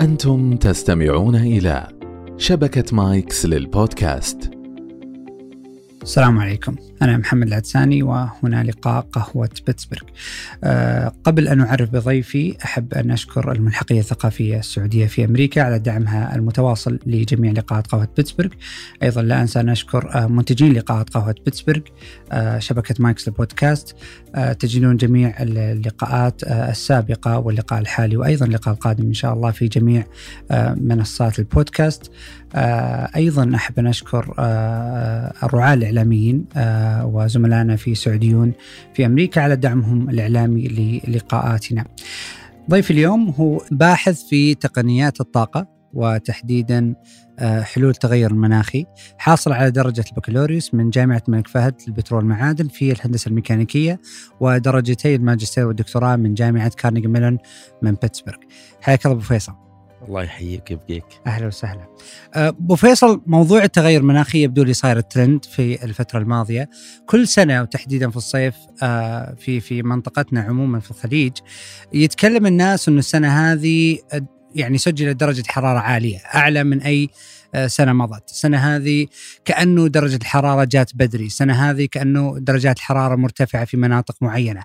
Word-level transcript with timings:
أنتم 0.00 0.56
تستمعون 0.56 1.36
إلى 1.36 1.88
شبكة 2.36 2.96
مايكس 2.96 3.46
للبودكاست. 3.46 4.57
السلام 6.08 6.38
عليكم. 6.38 6.76
أنا 7.02 7.16
محمد 7.16 7.46
العدساني 7.46 8.02
وهنا 8.02 8.64
لقاء 8.64 9.00
قهوة 9.00 9.50
بيتسبرغ. 9.66 10.02
أه 10.64 11.12
قبل 11.24 11.48
أن 11.48 11.60
أعرف 11.60 11.90
بضيفي 11.90 12.56
أحب 12.64 12.94
أن 12.94 13.10
أشكر 13.10 13.52
الملحقية 13.52 14.00
الثقافية 14.00 14.58
السعودية 14.58 15.06
في 15.06 15.24
أمريكا 15.24 15.62
على 15.62 15.78
دعمها 15.78 16.34
المتواصل 16.34 16.98
لجميع 17.06 17.52
لقاءات 17.52 17.86
قهوة 17.86 18.08
بيتسبرغ. 18.16 18.50
أيضا 19.02 19.22
لا 19.22 19.42
أنسى 19.42 19.60
أن 19.60 19.68
أشكر 19.68 20.10
أه 20.14 20.26
منتجين 20.26 20.72
لقاءات 20.72 21.10
قهوة 21.10 21.34
بيتسبرغ 21.44 21.80
أه 22.32 22.58
شبكة 22.58 22.94
مايكس 22.98 23.28
البودكاست. 23.28 23.96
أه 24.34 24.52
تجدون 24.52 24.96
جميع 24.96 25.34
اللقاءات 25.40 26.44
أه 26.44 26.70
السابقة 26.70 27.38
واللقاء 27.38 27.80
الحالي 27.80 28.16
وأيضا 28.16 28.46
اللقاء 28.46 28.74
القادم 28.74 29.06
إن 29.06 29.14
شاء 29.14 29.32
الله 29.32 29.50
في 29.50 29.68
جميع 29.68 30.04
أه 30.50 30.74
منصات 30.74 31.38
البودكاست. 31.38 32.10
أيضا 33.16 33.52
أحب 33.54 33.78
أن 33.78 33.86
أشكر 33.86 34.34
الرعاة 35.42 35.74
الإعلاميين 35.98 36.44
أه 36.56 37.06
وزملائنا 37.06 37.76
في 37.76 37.94
سعوديون 37.94 38.52
في 38.94 39.06
أمريكا 39.06 39.40
على 39.40 39.56
دعمهم 39.56 40.10
الإعلامي 40.10 40.68
للقاءاتنا. 41.08 41.84
ضيفي 42.70 42.90
اليوم 42.90 43.28
هو 43.28 43.60
باحث 43.70 44.22
في 44.22 44.54
تقنيات 44.54 45.20
الطاقة 45.20 45.66
وتحديدا 45.92 46.94
حلول 47.40 47.90
التغير 47.90 48.30
المناخي 48.30 48.86
حاصل 49.18 49.52
على 49.52 49.70
درجة 49.70 50.04
البكالوريوس 50.10 50.74
من 50.74 50.90
جامعة 50.90 51.22
الملك 51.28 51.48
فهد 51.48 51.74
للبترول 51.86 52.18
والمعادن 52.18 52.68
في 52.68 52.92
الهندسة 52.92 53.28
الميكانيكية 53.28 54.00
ودرجتي 54.40 55.14
الماجستير 55.14 55.66
والدكتوراه 55.66 56.16
من 56.16 56.34
جامعة 56.34 56.68
كارنيجي 56.68 57.08
ميلون 57.08 57.38
من 57.82 57.94
بيتسبرغ 58.02 58.36
حياك 58.80 59.06
الله 59.06 59.16
أبو 59.16 59.24
فيصل 59.24 59.67
الله 60.08 60.22
يحييك 60.22 60.70
يبقيك 60.70 61.04
أهلا 61.26 61.46
وسهلا. 61.46 61.86
أبو 62.34 62.76
فيصل 62.76 63.22
موضوع 63.26 63.64
التغير 63.64 64.00
المناخي 64.00 64.42
يبدو 64.42 64.62
لي 64.62 64.72
صاير 64.72 65.00
ترند 65.00 65.44
في 65.44 65.84
الفترة 65.84 66.18
الماضية، 66.18 66.70
كل 67.06 67.28
سنة 67.28 67.62
وتحديدا 67.62 68.10
في 68.10 68.16
الصيف 68.16 68.54
في 69.38 69.60
في 69.60 69.82
منطقتنا 69.82 70.40
عموما 70.40 70.80
في 70.80 70.90
الخليج 70.90 71.32
يتكلم 71.92 72.46
الناس 72.46 72.88
إنه 72.88 72.98
السنة 72.98 73.52
هذه 73.52 73.98
يعني 74.54 74.78
سجلت 74.78 75.16
درجة 75.16 75.42
حرارة 75.48 75.78
عالية، 75.78 76.18
أعلى 76.34 76.64
من 76.64 76.82
أي 76.82 77.08
سنة 77.66 77.92
مضت، 77.92 78.30
السنة 78.30 78.58
هذه 78.58 79.06
كأنه 79.44 79.88
درجة 79.88 80.16
الحرارة 80.16 80.64
جات 80.64 80.90
بدري، 80.94 81.26
السنة 81.26 81.70
هذه 81.70 81.88
كأنه 81.90 82.38
درجات 82.38 82.76
الحراره 82.76 83.16
مرتفعة 83.16 83.64
في 83.64 83.76
مناطق 83.76 84.16
معينة. 84.20 84.62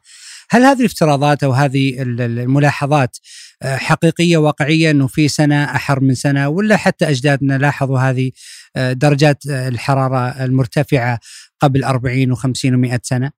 هل 0.54 0.64
هذه 0.64 0.80
الافتراضات 0.80 1.44
أو 1.44 1.52
هذه 1.52 2.02
الملاحظات 2.02 3.18
حقيقية 3.64 4.38
واقعية 4.38 4.92
إنه 4.92 5.08
في 5.08 5.28
سنة 5.28 5.64
أحر 5.64 6.00
من 6.00 6.16
سنة 6.16 6.50
ولا 6.50 6.78
حتى 6.78 7.10
أجدادنا 7.10 7.58
لاحظوا 7.58 8.00
هذه 8.00 8.32
درجات 8.76 9.45
الحرارة 9.45 10.44
المرتفعة 10.45 11.20
قبل 11.60 11.84
40 11.84 12.36
و50 12.36 12.40
و100 12.40 13.00
سنة؟ 13.04 13.32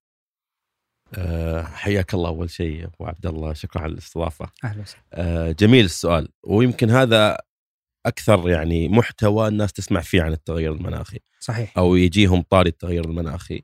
أه 1.14 1.64
حياك 1.64 2.14
الله 2.14 2.30
أول 2.30 2.50
شيء 2.50 2.86
أبو 2.86 3.06
عبد 3.06 3.26
الله 3.26 3.54
شكرا 3.54 3.82
على 3.82 3.92
الاستضافة. 3.92 4.50
أهلا 4.64 4.82
وسهلا. 4.82 5.04
أه 5.14 5.52
جميل 5.52 5.86
السؤال 5.86 6.30
ويمكن 6.44 6.90
هذا 6.90 7.38
أكثر 8.06 8.50
يعني 8.50 8.90
محتوى 8.90 9.48
الناس 9.48 9.74
تسمع 9.74 10.02
فيه 10.02 10.22
عن 10.22 10.32
التغير 10.32 10.72
المناخي. 10.72 11.20
صحيح. 11.40 11.78
أو 11.78 11.96
يجيهم 11.96 12.42
طاري 12.42 12.70
التغير 12.70 13.06
المناخي. 13.06 13.64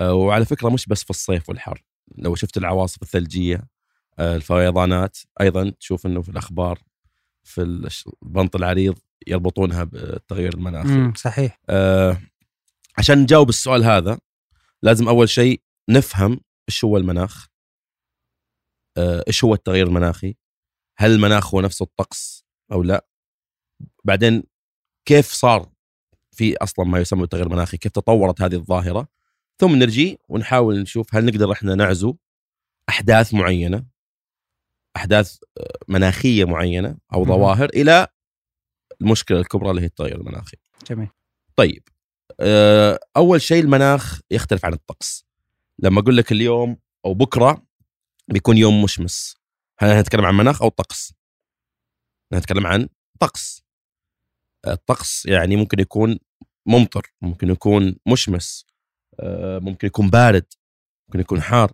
أه 0.00 0.14
وعلى 0.14 0.44
فكرة 0.44 0.68
مش 0.68 0.86
بس 0.86 1.04
في 1.04 1.10
الصيف 1.10 1.48
والحر، 1.48 1.82
لو 2.16 2.34
شفت 2.34 2.56
العواصف 2.56 3.02
الثلجية 3.02 3.68
الفيضانات 4.20 5.18
أيضا 5.40 5.70
تشوف 5.70 6.06
إنه 6.06 6.22
في 6.22 6.28
الأخبار 6.28 6.78
في 7.42 7.62
البنط 8.22 8.56
العريض 8.56 8.98
يربطونها 9.26 9.84
بالتغير 9.84 10.54
المناخي 10.54 11.18
صحيح. 11.18 11.60
آه 11.70 12.20
عشان 12.98 13.18
نجاوب 13.18 13.48
السؤال 13.48 13.84
هذا 13.84 14.18
لازم 14.82 15.08
أول 15.08 15.28
شيء 15.28 15.62
نفهم 15.90 16.40
إيش 16.68 16.84
هو 16.84 16.96
المناخ 16.96 17.48
آه 18.96 19.24
إيش 19.28 19.44
هو 19.44 19.54
التغير 19.54 19.86
المناخي 19.86 20.34
هل 20.98 21.10
المناخ 21.10 21.54
هو 21.54 21.60
نفسه 21.60 21.82
الطقس 21.82 22.44
أو 22.72 22.82
لا؟ 22.82 23.06
بعدين 24.04 24.42
كيف 25.04 25.32
صار 25.32 25.70
في 26.30 26.56
أصلا 26.56 26.84
ما 26.84 26.98
يسمى 26.98 27.20
بالتغير 27.20 27.46
المناخي؟ 27.46 27.76
كيف 27.76 27.92
تطورت 27.92 28.42
هذه 28.42 28.54
الظاهرة؟ 28.54 29.08
ثم 29.58 29.74
نرجي 29.74 30.18
ونحاول 30.28 30.80
نشوف 30.80 31.14
هل 31.14 31.24
نقدر 31.24 31.52
إحنا 31.52 31.74
نعزو 31.74 32.16
أحداث 32.88 33.34
معينة 33.34 33.84
أحداث 34.96 35.38
مناخية 35.88 36.44
معينة 36.44 36.98
أو 37.14 37.24
ظواهر 37.24 37.68
إلى 37.68 38.06
المشكلة 39.00 39.40
الكبرى 39.40 39.70
اللي 39.70 39.82
هي 39.82 39.86
التغير 39.86 40.16
المناخي. 40.16 40.56
جميل. 40.90 41.08
طيب 41.56 41.82
أول 43.16 43.40
شيء 43.40 43.62
المناخ 43.62 44.20
يختلف 44.30 44.64
عن 44.64 44.72
الطقس. 44.72 45.24
لما 45.78 46.00
أقول 46.00 46.16
لك 46.16 46.32
اليوم 46.32 46.76
أو 47.04 47.14
بكرة 47.14 47.62
بيكون 48.28 48.56
يوم 48.58 48.82
مشمس 48.82 49.36
هل 49.78 49.98
نتكلم 49.98 50.24
عن 50.24 50.34
مناخ 50.34 50.62
أو 50.62 50.68
طقس؟ 50.68 51.12
نتكلم 52.32 52.66
عن 52.66 52.88
طقس. 53.20 53.62
الطقس 54.66 55.26
يعني 55.26 55.56
ممكن 55.56 55.80
يكون 55.80 56.18
ممطر، 56.66 57.12
ممكن 57.22 57.50
يكون 57.50 57.96
مشمس، 58.06 58.66
ممكن 59.60 59.86
يكون 59.86 60.10
بارد، 60.10 60.46
ممكن 61.08 61.20
يكون 61.20 61.42
حار. 61.42 61.72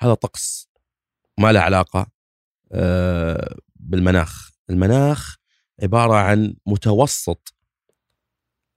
هذا 0.00 0.14
طقس 0.14 0.68
ما 1.38 1.52
له 1.52 1.60
علاقة 1.60 2.06
بالمناخ. 3.76 4.50
المناخ 4.70 5.36
عبارة 5.82 6.14
عن 6.14 6.56
متوسط 6.66 7.54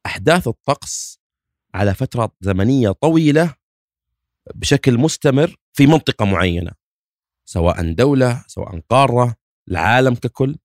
أحداث 0.06 0.48
الطقس 0.48 1.20
على 1.74 1.94
فترة 1.94 2.36
زمنية 2.42 2.92
طويلة 2.92 3.56
بشكل 4.56 4.98
مستمر 4.98 5.56
في 5.74 5.88
منطقة 5.88 6.26
معينة 6.26 6.72
سواء 7.46 7.94
دولة 7.94 8.44
سواء 8.48 8.80
قارة 8.90 9.36
العالم 9.70 10.16
ككل. 10.16 10.58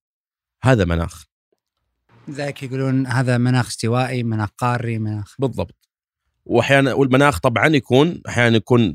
هذا 0.62 0.84
مناخ. 0.84 1.26
ذاك 2.30 2.62
يقولون 2.62 3.06
هذا 3.06 3.38
مناخ 3.38 3.66
استوائي 3.66 4.22
مناخ 4.22 4.48
قاري 4.48 4.98
مناخ 4.98 5.36
بالضبط. 5.38 5.85
وأحيانا 6.46 6.94
والمناخ 6.94 7.38
طبعا 7.38 7.66
يكون 7.66 8.22
أحيانا 8.28 8.56
يكون 8.56 8.94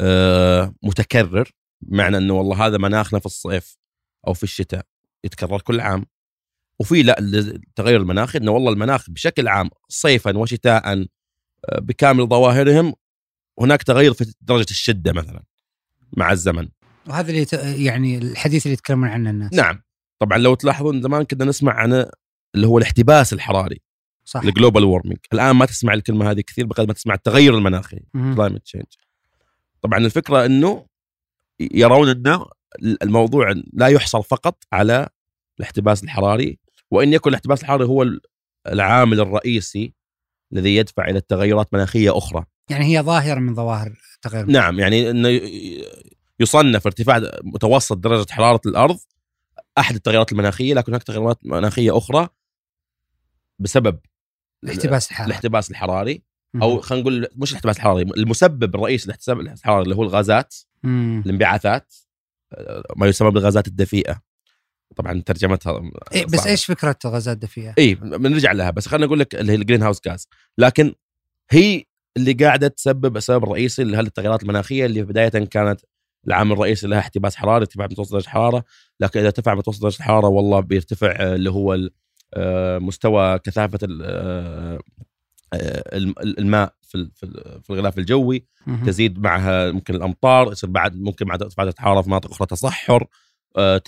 آه 0.00 0.74
متكرر 0.82 1.50
معنى 1.82 2.16
إنه 2.16 2.34
والله 2.34 2.66
هذا 2.66 2.78
مناخنا 2.78 3.18
في 3.18 3.26
الصيف 3.26 3.76
أو 4.26 4.34
في 4.34 4.42
الشتاء 4.42 4.84
يتكرر 5.24 5.60
كل 5.60 5.80
عام. 5.80 6.06
وفي 6.78 7.02
لا 7.02 7.18
التغير 7.18 8.00
المناخي 8.00 8.38
إنه 8.38 8.50
والله 8.50 8.72
المناخ 8.72 9.10
بشكل 9.10 9.48
عام 9.48 9.70
صيفا 9.88 10.38
وشتاء 10.38 11.06
بكامل 11.78 12.26
ظواهرهم 12.28 12.94
هناك 13.60 13.82
تغير 13.82 14.12
في 14.12 14.34
درجة 14.40 14.66
الشدة 14.70 15.12
مثلا 15.12 15.42
مع 16.16 16.32
الزمن. 16.32 16.68
وهذا 17.06 17.30
اللي 17.30 17.46
يعني 17.84 18.18
الحديث 18.18 18.66
اللي 18.66 18.72
يتكلمون 18.72 19.08
عنه 19.08 19.30
الناس. 19.30 19.52
نعم. 19.52 19.82
طبعا 20.18 20.38
لو 20.38 20.54
تلاحظون 20.54 21.02
زمان 21.02 21.24
كنا 21.24 21.44
نسمع 21.44 21.72
عن 21.72 22.06
اللي 22.54 22.66
هو 22.66 22.78
الاحتباس 22.78 23.32
الحراري. 23.32 23.80
صح. 24.28 24.40
ال 24.40 24.46
global 24.46 24.84
warming 24.84 25.18
الآن 25.32 25.56
ما 25.56 25.66
تسمع 25.66 25.94
الكلمة 25.94 26.30
هذه 26.30 26.40
كثير 26.40 26.66
بقدر 26.66 26.86
ما 26.86 26.92
تسمع 26.92 27.14
التغير 27.14 27.54
المناخي 27.54 28.00
climate 28.12 28.62
change 28.62 28.84
طبعا 29.82 29.98
الفكرة 29.98 30.46
إنه 30.46 30.86
يرون 31.60 32.08
إنه 32.08 32.46
الموضوع 33.02 33.54
لا 33.72 33.86
يحصل 33.86 34.24
فقط 34.24 34.64
على 34.72 35.08
الاحتباس 35.58 36.04
الحراري 36.04 36.58
وإن 36.90 37.12
يكن 37.12 37.30
الاحتباس 37.30 37.60
الحراري 37.60 37.84
هو 37.84 38.06
العامل 38.66 39.20
الرئيسي 39.20 39.94
الذي 40.52 40.76
يدفع 40.76 41.08
إلى 41.08 41.18
التغيرات 41.18 41.74
مناخية 41.74 42.18
أخرى. 42.18 42.44
يعني 42.70 42.84
هي 42.84 43.02
ظاهرة 43.02 43.38
من 43.38 43.54
ظواهر 43.54 43.92
التغير 44.14 44.46
نعم 44.46 44.78
يعني 44.78 45.10
إنه 45.10 45.40
يصنف 46.40 46.86
ارتفاع 46.86 47.20
متوسط 47.42 47.96
درجة 47.96 48.32
حرارة 48.32 48.60
الأرض 48.66 48.98
أحد 49.78 49.94
التغيرات 49.94 50.32
المناخية 50.32 50.74
لكن 50.74 50.92
هناك 50.92 51.02
تغيرات 51.02 51.38
مناخية 51.46 51.98
أخرى 51.98 52.28
بسبب 53.58 53.98
الاحتباس 54.64 55.10
الحراري. 55.10 55.26
الاحتباس 55.26 55.70
الحراري 55.70 56.22
أو 56.62 56.80
خلينا 56.80 57.02
نقول 57.02 57.28
مش 57.36 57.50
الاحتباس 57.50 57.76
الحراري 57.76 58.02
المسبب 58.02 58.74
الرئيسي 58.74 59.06
للاحتباس 59.06 59.58
الحراري 59.58 59.82
اللي 59.82 59.96
هو 59.96 60.02
الغازات 60.02 60.54
مم. 60.82 61.22
الانبعاثات 61.26 61.94
ما 62.96 63.06
يسمى 63.06 63.30
بالغازات 63.30 63.68
الدفيئة. 63.68 64.20
طبعا 64.96 65.22
ترجمتها 65.26 65.90
إيه 66.12 66.26
بس 66.26 66.46
إيش 66.46 66.64
فكرة 66.64 66.96
الغازات 67.04 67.34
الدفيئة؟ 67.34 67.74
اي 67.78 67.94
بنرجع 67.94 68.52
لها 68.52 68.70
بس 68.70 68.88
خلينا 68.88 69.06
نقول 69.06 69.20
لك 69.20 69.34
اللي 69.34 69.52
هي 69.52 69.56
الجرين 69.56 69.82
هاوس 69.82 70.00
جاز 70.04 70.28
لكن 70.58 70.94
هي 71.50 71.84
اللي 72.16 72.32
قاعدة 72.32 72.68
تسبب 72.68 73.16
السبب 73.16 73.44
الرئيسي 73.44 73.84
لهذه 73.84 74.06
التغيرات 74.06 74.42
المناخية 74.42 74.86
اللي 74.86 75.02
بداية 75.02 75.28
كانت 75.28 75.80
العامل 76.26 76.52
الرئيسي 76.52 76.86
لها 76.86 76.98
احتباس 76.98 77.36
حراري 77.36 77.62
ارتفاع 77.62 77.86
متوسط 77.86 78.12
درجة 78.12 78.24
الحراره 78.24 78.64
لكن 79.00 79.18
إذا 79.18 79.28
ارتفع 79.28 79.54
متوسط 79.54 79.82
درجة 79.82 79.96
الحراره 79.96 80.26
والله 80.26 80.60
بيرتفع 80.60 81.12
اللي 81.22 81.50
هو 81.50 81.88
مستوى 82.78 83.38
كثافة 83.38 83.78
الماء 86.38 86.74
في 86.82 87.10
في 87.62 87.70
الغلاف 87.70 87.98
الجوي. 87.98 88.46
تزيد 88.86 89.18
معها 89.18 89.70
ممكن 89.72 89.94
الأمطار 89.94 90.52
يصير 90.52 90.70
بعد 90.70 90.96
ممكن 90.96 91.26
مع 91.26 91.34
ارتفاع 91.34 91.66
الحراره 91.66 92.02
في 92.02 92.08
مناطق 92.08 92.30
أخرى 92.30 92.46
تصحر 92.46 93.06
آه، 93.56 93.78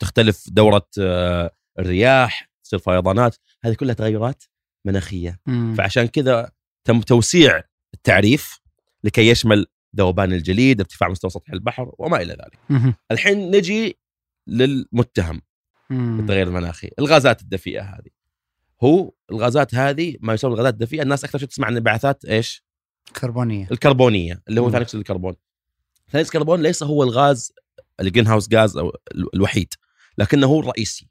تختلف 0.00 0.44
دورة 0.50 0.88
آه، 1.00 1.50
الرياح 1.78 2.50
تصير 2.64 2.78
فيضانات 2.78 3.36
هذه 3.64 3.74
كلها 3.74 3.94
تغيرات 3.94 4.44
مناخية 4.84 5.40
مم. 5.46 5.74
فعشان 5.74 6.06
كذا 6.06 6.50
تم 6.84 7.00
توسيع 7.00 7.62
التعريف 7.94 8.60
لكي 9.04 9.28
يشمل 9.28 9.66
ذوبان 9.96 10.32
الجليد 10.32 10.80
ارتفاع 10.80 11.08
مستوى 11.08 11.30
سطح 11.30 11.52
البحر 11.52 11.92
وما 11.98 12.22
إلى 12.22 12.32
ذلك. 12.32 12.58
الحين 13.10 13.50
نجي 13.50 13.98
للمتهم. 14.48 15.40
بالتغير 15.90 16.46
المناخي. 16.46 16.90
الغازات 16.98 17.42
الدفيئة 17.42 17.82
هذه. 17.82 18.10
هو 18.84 19.12
الغازات 19.30 19.74
هذه 19.74 20.16
ما 20.20 20.34
يسمى 20.34 20.50
الغازات 20.50 20.74
الدفيئة 20.74 21.02
الناس 21.02 21.24
أكثر 21.24 21.38
شيء 21.38 21.48
تسمع 21.48 21.66
عن 21.66 21.76
انبعاثات 21.76 22.24
إيش؟ 22.24 22.64
كربونية. 23.20 23.68
الكربونية 23.72 24.42
اللي 24.48 24.60
هو. 24.60 24.70
ثاني 24.70 24.82
أكسيد 24.84 25.00
الكربون. 25.00 25.32
ثاني 26.10 26.22
أكسيد 26.22 26.36
الكربون 26.36 26.62
ليس 26.62 26.82
هو 26.82 27.02
الغاز 27.02 27.52
ال 28.00 28.26
greenhouse 28.26 28.48
gas 28.54 28.76
أو 28.76 28.88
ال- 29.14 29.34
الوحيد 29.34 29.74
لكنه 30.18 30.46
هو 30.46 30.60
الرئيسي. 30.60 31.08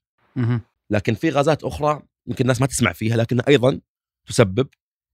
لكن 0.89 1.13
في 1.13 1.29
غازات 1.29 1.63
أخرى 1.63 2.01
يمكن 2.27 2.41
الناس 2.43 2.61
ما 2.61 2.67
تسمع 2.67 2.91
فيها 2.93 3.17
لكنها 3.17 3.45
أيضا 3.47 3.81
تسبب 4.27 4.67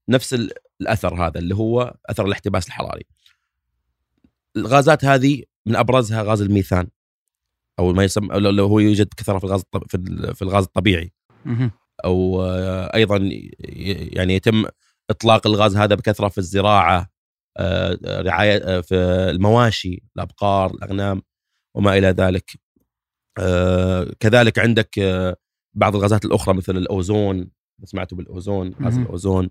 نفس 0.09 0.33
ال- 0.33 0.51
الأثر 0.81 1.27
هذا 1.27 1.39
اللي 1.39 1.55
هو 1.55 1.97
أثر 2.05 2.25
الاحتباس 2.25 2.67
الحراري. 2.67 3.05
الغازات 4.57 5.05
هذه 5.05 5.43
من 5.65 5.75
أبرزها 5.75 6.23
غاز 6.23 6.41
الميثان. 6.41 6.87
أو 7.81 7.93
ما 7.93 8.03
يسمى 8.03 8.27
لو 8.39 8.65
هو 8.67 8.79
يوجد 8.79 9.07
كثرة 9.17 9.37
في 9.39 9.43
الغاز 9.43 9.63
في 9.87 9.95
ال- 9.97 10.35
في 10.35 10.41
الغاز 10.41 10.63
الطبيعي. 10.63 11.13
أو 12.05 12.43
آه، 12.43 12.95
أيضا 12.95 13.17
يعني 14.17 14.35
يتم 14.35 14.65
إطلاق 15.09 15.47
الغاز 15.47 15.77
هذا 15.77 15.95
بكثرة 15.95 16.27
في 16.27 16.37
الزراعة 16.37 17.09
آه، 17.57 17.99
رعاية 18.21 18.57
آه، 18.63 18.81
في 18.81 18.95
المواشي 19.29 20.03
الأبقار 20.15 20.71
الأغنام 20.73 21.21
وما 21.75 21.97
إلى 21.97 22.07
ذلك. 22.07 22.51
كذلك 24.19 24.59
عندك 24.59 24.99
بعض 25.73 25.95
الغازات 25.95 26.25
الأخرى 26.25 26.53
مثل 26.53 26.77
الأوزون 26.77 27.51
سمعتوا 27.83 28.17
بالأوزون 28.17 28.73
غاز. 28.83 28.97
الأوزون. 28.97 29.49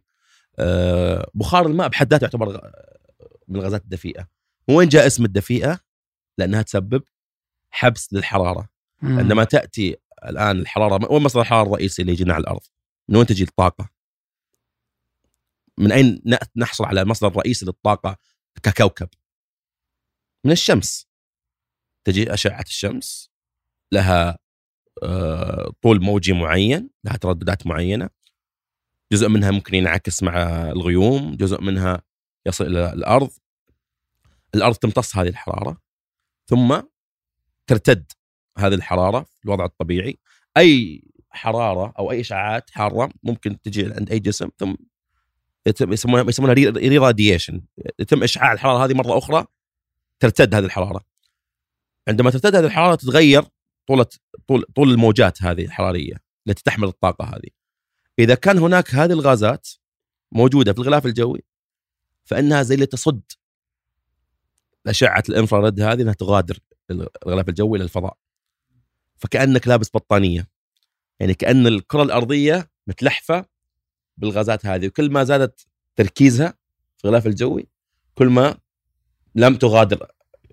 بخار 1.35 1.67
الماء 1.67 1.89
بحد 1.89 2.11
ذاته 2.11 2.25
يعتبر 2.25 2.71
من 3.49 3.57
الغازات 3.57 3.83
الدفيئة. 3.83 4.27
وين 4.69 4.89
جاء 4.89 5.07
اسم 5.07 5.25
الدفيئة؟ 5.25 5.81
لأنها 6.39 6.63
تسبب 6.63 7.03
حبس 7.71 8.13
للحرارة 8.13 8.69
مم. 9.03 9.19
عندما 9.19 9.45
تأتي 9.45 9.97
الآن 10.25 10.59
الحرارة 10.59 11.13
وين 11.13 11.23
مصدر 11.23 11.41
الحرارة 11.41 11.67
الرئيسي 11.67 12.03
اللي 12.03 12.13
يجينا 12.13 12.35
على 12.35 12.41
الأرض؟ 12.41 12.61
من 13.09 13.17
وين 13.17 13.27
تجي 13.27 13.43
الطاقة؟ 13.43 13.91
من 15.79 15.93
أين 15.93 16.23
نحصل 16.57 16.85
على 16.85 17.03
المصدر 17.03 17.29
الرئيسي 17.29 17.67
للطاقة 17.67 18.17
ككوكب؟ 18.63 19.09
من 20.45 20.53
الشمس 20.53 21.09
تجي 22.05 22.35
أشعة 22.35 22.63
الشمس 22.63 23.31
لها 23.93 24.39
آه، 25.03 25.73
طول 25.83 26.03
موجي 26.03 26.33
معين 26.33 26.91
لها 27.05 27.17
ترددات 27.17 27.67
معينة 27.67 28.11
جزء 29.13 29.29
منها 29.29 29.51
ممكن 29.51 29.75
ينعكس 29.75 30.23
مع 30.23 30.43
الغيوم 30.71 31.37
جزء 31.37 31.61
منها 31.61 32.03
يصل 32.47 32.67
إلى 32.67 32.93
الأرض 32.93 33.31
الأرض 34.55 34.75
تمتص 34.75 35.17
هذه 35.17 35.29
الحرارة 35.29 35.81
ثم 36.51 36.83
ترتد 37.71 38.13
هذه 38.59 38.75
الحرارة 38.75 39.21
في 39.21 39.45
الوضع 39.45 39.65
الطبيعي. 39.65 40.19
أي 40.57 41.03
حرارة 41.31 41.93
أو 41.99 42.11
أي 42.11 42.21
إشعاعات 42.21 42.71
حارة 42.71 43.11
ممكن 43.23 43.61
تجي 43.61 43.93
عند 43.93 44.11
أي 44.11 44.19
جسم 44.19 44.49
ثم 44.59 44.75
يتم 45.67 45.93
يسمونها 45.93 46.25
يسمونها 46.29 46.55
re-radiation 46.55 47.63
يتم 47.99 48.23
إشعاع 48.23 48.53
الحرارة 48.53 48.85
هذه 48.85 48.95
مرة 48.95 49.19
أخرى 49.19 49.45
ترتد 50.21 50.55
هذه 50.55 50.65
الحرارة. 50.65 51.01
عندما 52.09 52.31
ترتد 52.31 52.57
هذه 52.57 52.65
الحرارة 52.65 52.95
تتغير 52.95 53.45
طول 53.87 54.05
طول 54.49 54.65
طول 54.77 54.91
الموجات 54.91 55.43
هذه 55.43 55.65
الحرارية 55.65 56.15
التي 56.49 56.63
تحمل 56.63 56.89
الطاقة 56.89 57.25
هذه. 57.25 57.51
إذا 58.19 58.35
كان 58.35 58.59
هناك 58.59 58.95
هذه 58.95 59.13
الغازات 59.13 59.69
موجودة 60.33 60.73
في 60.73 60.79
الغلاف 60.79 61.07
الجوي 61.07 61.45
فإنها 62.25 62.63
زي 62.63 62.75
اللي 62.75 62.87
تصد 62.87 63.23
أشعة 64.87 65.23
الإنفراريد 65.29 65.81
هذه 65.81 66.03
إنها 66.03 66.13
تغادر 66.13 66.59
الغلاف 66.91 67.49
الجوي 67.49 67.79
إلى 67.79 67.85
الفضاء. 67.85 68.17
فكأنك 69.17 69.69
لابس 69.69 69.91
بطانية. 69.95 70.49
يعني 71.21 71.35
كأن 71.35 71.67
الكرة 71.67 72.03
الأرضية 72.03 72.71
متلحفة 72.87 73.45
بالغازات 74.17 74.67
هذه. 74.67 74.87
وكل 74.87 75.11
ما 75.11 75.25
زادت 75.25 75.67
تركيزها 75.97 76.55
في 76.99 77.05
الغلاف 77.05 77.27
الجوي 77.27 77.69
كل 78.15 78.29
ما 78.29 78.57
لم 79.35 79.57
تغادر 79.57 80.07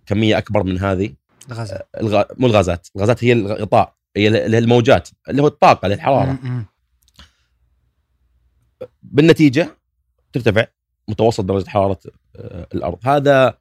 كمية 0.06 0.38
أكبر 0.38 0.64
من 0.64 0.80
هذه. 0.80 1.14
الغازات. 1.52 1.90
الغ... 2.02 2.24
مو 2.38 2.48
الغازات. 2.48 2.88
الغازات 2.96 3.24
هي 3.24 3.34
الغطاء 3.34 3.96
هي 4.18 4.28
الموجات. 4.58 5.10
اللي 5.30 5.42
هو 5.42 5.48
الطاقة 5.48 5.86
اللي 5.86 5.96
الحرارة. 5.96 6.32
مم. 6.32 6.66
بالنتيجة 9.04 9.78
ترتفع 10.34 10.68
متوسط 11.08 11.44
درجة 11.44 11.70
حرارة 11.70 12.00
آه، 12.36 12.68
الأرض. 12.74 12.98
هذا 13.04 13.58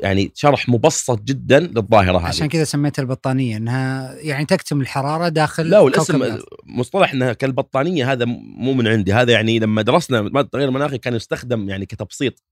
يعني 0.00 0.32
شرح 0.34 0.68
مبسط 0.68 1.22
جدا 1.22 1.60
للظاهرة 1.60 2.18
هذه. 2.18 2.26
عشان 2.26 2.48
كذا 2.48 2.64
سميتها 2.64 3.02
البطانية 3.02 3.56
إنها 3.56 4.14
يعني 4.14 4.44
تكتم 4.44 4.80
الحرارة 4.80 5.28
داخل 5.28 5.70
لا 5.70 5.78
والاسم. 5.78 6.38
مصطلح 6.66 7.12
إنها 7.12 7.32
كالبطانية 7.32 8.12
هذا 8.12 8.24
مو 8.24 8.72
من 8.72 8.88
عندي. 8.88 9.12
هذا 9.12 9.32
يعني 9.32 9.58
لما 9.58 9.82
درسنا 9.82 10.22
ماده 10.22 10.40
التغير 10.40 10.68
المناخي 10.68 10.98
كان 10.98 11.14
يستخدم 11.14 11.68
يعني 11.68 11.86
كتبسيط 11.86 12.42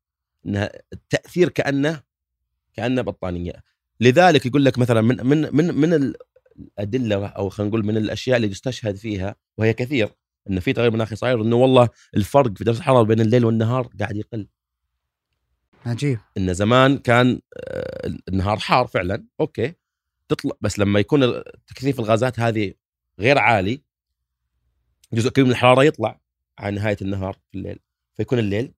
إنها 0.46 0.70
التأثير 0.92 1.48
كأنه 1.48 2.00
كأنه 2.74 3.02
بطانية. 3.02 3.52
لذلك 4.00 4.46
يقول 4.46 4.64
لك 4.64 4.78
مثلا 4.78 5.00
من 5.00 5.26
من 5.26 5.56
من 5.56 5.74
من 5.74 6.14
الأدلة 6.78 7.26
أو 7.26 7.48
خلينا 7.48 7.70
نقول 7.70 7.86
من 7.86 7.96
الأشياء 7.96 8.36
اللي 8.36 8.48
يستشهد 8.48 8.96
فيها 8.96 9.36
وهي 9.58 9.72
كثير 9.72 10.08
انه 10.50 10.60
في 10.60 10.72
تغير 10.72 10.90
مناخي 10.90 11.16
صاير 11.16 11.42
إنه 11.42 11.56
والله 11.56 11.88
الفرق 12.16 12.58
في 12.58 12.64
درجة 12.64 12.78
الحرارة 12.78 13.02
بين 13.02 13.20
الليل 13.20 13.44
والنهار 13.44 13.88
قاعد 14.00 14.16
يقل. 14.16 14.46
عجيب. 15.86 16.18
إن 16.38 16.54
زمان 16.54 16.98
كان 16.98 17.40
آه، 17.56 18.14
النهار 18.28 18.58
حار 18.58 18.86
فعلا. 18.86 19.26
أوكي. 19.40 19.74
تطلع 20.28 20.52
بس 20.60 20.78
لما 20.78 21.00
يكون 21.00 21.42
تكثيف 21.66 22.00
الغازات 22.00 22.40
هذه 22.40 22.74
غير 23.18 23.38
عالي 23.38 23.82
جزء 25.12 25.30
كبير 25.30 25.44
من 25.44 25.50
الحرارة 25.50 25.84
يطلع 25.84 26.20
عن 26.58 26.74
نهاية 26.74 26.96
النهار 27.02 27.32
في 27.32 27.58
الليل. 27.58 27.78
فيكون 28.14 28.38
الليل 28.38 28.74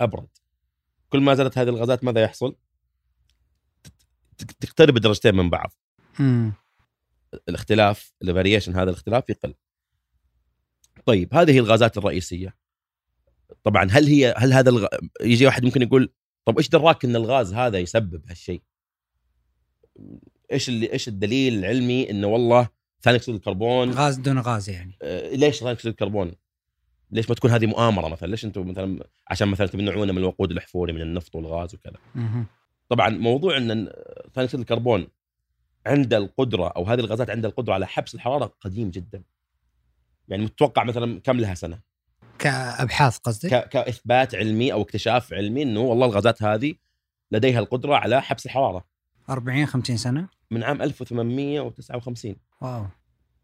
أبرد. 0.00 0.28
كل 1.08 1.20
ما 1.20 1.34
زادت 1.34 1.58
هذه 1.58 1.68
الغازات 1.68 2.04
ماذا 2.04 2.22
يحصل؟ 2.22 2.56
تقترب 4.60 4.96
الدرجتين 4.96 5.34
من 5.34 5.50
بعض. 5.50 5.72
مم. 6.18 6.52
الاختلاف 7.48 8.12
ال 8.22 8.27
variation 8.27 8.76
هذا 8.76 8.90
الاختلاف 8.90 9.30
يقل. 9.30 9.54
طيب 11.06 11.34
هذه 11.34 11.52
هي 11.52 11.58
الغازات 11.58 11.98
الرئيسية. 11.98 12.57
طبعا 13.64 13.88
هل 13.90 14.06
هي 14.06 14.34
هل 14.36 14.52
هذا 14.52 14.70
الغ... 14.70 14.86
يجي 15.22 15.46
واحد 15.46 15.64
ممكن 15.64 15.82
يقول 15.82 16.12
طب 16.44 16.58
إيش 16.58 16.68
دراك 16.68 17.04
إن 17.04 17.16
الغاز 17.16 17.54
هذا 17.54 17.78
يسبب 17.78 18.22
هالشيء؟ 18.28 18.62
إيش 20.52 20.68
اللي 20.68 20.92
إيش 20.92 21.08
الدليل 21.08 21.58
العلمي 21.58 22.10
إنه 22.10 22.26
والله 22.26 22.68
ثاني 23.02 23.16
أكسيد 23.16 23.34
الكربون 23.34 23.90
غاز 23.90 24.16
دون 24.16 24.38
غاز 24.38 24.70
يعني. 24.70 24.98
آه، 25.02 25.34
ليش 25.34 25.58
ثاني 25.58 25.72
أكسيد 25.72 25.90
الكربون؟ 25.90 26.32
ليش 27.10 27.28
ما 27.28 27.34
تكون 27.34 27.50
هذه 27.50 27.66
مؤامرة 27.66 28.08
مثلا؟ 28.08 28.28
ليش 28.28 28.44
أنتم 28.44 28.68
مثلا 28.68 29.04
عشان 29.28 29.48
مثلا 29.48 29.66
تمنعونا 29.66 30.12
من 30.12 30.18
الوقود 30.18 30.50
الاحفوري 30.50 30.92
من 30.92 31.00
النفط 31.00 31.36
والغاز 31.36 31.74
وكذا؟ 31.74 31.96
مهم. 32.14 32.46
طبعا 32.88 33.08
موضوع 33.08 33.56
إن 33.56 33.84
ثاني 34.34 34.44
أكسيد 34.44 34.60
الكربون 34.60 35.08
عند 35.86 36.14
القدرة 36.14 36.68
أو 36.68 36.84
هذه 36.84 37.00
الغازات 37.00 37.30
عندها 37.30 37.50
القدرة 37.50 37.74
على 37.74 37.86
حبس 37.86 38.14
الحرارة 38.14 38.52
قديم 38.60 38.90
جدا. 38.90 39.22
يعني 40.28 40.44
متوقع 40.44 40.84
مثلا 40.84 41.20
كم 41.20 41.40
لها 41.40 41.54
سنة؟ 41.54 41.80
كأبحاث 42.38 43.18
قصدك؟ 43.18 43.54
ك- 43.54 43.68
كإثبات 43.68 44.34
علمي 44.34 44.72
أو 44.72 44.82
اكتشاف 44.82 45.32
علمي 45.32 45.62
إنه 45.62 45.80
والله 45.80 46.06
الغازات 46.06 46.42
هذه 46.42 46.74
لديها 47.32 47.58
القدرة 47.58 47.94
على 47.96 48.22
حبس 48.22 48.46
الحرارة 48.46 48.84
40 49.30 49.66
50 49.66 49.96
سنة؟ 49.96 50.28
من 50.50 50.62
عام 50.62 50.82
1859 50.82 52.36
واو 52.60 52.86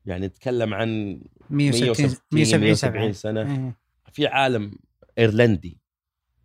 يعني 0.07 0.27
نتكلم 0.27 0.75
عن 0.75 1.21
160 1.51 2.17
170 2.33 2.61
170 2.61 3.13
سنة 3.13 3.43
سنة 3.43 3.55
إيه. 3.67 3.77
في 4.13 4.27
عالم 4.27 4.73
إيرلندي 5.19 5.81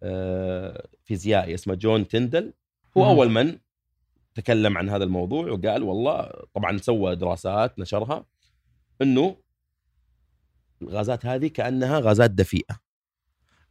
آه، 0.04 0.88
فيزيائي 1.04 1.54
اسمه 1.54 1.76
جون 1.76 2.08
تندل 2.08 2.54
هو 2.98 3.04
مم. 3.04 3.10
أول 3.10 3.30
من 3.32 3.58
تكلم 4.36 4.78
عن 4.78 4.90
هذا 4.90 5.04
الموضوع 5.04 5.52
وقال 5.52 5.84
والله 5.84 6.32
طبعا 6.54 6.78
سوى 6.78 7.16
دراسات 7.16 7.80
نشرها 7.80 8.26
إنه 9.02 9.36
الغازات 10.82 11.26
هذه 11.26 11.48
كأنها 11.48 12.00
غازات 12.00 12.32
دفيئة. 12.32 12.80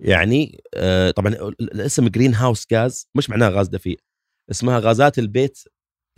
يعني 0.01 0.63
آه، 0.75 1.11
طبعا 1.11 1.33
ال- 1.33 1.73
الاسم 1.75 2.09
greenhouse 2.09 2.67
gas 2.73 3.09
مش 3.15 3.31
معناها 3.31 3.49
غاز 3.51 3.69
دفيء 3.69 4.01
اسمها 4.51 4.79
غازات 4.79 5.19
البيت 5.19 5.59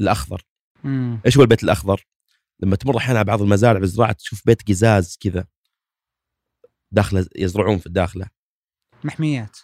الأخضر. 0.01 0.43
مم. 0.85 1.21
إيش 1.27 1.37
هو 1.37 1.43
البيت 1.43 1.65
الأخضر؟ 1.65 2.07
لما 2.61 2.77
تمر 2.77 2.97
أحيانا 2.97 3.19
على 3.19 3.27
بعض 3.27 3.43
المزارع 3.43 3.81
بالزراعه 3.81 4.13
تشوف 4.13 4.43
بيت 4.47 4.69
قزاز 4.69 5.17
كذا 5.21 5.45
داخله 6.93 7.27
يزرعون 7.37 7.79
في 7.79 7.89
داخله 7.89 8.27
محميات. 9.05 9.57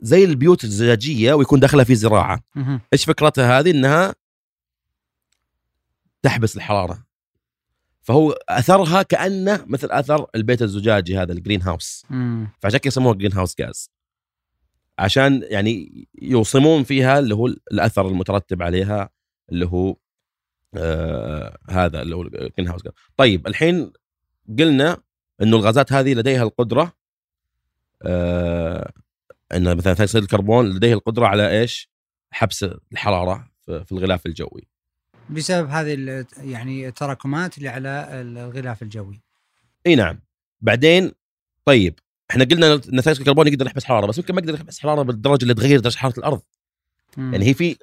زي 0.00 0.24
البيوت 0.24 0.64
الزجاجية 0.64 1.32
ويكون 1.32 1.60
داخلها 1.60 1.84
في 1.84 1.94
زراعة. 1.94 2.42
مهم. 2.54 2.80
إيش 2.92 3.04
فكرتها 3.04 3.58
هذه؟ 3.58 3.70
إنها 3.70 4.14
تحبس 6.22 6.56
الحرارة. 6.56 7.06
فهو 8.10 8.30
أثرها 8.48 9.02
كأنه 9.02 9.64
مثل 9.66 9.88
أثر 9.90 10.26
البيت 10.34 10.62
الزجاجي 10.62 11.18
هذا 11.18 11.32
ال 11.32 11.62
greenhouse. 11.62 12.06
فعشان 12.60 12.78
كذا 12.78 12.88
يسموها 12.88 13.14
greenhouse 13.14 13.54
gas 13.58 13.90
عشان 14.98 15.42
يعني 15.44 16.06
يوصمون 16.22 16.84
فيها 16.84 17.18
اللي 17.18 17.34
هو 17.34 17.46
الأثر 17.46 18.08
المترتب 18.08 18.62
عليها 18.62 19.10
اللي 19.52 19.66
هو 19.66 19.96
آه 20.74 21.58
هذا 21.70 22.02
اللي 22.02 22.16
هو 22.16 22.22
ال 22.22 22.68
greenhouse 22.68 22.82
gas 22.82 22.92
طيب 23.16 23.46
الحين 23.46 23.92
قلنا 24.58 25.02
إنه 25.42 25.56
الغازات 25.56 25.92
هذه 25.92 26.14
لديها 26.14 26.42
القدرة 26.42 26.92
آه 28.02 28.92
إن 29.54 29.76
مثلا 29.76 29.94
ثاني 29.94 30.04
أكسيد 30.04 30.22
الكربون 30.22 30.70
لديه 30.70 30.94
القدرة 30.94 31.26
على 31.26 31.60
إيش؟ 31.60 31.90
حبس 32.30 32.66
الحرارة 32.92 33.50
في 33.66 33.92
الغلاف 33.92 34.26
الجوي. 34.26 34.69
بسبب 35.30 35.68
هذه 35.68 36.24
يعني 36.38 36.88
التراكمات 36.88 37.58
اللي 37.58 37.68
على 37.68 38.08
الغلاف 38.12 38.82
الجوي 38.82 39.20
إي 39.86 39.94
نعم. 39.94 40.20
بعدين 40.60 41.12
طيب 41.64 41.98
إحنا 42.30 42.44
قلنا 42.44 42.74
أكسيد 42.74 43.18
الكربون 43.18 43.46
يقدر 43.46 43.66
يحبس 43.66 43.84
حرارة 43.84 44.06
بس 44.06 44.18
ممكن 44.18 44.34
ما 44.34 44.40
يقدر 44.40 44.54
يحبس 44.54 44.80
حرارة 44.80 45.02
بالدرجة 45.02 45.42
اللي 45.42 45.54
تغير 45.54 45.80
درجة 45.80 45.96
حرارة 45.96 46.18
الأرض. 46.18 46.42
مم. 47.16 47.32
يعني 47.32 47.44
هي 47.44 47.54
في 47.54 47.76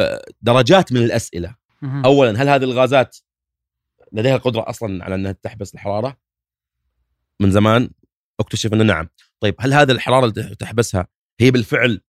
آه، 0.00 0.24
درجات 0.42 0.92
من 0.92 1.02
الأسئلة. 1.02 1.54
مهم. 1.82 2.04
اولا 2.04 2.42
هل 2.42 2.48
هذه 2.48 2.64
الغازات 2.64 3.16
لديها 4.12 4.36
القدره 4.36 4.70
أصلا 4.70 5.04
على 5.04 5.14
إنها 5.14 5.32
تحبس 5.32 5.74
الحرارة؟ 5.74 6.16
من 7.40 7.50
زمان 7.50 7.90
أكتشف 8.40 8.72
إنه 8.72 8.84
نعم. 8.84 9.08
طيب 9.40 9.54
هل 9.58 9.74
هذه 9.74 9.92
الحرارة 9.92 10.26
اللي 10.26 10.54
تحبسها 10.54 11.06
هي 11.40 11.50
بالفعل 11.50 12.00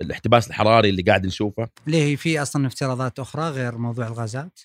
الاحتباس 0.00 0.48
الحراري 0.48 0.88
اللي 0.88 1.02
قاعد 1.02 1.26
نشوفه؟ 1.26 1.68
ليه 1.86 2.16
في 2.16 2.42
أصلا 2.42 2.66
افتراضات 2.66 3.18
أخرى 3.18 3.50
غير 3.50 3.78
موضوع 3.78 4.06
الغازات؟ 4.06 4.60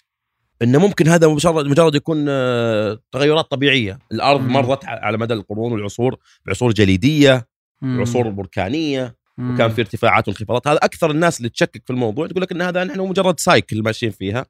إنه 0.61 0.79
ممكن 0.79 1.07
هذا 1.07 1.27
مجرد 1.27 1.65
مجرد 1.65 1.95
يكون 1.95 2.25
آه، 2.29 2.99
تغيرات 3.11 3.51
طبيعية، 3.51 3.99
الأرض 4.11 4.41
مم. 4.41 4.53
مرت 4.53 4.85
على 4.85 5.17
مدى 5.17 5.33
القرون 5.33 5.71
والعصور 5.71 6.17
بعصور 6.45 6.71
جليدية، 6.71 7.47
مم. 7.81 8.01
عصور 8.01 8.29
بركانية، 8.29 9.15
مم. 9.37 9.53
وكان 9.53 9.71
في 9.71 9.81
ارتفاعات 9.81 10.27
وانخفاضات، 10.27 10.67
هذا 10.67 10.77
أكثر 10.77 11.11
الناس 11.11 11.37
اللي 11.37 11.49
تشكك 11.49 11.83
في 11.85 11.93
الموضوع 11.93 12.27
تقول 12.27 12.41
لك 12.41 12.51
إن 12.51 12.61
هذا 12.61 12.83
نحن 12.83 12.99
مجرد 12.99 13.39
سايكل 13.39 13.83
ماشيين 13.83 14.11
فيها، 14.11 14.45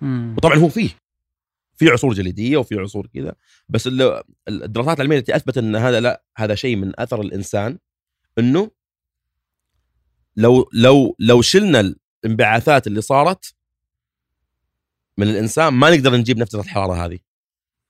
مم. 0.00 0.34
وطبعا 0.36 0.56
هو 0.56 0.68
فيه 0.68 0.90
في 1.76 1.88
عصور 1.88 2.12
جليدية 2.14 2.56
وفي 2.56 2.74
عصور 2.74 3.06
كذا، 3.14 3.34
بس 3.68 3.86
ال- 3.86 4.22
الدراسات 4.48 4.96
العلمية 4.96 5.18
التي 5.18 5.36
أثبتت 5.36 5.58
إن 5.58 5.76
هذا 5.76 6.00
لا 6.00 6.22
هذا 6.36 6.54
شيء 6.54 6.76
من 6.76 7.00
أثر 7.00 7.20
الإنسان 7.20 7.78
إنه 8.38 8.70
لو 10.36 10.70
لو 10.72 11.16
لو 11.18 11.42
شلنا 11.42 11.94
الانبعاثات 12.24 12.86
اللي 12.86 13.00
صارت 13.00 13.54
من 15.18 15.28
الإنسان 15.28 15.74
ما 15.74 15.90
نقدر 15.90 16.16
نجيب 16.16 16.38
نفس 16.38 16.54
الحراره 16.54 17.04
هذه. 17.04 17.18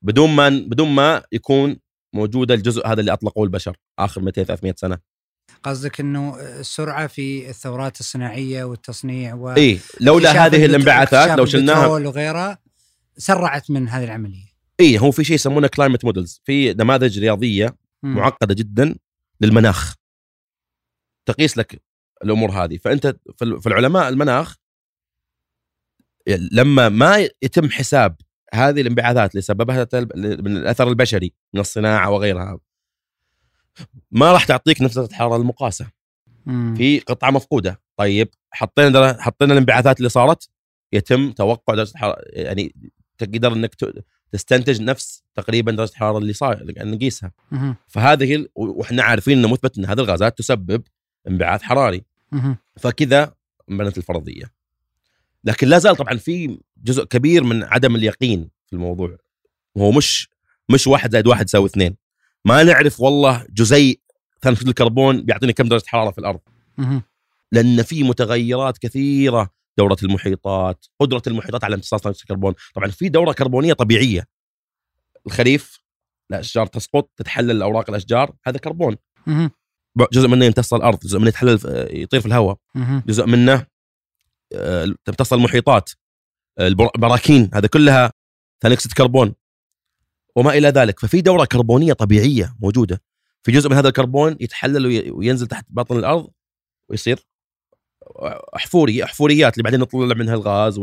بدون 0.02 0.30
ما 0.30 0.49
بدون 0.49 0.88
ما 0.88 1.23
يكون 1.32 1.76
موجوده 2.12 2.54
الجزء 2.54 2.87
هذا 2.87 3.00
اللي 3.00 3.12
اطلقوه 3.12 3.44
البشر 3.44 3.76
آخر 3.99 4.20
200 4.20 4.44
300 4.44 4.75
سنة. 4.76 4.99
قصدك 5.62 6.00
إنه 6.00 6.37
السرعة 6.40 7.06
في 7.06 7.50
الثورات 7.50 8.00
الصناعية 8.00 8.64
والتصنيع 8.64 9.35
و 9.35 9.50
إي 9.50 9.80
لولا 10.00 10.47
هذه 10.47 10.64
الانبعاثات 10.64 11.38
لو 11.38 11.47
شلناها 11.47 11.87
وغيرها 11.87 12.59
سرعت 13.16 13.70
من 13.70 13.88
هذه 13.88 14.04
العملية. 14.04 14.50
إي 14.80 14.99
هو 14.99 15.11
في 15.11 15.25
شيء 15.25 15.35
يسمونه 15.35 15.66
climate 15.69 16.04
models 16.04 16.42
في 16.44 16.75
نماذج 16.75 17.18
رياضية 17.18 17.76
مم. 18.02 18.14
معقدة 18.14 18.54
جدا 18.54 18.94
للمناخ. 19.40 19.94
تقيس 21.26 21.59
لك 21.59 21.82
الأمور 22.25 22.50
هذه 22.50 22.77
فأنت 22.77 23.17
في 23.39 23.67
العلماء 23.67 24.09
المناخ 24.09 24.57
لما 26.53 26.89
ما 26.89 27.29
يتم 27.43 27.71
حساب 27.71 28.17
هذه 28.55 28.81
الانبعاثات 28.81 29.31
اللي 29.31 29.43
سببها 29.43 29.89
من 30.15 30.57
الأثر 30.57 30.89
البشري 30.89 31.33
من 31.55 31.61
الصناعة 31.61 32.11
وغيرها 32.11 32.59
ما 34.11 34.33
راح 34.33 34.45
تعطيك 34.45 34.83
نفس 34.83 34.99
الحرارة 34.99 35.37
المقاسة 35.37 35.87
مم. 36.47 36.75
في 36.77 36.99
قطعة 37.00 37.31
مفقودة 37.31 37.81
طيب 37.97 38.29
حطينا 38.50 39.23
حطينا 39.23 39.53
الانبعاثات 39.53 39.99
اللي 39.99 40.09
صارت 40.09 40.49
يتم 40.93 41.33
توقع 41.33 41.75
درجة 41.75 41.91
الحرارة 41.91 42.23
يعني 42.27 42.75
تقدر 43.19 43.53
إنك 43.53 43.75
تستنتج 44.33 44.83
نفس 44.83 45.23
تقريبا 45.35 45.73
درجة 45.73 45.91
الحرارة 45.91 46.19
اللي 46.19 46.33
صار 46.33 46.65
نقيسها. 46.79 47.33
فهذه 47.89 48.35
ال- 48.35 48.49
وإحنا 48.55 49.03
عارفين 49.03 49.39
انه 49.39 49.49
مثبت 49.53 49.79
إن 49.79 49.85
هذه 49.85 50.00
الغازات 50.00 50.39
تسبب 50.39 50.83
انبعاث 51.29 51.62
حراري. 51.62 52.05
فكذا 52.76 53.34
بنت 53.68 53.99
الفرضية. 53.99 54.52
لكن 55.44 55.68
لا 55.68 55.78
زال 55.78 55.96
طبعا 55.96 56.16
في 56.16 56.58
جزء 56.76 57.04
كبير 57.04 57.44
من 57.44 57.62
عدم 57.62 57.96
اليقين 57.96 58.50
في 58.66 58.72
الموضوع. 58.72 59.16
هو 59.78 59.92
مش 59.92 60.28
مش 60.68 60.87
واحد 60.87 61.12
زائد 61.12 61.26
واحد 61.26 61.44
يساوي 61.44 61.66
اثنين. 61.66 61.96
ما 62.44 62.62
نعرف 62.62 63.00
والله 63.00 63.46
جزيء 63.50 64.00
ثاني 64.42 64.54
أكسيد 64.54 64.68
الكربون 64.68 65.22
بيعطيني 65.22 65.52
كم 65.52 65.68
درجة 65.68 65.84
حرارة 65.87 66.10
في 66.10 66.18
الأرض. 66.18 66.40
لأن 67.52 67.82
في 67.82 68.02
متغيرات 68.02 68.78
كثيرة. 68.78 69.50
دورة 69.78 69.96
المحيطات 70.02 70.87
قدرة 71.00 71.22
المحيطات 71.26 71.64
على 71.64 71.75
امتصاص 71.75 72.00
ثاني 72.00 72.14
الكربون. 72.14 72.54
طبعا 72.75 72.88
في 72.88 73.08
دورة 73.08 73.32
كربونية 73.32 73.72
طبيعية. 73.72 74.26
الخريف 75.26 75.82
الأشجار 76.30 76.66
تسقط 76.66 77.10
تتحلل 77.16 77.50
الاوراق 77.50 77.90
الأشجار 77.90 78.32
هذا 78.46 78.58
كربون. 78.58 78.96
جزء 80.12 80.28
منه 80.28 80.44
يمتص 80.44 80.75
الأرض 80.75 80.99
جزء 80.99 81.18
منه 81.18 81.28
يتحلل 81.28 81.59
يطير 82.02 82.20
في 82.20 82.26
الهواء. 82.26 82.56
جزء 83.06 83.26
منه 83.26 83.66
آه، 84.54 84.94
تمتص 85.04 85.32
المحيطات 85.32 85.90
آه، 86.59 86.66
البر- 86.68 86.90
البراكين 86.97 87.50
هذا 87.54 87.66
كلها 87.68 88.12
ثاني 88.61 88.75
أكسيد 88.75 88.92
كربون. 88.92 89.35
وما 90.37 90.50
إلى 90.50 90.68
ذلك 90.68 91.00
ففي 91.00 91.20
دورة 91.20 91.44
كربونية 91.44 91.92
طبيعية 91.92 92.56
موجودة. 92.61 93.02
في 93.42 93.52
جزء 93.52 93.68
من 93.70 93.76
هذا 93.76 93.88
الكربون 93.88 94.37
يتحلل 94.40 94.87
وي- 94.87 95.11
وينزل 95.11 95.47
تحت 95.47 95.66
باطن 95.68 95.97
الأرض 95.99 96.30
ويصير 96.88 97.26
احفوري 98.56 99.04
احفوريات 99.04 99.52
اللي 99.54 99.62
بعدين 99.62 99.80
نطلع 99.80 100.14
منها 100.14 100.35
الغاز 100.35 100.80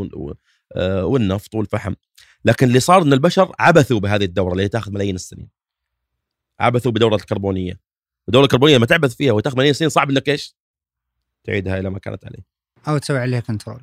آه، 0.76 1.06
والنفط 1.06 1.56
والفحم. 1.56 1.94
لكن 2.46 2.68
اللي 2.68 2.80
صار 2.80 3.02
إن 3.02 3.14
البشر 3.14 3.56
عبثوا 3.60 4.00
بهذه 4.00 4.24
الدورة 4.24 4.52
اللي 4.54 4.68
تاخذ 4.68 4.92
ملايين 4.92 5.16
السنين. 5.16 5.50
عبثوا 6.60 6.92
بدورة 6.92 7.16
الكربونيه 7.16 7.80
الدوره 8.28 8.44
الكربونية 8.44 8.76
لما 8.78 8.86
تعبث 8.86 9.16
فيها 9.16 9.32
وتاخذ 9.34 9.56
ملايين 9.56 9.72
السنين 9.72 9.90
صعب 9.90 10.10
إنك 10.10 10.30
إيش 10.30 10.56
تعيدها 11.44 11.80
إلى 11.80 11.90
ما 11.90 12.00
كانت 12.00 12.26
عليه 12.26 12.46
أو 12.88 12.98
تسوي 12.98 13.18
عليها 13.20 13.40
control 13.40 13.82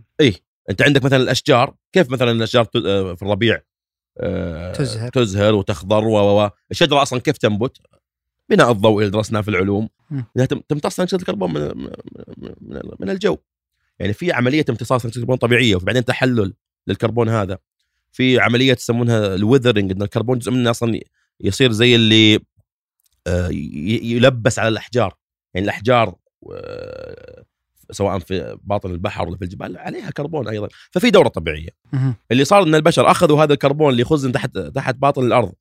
أنت 0.70 0.82
عندك 0.82 1.04
مثلا 1.04 1.22
الأشجار 1.22 1.74
كيف 1.92 2.10
مثلا 2.10 2.30
الأشجار 2.30 2.66
آه، 2.86 3.14
في 3.14 3.22
الربيع 3.22 3.60
آه، 4.20 4.72
تزهر. 4.72 5.08
تزهر 5.10 5.54
وتخضر 5.54 6.04
و. 6.04 6.50
الشجرة 6.70 7.02
أصلا 7.02 7.20
كيف 7.20 7.36
تنبت؟ 7.38 7.78
بناء 8.48 8.72
الضوء 8.72 8.98
اللي 9.00 9.10
درسناه 9.10 9.40
في 9.40 9.48
العلوم. 9.48 9.88
انها 10.12 10.46
تم- 10.46 10.60
تمتص 10.68 10.96
ثاني 10.96 11.04
اكسيد 11.04 11.20
الكربون 11.20 11.52
من 11.54 11.60
من- 11.78 12.80
من, 13.00 13.10
الجو 13.10 13.38
يعني 13.98 14.12
في 14.12 14.32
عملية 14.32 14.64
امتصاص 14.70 15.00
ثاني 15.02 15.08
اكسيد 15.10 15.22
الكربون 15.22 15.36
طبيعية 15.36 15.76
وبعدين 15.76 16.04
تحلل 16.04 16.54
للكربون 16.86 17.28
هذا 17.28 17.58
في 18.12 18.40
عملية 18.40 18.72
يسمونها 18.72 19.34
ال 19.34 19.39
weathering 19.39 19.90
إن 19.90 20.02
الكربون 20.02 20.38
جزء 20.38 20.50
منه 20.52 20.70
أصلا 20.70 21.00
يصير 21.40 21.72
زي 21.72 21.94
اللي 21.94 22.40
يلبس 24.02 24.58
على 24.58 24.68
الأحجار. 24.68 25.14
يعني 25.54 25.64
الأحجار 25.64 26.14
آه، 26.52 27.44
سواء 27.90 28.18
في 28.18 28.58
باطن 28.62 28.90
البحر 28.90 29.28
ولا 29.28 29.36
في 29.36 29.44
الجبال 29.44 29.78
عليها 29.78 30.10
كربون 30.10 30.48
أيضا. 30.48 30.68
ففي 30.90 31.10
دورة 31.10 31.28
طبيعية. 31.28 31.70
اللي 32.30 32.44
صار 32.44 32.62
إن 32.62 32.74
البشر 32.74 33.10
أخذوا 33.10 33.42
هذا 33.42 33.52
الكربون 33.52 33.90
اللي 33.90 34.02
يخزن 34.02 34.32
تحت 34.32 34.58
تحت 34.58 34.94
باطن 34.94 35.26
الأرض 35.26 35.52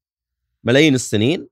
ملايين 0.64 0.96
السنين 0.96 1.48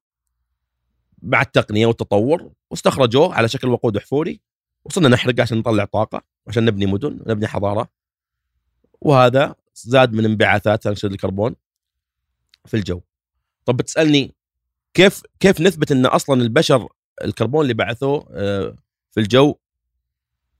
مع 1.21 1.41
التقنية 1.41 1.85
والتطور 1.85 2.51
واستخرجوه 2.71 3.33
على 3.33 3.47
شكل 3.47 3.67
وقود 3.67 3.97
احفوري 3.97 4.41
وصرنا 4.85 5.09
نحرق 5.09 5.39
عشان 5.39 5.57
نطلع 5.57 5.85
طاقة 5.85 6.23
عشان 6.47 6.65
نبني 6.65 6.85
مدن 6.85 7.19
ونبني 7.25 7.47
حضارة. 7.47 7.87
وهذا 9.01 9.55
زاد 9.73 10.13
من 10.13 10.25
انبعاثات 10.25 10.83
ثاني 10.83 10.93
اكسيد 10.93 11.11
الكربون 11.11 11.55
في 12.65 12.77
الجو. 12.77 13.01
طب 13.65 13.77
بتسألني 13.77 14.35
كيف 14.93 15.21
كيف 15.39 15.61
نثبت 15.61 15.91
إن 15.91 16.05
أصلا 16.05 16.41
البشر 16.41 16.87
الكربون 17.23 17.61
اللي 17.61 17.73
بعثوه 17.73 18.27
آه، 18.31 18.75
في 19.11 19.19
الجو 19.19 19.55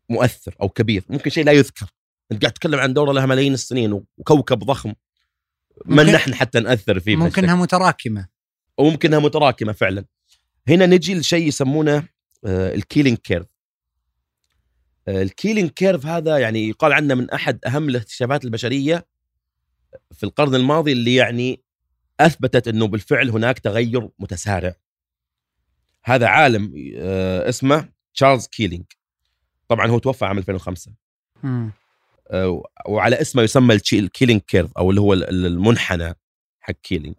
مؤثر 0.09 0.55
أو 0.61 0.69
كبير 0.69 1.03
ممكن 1.09 1.29
شيء 1.29 1.45
لا 1.45 1.51
يذكر. 1.51 1.85
أنت 2.31 2.41
قاعد 2.41 2.53
تتكلم 2.53 2.79
عن 2.79 2.93
دورة 2.93 3.11
لها 3.11 3.25
ملايين 3.25 3.53
السنين 3.53 4.03
وكوكب 4.17 4.59
ضخم. 4.59 4.93
من 5.85 6.05
نحن 6.05 6.35
حتى 6.35 6.59
نأثر 6.59 6.99
فيه 6.99 7.15
ممكن؟ 7.15 7.43
انها 7.43 7.55
متراكمة. 7.55 8.27
وممكنها 8.77 9.19
متراكمة 9.19 9.73
فعلا. 9.73 10.05
هنا 10.67 10.85
نجي 10.85 11.15
لشيء 11.15 11.47
يسمونه 11.47 12.07
ال 12.45 12.54
Keeling 12.54 13.17
Curve 13.17 13.47
ال 15.07 15.15
Keeling 15.15 15.69
Curve 15.69 16.05
هذا 16.05 16.37
يعني 16.37 16.69
يقال 16.69 16.93
عنه 16.93 17.15
من 17.15 17.29
أحد 17.29 17.59
أهم 17.65 17.89
الاكتشافات 17.89 18.45
البشرية 18.45 19.05
في 20.11 20.23
القرن 20.23 20.55
الماضي 20.55 20.91
اللي 20.91 21.15
يعني 21.15 21.63
أثبتت 22.25 22.67
إنه 22.67 22.87
بالفعل 22.87 23.29
هناك 23.29 23.59
تغير 23.59 24.09
متسارع. 24.19 24.75
هذا 26.03 26.27
عالم 26.27 26.73
آه، 26.97 27.49
اسمه 27.49 27.89
تشارلز 28.13 28.47
كيلينج. 28.47 28.85
طبعا 29.67 29.87
هو 29.87 29.99
توفى 29.99 30.25
عام 30.25 30.37
2005 30.37 30.91
مم. 31.43 31.71
آه، 32.27 32.63
وعلى 32.87 33.21
اسمه 33.21 33.41
يسمى 33.43 33.79
ال 33.93 33.99
Keeling 33.99 34.41
Curve 34.41 34.77
أو 34.77 34.89
اللي 34.89 35.01
هو 35.01 35.13
ال- 35.13 35.45
المنحنى 35.45 36.15
حق 36.59 36.73
كيلينج. 36.83 37.15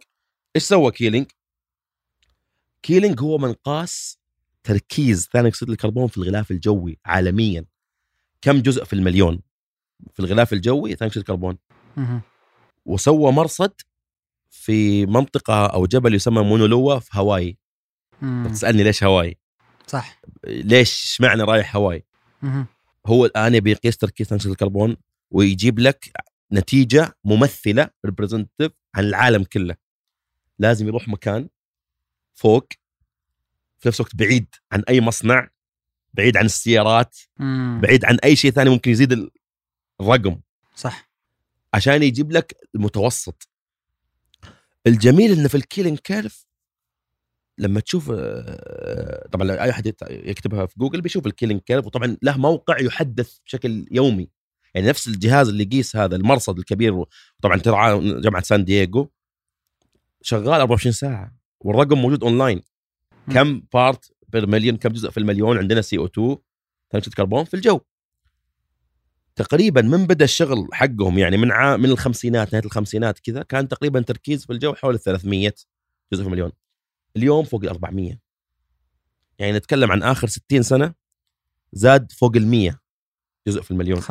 إيش 0.55 0.63
سوى 0.63 0.91
كيلينج؟ 0.91 1.25
كيلينج 2.81 3.21
هو 3.21 3.37
من 3.37 3.78
قاس 3.78 4.19
تركيز 4.63 5.29
ثاني 5.33 5.47
أكسيد 5.47 5.69
الكربون 5.69 6.07
في 6.07 6.17
الغلاف 6.17 6.51
الجوي 6.51 6.99
عالميا. 7.05 7.65
كم 8.41 8.61
جزء 8.61 8.83
في 8.83 8.93
المليون؟ 8.93 9.41
في 10.13 10.19
الغلاف 10.19 10.53
الجوي 10.53 10.95
ثاني 10.95 11.07
أكسيد 11.09 11.21
الكربون. 11.21 11.57
وسوى 12.85 13.31
مرصد 13.31 13.73
في 14.63 15.05
منطقة 15.05 15.65
أو 15.65 15.85
جبل 15.85 16.15
يسمى 16.15 16.43
مونا 16.43 16.77
لوا 16.77 16.99
في 16.99 17.09
هاواي. 17.13 17.57
مم. 18.21 18.47
تسألني 18.51 18.83
ليش 18.83 19.03
هاواي؟ 19.03 19.37
صح. 19.87 20.21
ليش 20.47 21.03
اشمعنى 21.03 21.43
رايح 21.43 21.75
هاواي؟ 21.75 22.05
مهم. 22.41 22.65
هو 23.07 23.25
الآن 23.25 23.55
يبي 23.55 23.71
يقيس 23.71 23.97
تركيز 23.97 24.27
ثاني 24.27 24.41
الكربون 24.45 24.97
ويجيب 25.31 25.79
لك 25.79 26.11
نتيجة 26.53 27.17
ممثلة 27.23 27.89
representative 28.05 28.71
عن 28.95 29.03
العالم 29.03 29.43
كله. 29.43 29.75
لازم 30.59 30.87
يروح 30.87 31.07
مكان 31.07 31.49
فوق 32.33 32.67
في 33.79 33.87
نفس 33.87 33.99
الوقت 33.99 34.15
بعيد 34.15 34.47
عن 34.71 34.83
أي 34.89 35.01
مصنع 35.01 35.49
بعيد 36.13 36.37
عن 36.37 36.45
السيارات 36.45 37.17
مم. 37.39 37.79
بعيد 37.83 38.05
عن 38.05 38.17
أي 38.23 38.35
شيء 38.35 38.51
ثاني 38.51 38.69
ممكن 38.69 38.91
يزيد 38.91 39.11
ال- 39.11 39.31
الرقم. 40.01 40.39
صح. 40.75 41.09
عشان 41.73 42.03
يجيب 42.03 42.31
لك 42.31 42.57
المتوسط. 42.75 43.52
الجميل 44.87 45.31
انه 45.31 45.47
في 45.47 45.55
ال 45.55 45.60
Keeling 45.60 45.99
Curve 45.99 46.47
لما 47.57 47.79
تشوف 47.79 48.11
آه، 48.15 49.27
طبعا 49.31 49.51
أي 49.51 49.69
أحد 49.69 49.95
يكتبها 50.09 50.65
في 50.65 50.79
جوجل 50.79 51.01
بيشوف 51.01 51.27
ال 51.27 51.31
Keeling 51.31 51.61
Curve 51.61 51.85
وطبعا 51.85 52.17
له 52.21 52.37
موقع 52.37 52.81
يحدث 52.81 53.37
بشكل 53.45 53.85
يومي. 53.91 54.29
يعني 54.73 54.87
نفس 54.87 55.07
الجهاز 55.07 55.49
اللي 55.49 55.63
يقيس 55.63 55.95
هذا 55.95 56.15
المرصد 56.15 56.57
الكبير 56.57 57.05
طبعا 57.41 57.57
ترعى 57.57 57.99
جامعة 58.21 58.43
سان 58.43 58.65
دييغو 58.65 59.11
شغال 60.21 60.59
24 60.59 60.91
ساعة 60.93 61.35
والرقم 61.59 61.97
موجود 61.97 62.23
اونلاين. 62.23 62.61
كم 63.33 63.61
part 63.73 64.11
per 64.27 64.47
million 64.47 64.77
كم 64.77 64.89
جزء 64.89 65.09
في 65.09 65.17
المليون 65.17 65.57
عندنا 65.57 65.81
CO2 65.81 66.27
ثاني 66.27 66.37
اكسيد 66.93 67.07
الكربون 67.07 67.43
في 67.43 67.53
الجو. 67.53 67.79
تقريبا 69.35 69.81
من 69.81 70.07
بدأ 70.07 70.25
الشغل 70.25 70.67
حقهم 70.71 71.19
يعني 71.19 71.37
من 71.37 71.51
ع... 71.51 71.77
من 71.77 71.89
الخمسينات 71.89 72.53
نهاية 72.53 72.65
الخمسينات 72.65 73.19
كذا 73.19 73.43
كان 73.43 73.67
تقريبا 73.67 74.01
تركيز 74.01 74.45
في 74.45 74.53
الجو 74.53 74.73
حول 74.73 74.93
ال 74.93 74.99
300 74.99 75.53
جزء 76.13 76.21
في 76.21 76.27
المليون. 76.27 76.51
اليوم 77.17 77.45
فوق 77.45 77.63
ال 77.63 77.69
400 77.69 78.19
يعني 79.39 79.51
نتكلم 79.57 79.91
عن 79.91 80.03
آخر 80.03 80.27
60 80.27 80.61
سنة 80.61 80.93
زاد 81.73 82.11
فوق 82.11 82.35
ال 82.35 82.47
100 82.47 82.79
جزء 83.47 83.61
في 83.61 83.71
المليون. 83.71 84.01
25% 84.01 84.05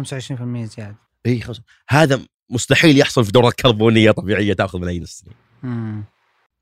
زيادة. 0.76 0.96
إي 1.26 1.40
خمس... 1.40 1.60
هذا 1.88 2.20
مستحيل 2.50 2.98
يحصل 2.98 3.24
في 3.24 3.32
دوره 3.32 3.50
كربونية 3.50 4.10
طبيعية 4.10 4.52
تأخذ 4.52 4.78
ملايين 4.78 5.02
السنين 5.02 5.34
مم. 5.62 6.04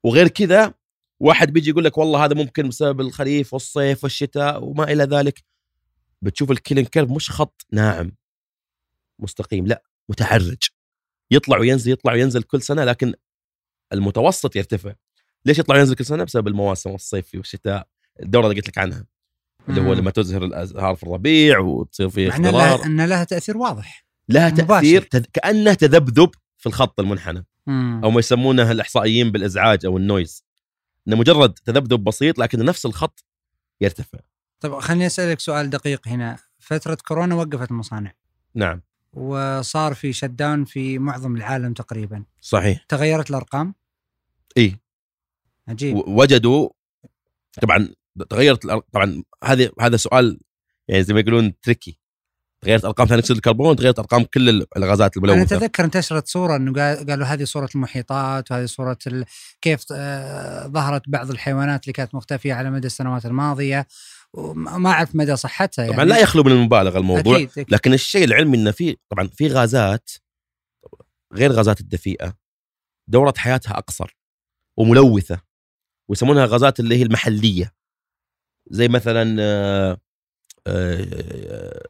وغير 0.05 0.29
كذا 0.29 0.75
واحد 1.21 1.52
بيجي 1.52 1.71
يقول 1.71 1.85
لك 1.85 1.99
والله 1.99 2.25
هذا 2.25 2.35
ممكن 2.35 2.69
بسبب 2.69 3.00
الخريف 3.00 3.52
والصيف 3.52 4.05
والشتاء 4.05 4.64
وما 4.64 4.85
إلى 4.93 5.05
ذلك. 5.05 5.45
بتشوف 6.23 6.50
ال 6.50 6.55
Keeling 6.55 6.85
Curve 6.85 7.11
مش 7.11 7.31
خط 7.31 7.67
ناعم. 7.73 8.12
مستقيم 9.23 9.67
لا 9.67 9.83
متعرج 10.09 10.69
يطلع 11.31 11.59
وينزل 11.59 11.93
يطلع 11.93 12.12
وينزل 12.12 12.43
كل 12.43 12.62
سنة 12.62 12.85
لكن 12.85 13.15
المتوسط 13.93 14.57
يرتفع. 14.57 14.95
ليش 15.47 15.59
يطلع 15.59 15.77
وينزل 15.77 15.95
كل 15.95 16.05
سنة؟ 16.05 16.25
بسبب 16.25 16.49
المواسم 16.49 16.95
الصيفي 16.95 17.37
والشتاء 17.39 17.89
الدورة 18.23 18.47
اللي 18.47 18.57
قلت 18.57 18.69
لك 18.69 18.79
عنها. 18.79 19.07
اللي 19.69 19.81
هو. 19.81 19.93
لما 19.93 20.11
تزهر 20.11 20.45
الأزهار 20.45 20.95
في 20.95 21.03
الربيع 21.03 21.59
وتصير 21.59 22.09
في 22.09 22.27
إن 22.27 22.47
اخضرار 22.47 22.79
لها, 22.79 22.87
إن 22.87 23.07
لها 23.07 23.25
تأثير 23.25 23.57
واضح. 23.57 24.07
لها 24.29 24.49
مباشر. 24.49 24.67
تأثير 24.67 25.03
تذ... 25.03 25.25
كانه 25.33 25.75
تذبذب 25.75 26.31
في 26.59 26.67
الخط 26.67 27.00
المنحنى. 27.00 27.47
مم. 27.67 28.00
أو 28.05 28.11
ما 28.11 28.19
يسمونه 28.19 28.71
الإحصائيين 28.71 29.33
بالإزعاج 29.33 29.87
أو 29.87 29.97
ال 29.97 30.03
noise. 30.03 30.45
إنه 31.09 31.17
مجرد 31.17 31.52
تذبذب 31.52 32.04
بسيط 32.04 32.39
لكن 32.39 32.65
نفس 32.65 32.87
الخط 32.87 33.25
يرتفع. 33.80 34.19
طيب 34.61 34.78
خليني 34.78 35.06
أسألك 35.06 35.41
سؤال 35.41 35.71
دقيق 35.71 36.09
هنا. 36.09 36.39
فترة 36.59 36.99
كورونا 37.09 37.35
وقفت 37.35 37.71
المصانع. 37.71 38.13
نعم. 38.54 38.83
وصار 39.13 39.95
في 39.95 40.13
shutdown 40.13 40.65
في 40.65 40.99
معظم 40.99 41.37
العالم 41.37 41.73
تقريبا. 41.73 42.25
صحيح. 42.41 42.85
تغيرت 42.89 43.31
الأرقام؟ 43.31 43.75
إي. 44.59 44.77
عجيب. 45.69 45.97
وجدوا 46.09 46.69
طبعا 47.63 47.89
تغيرت 48.31 48.67
طبعا 48.93 49.23
هذه 49.45 49.71
هذا 49.81 49.97
سؤال 49.97 50.41
يعني 50.89 51.03
زي 51.03 51.15
ما 51.15 51.21
يقولون 51.21 51.61
tricky 51.61 51.99
تغيرت 52.61 52.85
أرقام 52.85 53.07
ثاني 53.07 53.21
أكسيد 53.21 53.37
الكربون 53.37 53.77
تغيرت 53.77 53.99
أرقام 53.99 54.25
كل 54.25 54.49
ال- 54.49 54.67
الغازات 54.77 55.17
أنا 55.17 55.33
الملوثه 55.33 55.57
اتذكر 55.57 55.85
انتشرت 55.85 56.29
صورة 56.29 56.57
إنه 56.57 56.73
قال- 56.73 57.07
قالوا 57.11 57.27
هذه 57.27 57.45
صورة 57.45 57.69
المحيطات 57.75 58.51
وهذه 58.51 58.67
صورة 58.67 58.99
ال... 59.07 59.25
كيف 59.61 59.85
آه، 59.93 60.67
ظهرت 60.67 61.03
بعض 61.09 61.31
الحيوانات 61.31 61.85
اللي 61.85 61.93
كانت 61.93 62.15
مختفية 62.15 62.55
على 62.55 62.71
مدى 62.71 62.87
السنوات 62.87 63.27
الماضية. 63.27 63.87
وما 64.34 64.78
ما 64.78 64.90
أعرف 64.90 65.14
مدى 65.14 65.36
صحتها 65.36 65.82
يعني. 65.82 65.95
طبعا 65.95 66.04
لا 66.04 66.19
يخلو 66.19 66.43
من 66.43 66.52
المبالغة 66.52 66.99
الموضوع 66.99 67.36
أكيد, 67.36 67.50
أكيد. 67.50 67.73
لكن 67.73 67.93
الشيء 67.93 68.25
العلمي 68.25 68.56
إنه 68.56 68.71
في 68.71 68.97
طبعا 69.08 69.28
في 69.28 69.49
غازات 69.49 70.10
غير 71.32 71.52
غازات 71.52 71.80
الدفيئة 71.80 72.36
دوره 73.08 73.34
حياتها 73.36 73.78
أقصر 73.78 74.16
وملوثة 74.76 75.40
ويسمونها 76.08 76.47
غازات 76.47 76.80
اللي 76.80 76.97
هي 76.97 77.02
المحلية. 77.02 77.75
زي 78.71 78.88
مثلا 78.88 79.36
آه، 79.40 80.00
آه، 80.66 81.86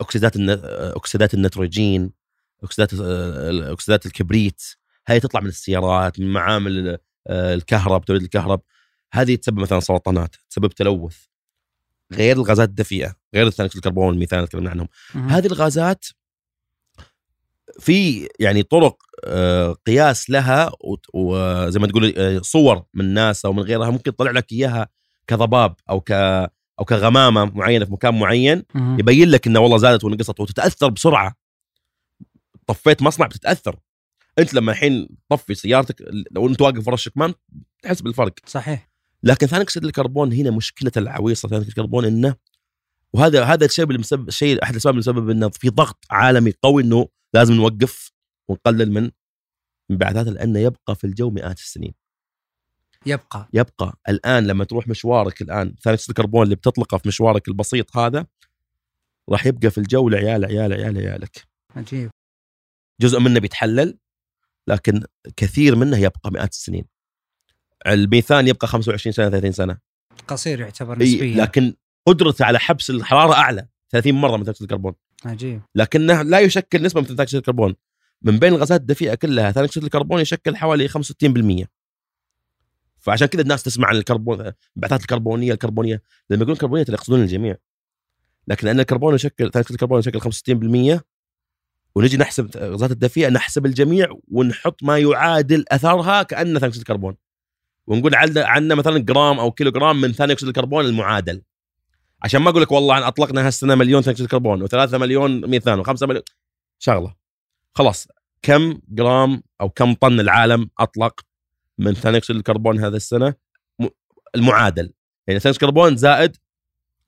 أكسيدات 0.00 0.36
آه، 0.36 0.96
أكسيدات 0.96 1.34
النيتروجين 1.34 2.12
أكسيدات 2.62 2.90
أكسيدات 3.72 4.06
الكبريت. 4.06 4.62
هاي 5.08 5.20
تطلع 5.20 5.40
من 5.40 5.48
السيارات 5.48 6.20
من 6.20 6.32
معامل 6.32 6.98
الكهرب 7.30 8.04
توليد 8.04 8.22
الكهرب. 8.22 8.62
هذه 9.12 9.34
تسبب 9.34 9.58
مثلا 9.58 9.80
سرطانات 9.80 10.36
تسبب 10.50 10.68
تلوث. 10.68 11.31
غير 12.14 12.36
الغازات 12.36 12.68
الدفيئة 12.68 13.14
غير 13.34 13.50
ثاني 13.50 13.66
اكسيد 13.66 13.78
الكربون 13.78 14.06
والميثان 14.06 14.38
اللي 14.38 14.48
تكلمنا 14.48 14.70
عنهم. 14.70 14.88
مهم. 15.14 15.28
هذه 15.28 15.46
الغازات 15.46 16.04
في 17.80 18.28
يعني 18.40 18.62
طرق 18.62 19.02
آه، 19.24 19.76
قياس 19.86 20.30
لها 20.30 20.72
وزي 21.14 21.78
ما 21.80 21.86
تقول 21.86 22.14
آه، 22.16 22.40
صور 22.42 22.82
من 22.94 23.14
ناسا 23.14 23.48
ومن 23.48 23.62
غيرها 23.62 23.90
ممكن 23.90 24.16
تطلع 24.16 24.30
لك 24.30 24.52
إياها 24.52 24.88
كضباب 25.26 25.74
أو 25.90 26.00
ك 26.00 26.12
أو 26.78 26.84
كغمامة 26.84 27.44
معينة 27.44 27.84
في 27.84 27.92
مكان 27.92 28.18
معين 28.18 28.62
مهم. 28.74 28.98
يبين 28.98 29.28
لك 29.28 29.46
انه 29.46 29.60
والله 29.60 29.76
زادت 29.76 30.04
ونقصت 30.04 30.40
وتتأثر 30.40 30.88
بسرعة. 30.88 31.34
طفيت 32.66 33.02
مصنع 33.02 33.26
بتتأثر. 33.26 33.76
أنت 34.38 34.54
لما 34.54 34.72
الحين 34.72 35.08
تطفي 35.30 35.54
سيارتك 35.54 36.04
لو 36.30 36.48
أنت 36.48 36.60
واقف 36.60 36.86
ورا 36.86 36.94
الشكمان 36.94 37.34
تحس 37.82 38.00
بالفرق. 38.00 38.32
صحيح. 38.46 38.91
لكن 39.22 39.46
ثاني 39.46 39.62
أكسيد 39.62 39.84
الكربون 39.84 40.32
هنا 40.32 40.50
مشكلة 40.50 40.92
العويصة 40.96 41.48
ثاني 41.48 41.62
أكسيد 41.62 41.78
الكربون 41.78 42.04
إنه 42.04 42.34
وهذا 43.12 43.44
هذا 43.44 43.66
الشيء 43.66 43.84
اللي 43.84 43.98
مسبب 43.98 44.30
شيء 44.30 44.62
أحد 44.62 44.70
الأسباب 44.70 44.94
اللي 44.94 45.00
مسبب 45.00 45.30
إنه 45.30 45.48
في 45.48 45.68
ضغط 45.68 46.04
عالمي 46.10 46.52
قوي 46.62 46.82
إنه 46.82 47.08
لازم 47.34 47.54
نوقف 47.54 48.12
ونقلل 48.48 48.92
من 48.92 49.10
انبعاثاته 49.90 50.30
لأنه 50.30 50.58
يبقى 50.58 50.96
في 50.96 51.04
الجو 51.04 51.30
مئات 51.30 51.58
السنين. 51.58 51.94
يبقى. 53.06 53.48
يبقى. 53.52 53.98
الآن 54.08 54.46
لما 54.46 54.64
تروح 54.64 54.88
مشوارك 54.88 55.42
الآن 55.42 55.74
ثاني 55.82 55.94
أكسيد 55.94 56.08
الكربون 56.08 56.42
اللي 56.42 56.54
بتطلقه 56.54 56.98
في 56.98 57.08
مشوارك 57.08 57.48
البسيط 57.48 57.96
هذا 57.96 58.26
راح 59.30 59.46
يبقى 59.46 59.70
في 59.70 59.78
الجو 59.78 60.08
لعيال 60.08 60.44
عيال 60.44 60.72
عيال 60.72 60.98
عيالك. 60.98 61.48
عجيب. 61.76 62.10
جزء 63.00 63.20
منه 63.20 63.40
بيتحلل 63.40 63.98
لكن 64.68 65.02
كثير 65.36 65.76
منه 65.76 65.98
يبقى 65.98 66.30
مئات 66.30 66.52
السنين. 66.52 66.84
الميثان 67.86 68.48
يبقى 68.48 68.66
25 68.66 69.12
سنة 69.12 69.30
30 69.30 69.52
سنة. 69.52 69.78
قصير 70.28 70.60
يعتبر 70.60 70.98
نسبيا. 70.98 71.42
لكن 71.42 71.74
قدرته 72.06 72.44
على 72.44 72.58
حبس 72.58 72.90
الحرارة 72.90 73.32
أعلى 73.32 73.66
30 73.90 74.14
مرة 74.14 74.36
من 74.36 74.44
ثاني 74.44 74.56
الكربون. 74.60 74.92
عجيب. 75.24 75.60
لكنه 75.74 76.22
لا 76.22 76.40
يشكل 76.40 76.82
نسبة 76.82 77.00
من 77.00 77.06
ثاني 77.06 77.28
الكربون. 77.34 77.74
من 78.22 78.38
بين 78.38 78.52
الغازات 78.52 78.80
الدفيئة 78.80 79.14
كلها 79.14 79.52
ثاني 79.52 79.66
اكسيد 79.66 79.84
الكربون 79.84 80.20
يشكل 80.20 80.56
حوالي 80.56 80.88
65% 80.88 81.66
فعشان 82.98 83.26
كذا 83.26 83.42
الناس 83.42 83.62
تسمع 83.62 83.88
عن 83.88 83.96
الكربون 83.96 84.40
الانبعاثات 84.40 85.00
الكربونية 85.00 85.52
الكربونية. 85.52 86.02
لما 86.30 86.40
يقولون 86.42 86.56
كربونية 86.56 86.84
يقصدون 86.88 87.20
الجميع. 87.22 87.56
لكن 88.48 88.66
لأن 88.66 88.80
الكربون 88.80 89.14
يشكل 89.14 89.50
ثاني 89.50 89.62
اكسيد 89.62 89.70
الكربون 89.70 89.98
يشكل 89.98 90.20
65% 90.20 91.00
ونجي 91.94 92.16
نحسب 92.16 92.56
غازات 92.56 92.90
الدفيئة 92.90 93.28
نحسب 93.28 93.66
الجميع 93.66 94.16
ونحط 94.28 94.82
ما 94.82 94.98
يعادل 94.98 95.64
أثرها 95.68 96.22
كأنه 96.22 96.58
ثاني 96.58 96.68
اكسيد 96.70 96.80
الكربون. 96.80 97.16
ونقول 97.86 98.14
عندنا 98.36 98.74
مثلا 98.74 98.98
جرام 98.98 99.38
أو 99.38 99.50
كيلو 99.52 99.70
جرام 99.70 100.00
من 100.00 100.12
ثاني 100.12 100.32
أكسيد 100.32 100.48
الكربون 100.48 100.84
المعادل. 100.84 101.42
عشان 102.22 102.42
ما 102.42 102.50
أقول 102.50 102.62
لك 102.62 102.72
والله 102.72 103.08
أطلقنا 103.08 103.46
هالسنة 103.46 103.74
مليون 103.74 104.02
ثاني 104.02 104.12
أكسيد 104.12 104.24
الكربون 104.24 104.68
و3 104.68 104.94
مليون 104.94 105.46
ميثان 105.50 105.84
و5 105.84 106.02
مليون. 106.02 106.22
شغلة. 106.78 107.14
خلاص. 107.74 108.08
كم 108.42 108.80
جرام 108.88 109.42
أو 109.60 109.68
كم 109.68 109.94
طن 109.94 110.20
العالم 110.20 110.70
أطلق 110.78 111.20
من 111.78 111.94
ثاني 111.94 112.16
أكسيد 112.16 112.36
الكربون 112.36 112.78
هذا 112.84 112.96
السنة؟ 112.96 113.34
المعادل. 114.34 114.92
يعني 115.26 115.40
ثاني 115.40 115.52
أكسيد 115.52 115.62
الكربون 115.62 115.96
زائد 115.96 116.36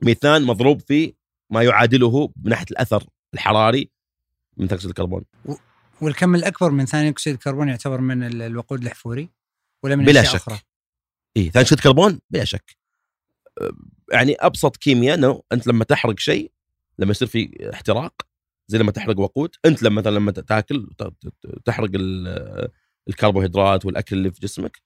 ميثان 0.02 0.42
مضروب 0.42 0.80
في 0.80 1.14
ما 1.50 1.62
يعادله 1.62 2.32
من 2.42 2.50
ناحية 2.50 2.66
الأثر 2.70 3.04
الحراري 3.34 3.90
من 4.56 4.66
ثاني 4.66 4.76
أكسيد 4.76 4.88
الكربون. 4.90 5.24
والكم 6.00 6.34
الأكبر 6.34 6.70
من 6.70 6.86
ثاني 6.86 7.08
أكسيد 7.08 7.32
الكربون 7.34 7.68
يعتبر 7.68 8.00
من 8.00 8.22
ال- 8.22 8.42
الوقود 8.42 8.80
الاحفوري 8.82 9.30
ولا 9.84 9.96
من 9.96 10.04
بلا 10.04 10.22
شك. 10.22 10.34
أخرى؟ 10.34 10.58
اي 11.36 11.50
ثاني 11.50 11.62
اكسيد 11.62 11.78
الكربون 11.78 12.20
بلا 12.30 12.44
شك 12.44 12.76
أه، 13.60 13.72
يعني 14.12 14.34
أبسط 14.40 14.76
كيمياء 14.76 15.18
إنه 15.18 15.42
أنت 15.52 15.66
لما 15.66 15.84
تحرق 15.84 16.18
شيء 16.18 16.52
لما 16.98 17.10
يصير 17.10 17.28
في 17.28 17.70
احتراق 17.74 18.14
زي 18.68 18.78
لما 18.78 18.92
تحرق 18.92 19.18
وقود 19.18 19.54
أنت 19.64 19.82
لما 19.82 20.00
مثلا 20.00 20.14
لما 20.14 20.32
تأكل 20.32 20.90
تحرق 21.64 21.90
ال- 21.94 22.68
الكربوهيدرات 23.08 23.84
والأكل 23.84 24.16
اللي 24.16 24.30
في 24.32 24.40
جسمك 24.40 24.82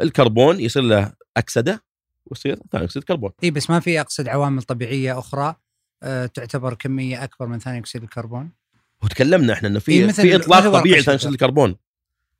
الكربون 0.00 0.60
يصير 0.60 0.82
له 0.82 1.12
أكسدة 1.36 1.84
ويصير 2.26 2.58
ثاني 2.72 2.84
أكسيد 2.84 3.02
الكربون 3.02 3.30
اي 3.44 3.50
بس 3.50 3.70
ما 3.70 3.80
في 3.80 4.00
أقصد 4.00 4.28
عوامل 4.28 4.62
طبيعية 4.62 5.18
أخرى 5.18 5.56
آه، 6.02 6.26
تعتبر 6.26 6.74
كمية 6.74 7.24
أكبر 7.24 7.46
من 7.46 7.58
ثاني 7.58 7.78
أكسيد 7.78 8.02
الكربون 8.02 8.50
وتكلمنا 9.02 9.52
إحنا 9.52 9.68
إنه 9.68 9.76
إيه، 9.76 9.80
في 10.00 10.06
مثل- 10.06 10.22
في 10.22 10.36
إطلاق 10.36 10.80
طبيعي. 10.80 11.00
لثاني 11.00 11.16
أكسيد 11.16 11.30
الكربون 11.30 11.76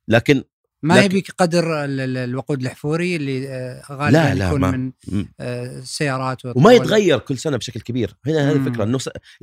لكن 0.08 0.44
ما 0.84 1.00
يبيك 1.02 1.30
قدر 1.30 1.84
ال- 1.84 2.00
ال- 2.00 2.16
الوقود 2.16 2.60
الاحفوري 2.60 3.16
اللي 3.16 3.48
آه، 3.48 3.82
غالبا 3.92 4.10
لا، 4.18 4.34
لا، 4.34 4.46
يكون 4.48 4.60
ما- 4.60 4.70
من 4.70 4.92
آه، 5.40 5.78
السيارات 5.78 6.44
وما 6.44 6.72
يتغير 6.72 7.18
كل 7.18 7.38
سنة 7.38 7.56
بشكل 7.56 7.80
كبير. 7.80 8.16
هنا 8.26 8.50
هذه. 8.50 8.56
الفكرة. 8.56 8.84
انه 8.84 8.98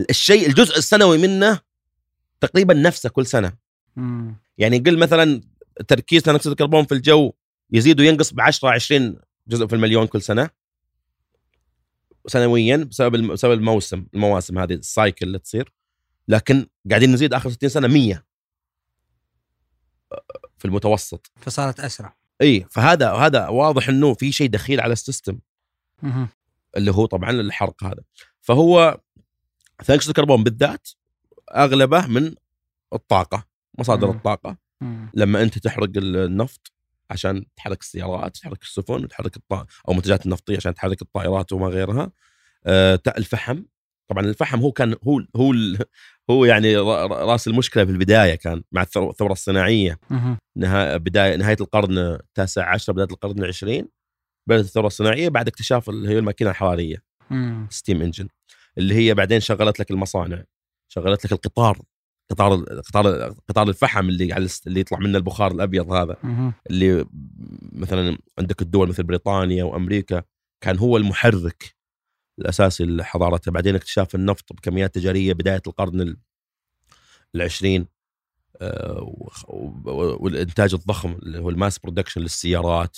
الشيء 0.10 0.47
الجزء 0.47 0.77
السنوي 0.77 1.17
منه 1.17 1.60
تقريبا 2.41 2.73
نفسه 2.73 3.10
كل 3.10 3.25
سنة. 3.25 3.54
مم. 3.95 4.36
يعني 4.58 4.77
قل 4.80 4.97
مثلا 4.97 5.41
تركيز 5.88 6.21
ثاني 6.21 6.38
اكسيد 6.38 6.51
الكربون 6.51 6.86
في 6.86 6.91
الجو 6.93 7.34
يزيد 7.71 7.99
وينقص 7.99 8.34
ب 8.34 8.41
10 8.41 8.69
20 8.69 9.17
جزء 9.47 9.67
في 9.67 9.75
المليون 9.75 10.08
كل 10.08 10.21
سنة. 10.21 10.49
سنويا 12.27 12.77
بسبب 12.77 13.27
بسبب 13.32 13.51
الموسم 13.54 14.06
المواسم 14.13 14.60
هذه 14.60 14.73
ال 14.73 14.82
cycle 14.82 15.25
اللي 15.27 15.39
تصير. 15.39 15.73
لكن 16.27 16.65
قاعدين 16.89 17.12
نزيد 17.12 17.34
آخر 17.34 17.49
60 17.49 17.69
سنة 17.69 17.88
100 17.88 18.23
في 20.62 20.65
المتوسط 20.65 21.32
فصارت 21.39 21.80
أسرع 21.80 22.15
اي 22.41 22.65
فهذا 22.69 23.12
هذا 23.12 23.47
واضح 23.47 23.89
إنه 23.89 24.13
في 24.13 24.32
شيء 24.32 24.50
دخيل 24.50 24.82
على 24.82 24.93
ال 24.93 24.99
system. 24.99 25.39
اللي 26.78 26.91
هو 26.91 27.06
طبعا 27.06 27.30
الحرق 27.30 27.84
هذا 27.84 28.04
فهو 28.41 29.00
ثاني 29.84 29.97
اكسيد 29.97 30.10
الكربون 30.10 30.43
بالذات 30.43 30.89
أغلبه 31.56 32.08
من 32.08 32.36
الطاقة 32.93 33.47
مصادر 33.80 34.08
مم. 34.08 34.13
الطاقة 34.17 34.58
مم. 34.82 35.12
لما 35.13 35.41
أنت 35.41 35.58
تحرق 35.58 35.89
النفط 35.97 36.71
عشان 37.10 37.45
تحرك 37.56 37.82
السيارات 37.82 38.38
تحرك 38.38 38.62
السفن 38.62 39.08
تحرك 39.08 39.38
الط... 39.38 39.54
أو 39.54 39.67
المنتجات 39.89 40.26
النفطية 40.26 40.58
عشان 40.58 40.74
تحرك 40.74 41.02
الطائرات 41.02 41.54
وما 41.54 41.67
غيرها 41.67 42.12
تأ- 42.97 43.17
الفحم 43.17 43.63
طبعا 44.08 44.24
الفحم 44.26 44.60
هو 44.60 44.71
كان 44.71 44.95
هو 45.08 45.21
هو 45.36 45.54
هو 46.31 46.45
يعني 46.45 46.75
را- 46.77 47.05
را- 47.07 47.25
راس 47.25 47.47
المشكلة 47.47 47.85
في 47.85 47.91
البداية 47.91 48.35
كان 48.35 48.63
مع 48.71 48.83
الثو- 48.85 48.97
الثورة 49.09 49.31
الصناعية. 49.31 49.99
نها... 50.57 50.97
بداية 50.97 51.35
نهاية 51.35 51.57
القرن 51.61 51.97
التاسع 51.97 52.69
عشر 52.73 52.93
بداية 52.93 53.07
القرن 53.11 53.39
العشرين. 53.39 53.87
بدأت 54.49 54.65
الثورة 54.65 54.87
الصناعية 54.87 55.29
بعد 55.29 55.47
اكتشاف 55.47 55.89
اللي 55.89 56.09
هي 56.09 56.19
الماكينة 56.19 56.49
الحراريه. 56.49 57.03
steam 57.69 58.01
engine. 58.01 58.27
اللي 58.77 58.95
هي 58.95 59.13
بعدين 59.13 59.39
شغلت 59.39 59.79
لك 59.79 59.91
المصانع. 59.91 60.43
شغلت 60.93 61.25
لك 61.25 61.31
القطار. 61.31 61.79
قطار 62.31 62.63
قطار 62.63 63.33
قطار 63.49 63.69
الفحم 63.69 64.09
اللي 64.09 64.33
على 64.33 64.47
اللي 64.67 64.79
يطلع 64.79 64.99
منه 64.99 65.17
البخار 65.17 65.51
الأبيض 65.51 65.91
هذا. 65.91 66.17
اللي 66.69 67.05
مثلا 67.71 68.17
عندك 68.39 68.61
الدول 68.61 68.89
مثل 68.89 69.03
بريطانيا 69.03 69.63
وأمريكا. 69.63 70.23
كان 70.63 70.77
هو 70.77 70.97
المحرك. 70.97 71.75
الاساسي 72.41 72.86
لحضارتها 72.86 73.51
بعدين 73.51 73.75
اكتشاف 73.75 74.15
النفط 74.15 74.54
بكميات 74.54 74.95
تجارية 74.95 75.34
بداية 75.34 75.62
القرن 75.67 76.01
ال- 76.01 76.17
العشرين 77.36 77.88
آه، 78.62 79.15
والإنتاج 80.19 80.73
الضخم 80.73 81.12
اللي 81.12 81.39
هو 81.39 81.49
ال 81.49 81.55
mass 81.55 81.79
production 81.79 82.21
للسيارات 82.21 82.97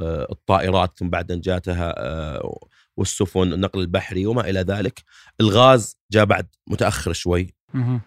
آه، 0.00 0.26
الطائرات 0.32 0.98
ثم 0.98 1.08
بعدين 1.08 1.40
جاتها 1.40 1.94
آه، 1.98 2.58
والسفن 2.96 3.52
النقل 3.52 3.80
البحري 3.80 4.26
وما 4.26 4.50
إلى 4.50 4.60
ذلك. 4.60 5.02
الغاز 5.40 5.96
جاء 6.10 6.24
بعد 6.24 6.46
متأخر 6.66 7.12
شوي. 7.12 7.54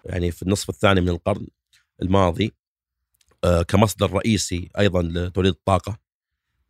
يعني 0.06 0.32
في 0.32 0.43
النصف 0.43 0.69
الثاني 0.69 1.02
من 1.02 1.10
القرن 1.10 1.48
الماضي 2.02 2.54
كمصدر 3.67 4.12
رئيسي 4.13 4.69
أيضا 4.80 5.02
لتوليد 5.02 5.54
الطاقة. 5.54 5.98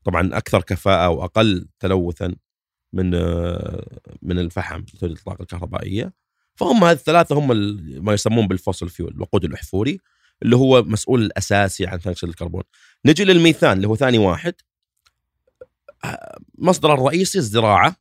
طبعا 0.04 0.38
أكثر 0.38 0.62
كفاءة 0.62 1.10
وأقل 1.10 1.67
تلوثا. 1.80 2.36
من 2.93 3.10
من 4.21 4.39
الفحم 4.39 4.79
لتوليد 4.79 5.17
الطاقه 5.17 5.41
الكهربائية. 5.41 6.13
فهم 6.56 6.84
هذه 6.84 6.95
الثلاثة 6.95 7.36
هم 7.39 7.47
ما 8.06 8.13
يسمون 8.13 8.47
بال 8.47 8.58
fossil 8.58 8.89
fuel 8.89 9.12
الوقود 9.13 9.43
الأحفوري 9.45 9.99
اللي 10.43 10.56
هو 10.56 10.84
مسؤول 10.84 11.21
الأساسي 11.23 11.88
عن 11.88 11.97
ثاني 11.99 12.13
اكسيد 12.13 12.29
الكربون. 12.29 12.63
نجي 13.06 13.23
للميثان 13.25 13.77
اللي 13.77 13.88
هو 13.88 13.95
ثاني 13.95 14.17
واحد. 14.17 14.53
مصدر 16.58 16.93
الرئيسي 16.93 17.38
الزراعة 17.38 17.95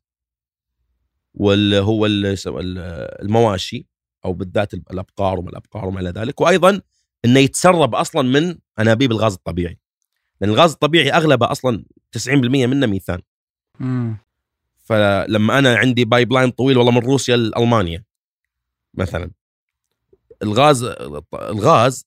واللي 1.35 1.79
هو 1.79 2.07
ال- 2.07 2.27
ال- 2.27 2.79
المواشي 3.23 3.87
أو 4.25 4.33
بالذات 4.33 4.75
الابقار 4.75 5.39
وما 5.39 5.51
الابقار 5.51 5.85
وما 5.89 6.01
إلى 6.01 6.11
ذلك. 6.11 6.41
وأيضا 6.41 6.81
إنه 7.25 7.41
يتسرب 7.41 7.95
أصلا 7.95 8.23
من 8.23 8.59
أنابيب 8.79 9.13
الغاز 9.13 9.33
الطبيعي. 9.35 9.79
لأن 10.41 10.51
الغاز 10.51 10.73
الطبيعي 10.73 11.11
أغلبه 11.11 11.51
أصلا 11.53 11.85
90% 12.13 12.67
منه 12.67 12.87
ميثان. 12.87 13.21
فلما 14.93 15.59
أنا 15.59 15.77
عندي 15.77 16.05
pipeline 16.05 16.51
طويل 16.51 16.79
والله 16.79 16.93
من 16.93 16.99
روسيا 16.99 17.37
لألمانيا 17.37 18.05
مثلا. 18.95 19.31
الغاز 20.43 20.83
الغاز 21.35 22.07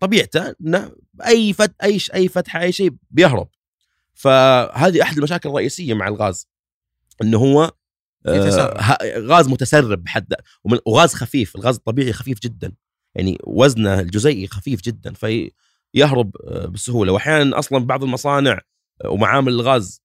طبيعته 0.00 0.54
إنه 0.60 0.92
أي 1.26 1.52
فت 1.52 1.74
أي 1.82 1.98
أي 2.14 2.28
فتحة 2.28 2.60
أي 2.60 2.72
شيء 2.72 2.92
بيهرب. 3.10 3.48
فهذه 4.14 5.02
أحد 5.02 5.16
المشاكل 5.16 5.48
الرئيسية 5.48 5.94
مع 5.94 6.08
الغاز 6.08 6.48
إنه 7.22 7.38
هو 7.38 7.70
آه، 8.26 9.18
غاز 9.18 9.48
متسرب 9.48 10.04
ومن- 10.64 10.78
وغاز 10.86 11.14
خفيف 11.14 11.56
الغاز 11.56 11.76
الطبيعي 11.76 12.12
خفيف 12.12 12.40
جدا. 12.40 12.72
يعني 13.14 13.38
وزنه 13.44 14.00
الجزيئي 14.00 14.46
خفيف 14.46 14.80
جدا 14.82 15.12
فيهرب 15.12 16.36
آه، 16.44 16.66
بسهولة. 16.66 17.12
واحيانا 17.12 17.58
أصلا 17.58 17.78
بعض 17.78 18.04
المصانع 18.04 18.60
آه، 19.04 19.08
ومعامل 19.10 19.52
الغاز 19.52 20.00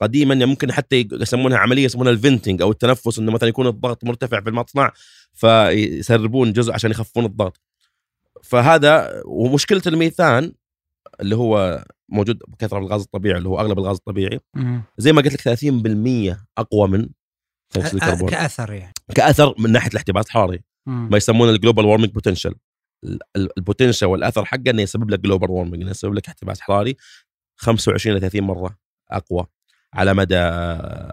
قديما 0.00 0.34
يعني 0.34 0.46
ممكن 0.46 0.72
حتى 0.72 1.08
يسمونها 1.12 1.58
عملية 1.58 1.84
يسمونها 1.84 2.12
الفنتنج 2.12 2.62
أو 2.62 2.70
التنفس 2.70 3.18
إنه 3.18 3.32
مثلا 3.32 3.48
يكون 3.48 3.66
الضغط 3.66 4.04
مرتفع 4.04 4.40
في 4.40 4.48
المصنع 4.48 4.92
فيسربون 5.32 6.52
جزء 6.52 6.72
عشان 6.72 6.90
يخففون 6.90 7.24
الضغط. 7.24 7.60
فهذا 8.42 9.22
ومشكلة 9.24 9.82
الميثان 9.86 10.52
اللي 11.20 11.36
هو 11.36 11.84
موجود 12.08 12.38
بكثرة 12.48 12.78
في 12.78 12.84
الغاز 12.84 13.02
الطبيعي 13.02 13.38
اللي 13.38 13.48
هو 13.48 13.60
أغلب 13.60 13.78
الغاز 13.78 13.96
الطبيعي. 13.96 14.40
زي 14.98 15.12
ما 15.12 15.22
قلت 15.22 15.32
لك 15.32 15.40
30% 15.40 16.36
أقوى 16.58 16.88
من 16.88 17.08
ثاني 17.70 17.86
الكربون. 17.86 18.28
كأثر 18.28 18.72
يعني. 18.72 18.92
كأثر 19.14 19.54
من 19.58 19.72
ناحية 19.72 19.90
الاحتباس 19.90 20.26
الحراري. 20.26 20.60
ما 20.86 21.16
يسمونه 21.16 21.50
ال 21.50 21.55
global 21.55 21.84
warming 21.84 22.10
potential. 22.10 22.54
ال 23.36 23.43
potential 23.43 24.08
والأثر 24.08 24.44
حقه 24.44 24.70
إنه 24.70 24.82
يسبب 24.82 25.10
لك 25.10 25.20
global 25.20 25.50
warming 25.50 25.82
إنه 25.82 25.90
يسبب 25.90 26.14
لك 26.14 26.28
احتباس 26.28 26.60
حراري 26.60 26.96
25 27.56 28.16
ل 28.16 28.20
30 28.20 28.42
مرة. 28.42 28.76
أقوى 29.10 29.46
على 29.94 30.14
مدى 30.14 30.36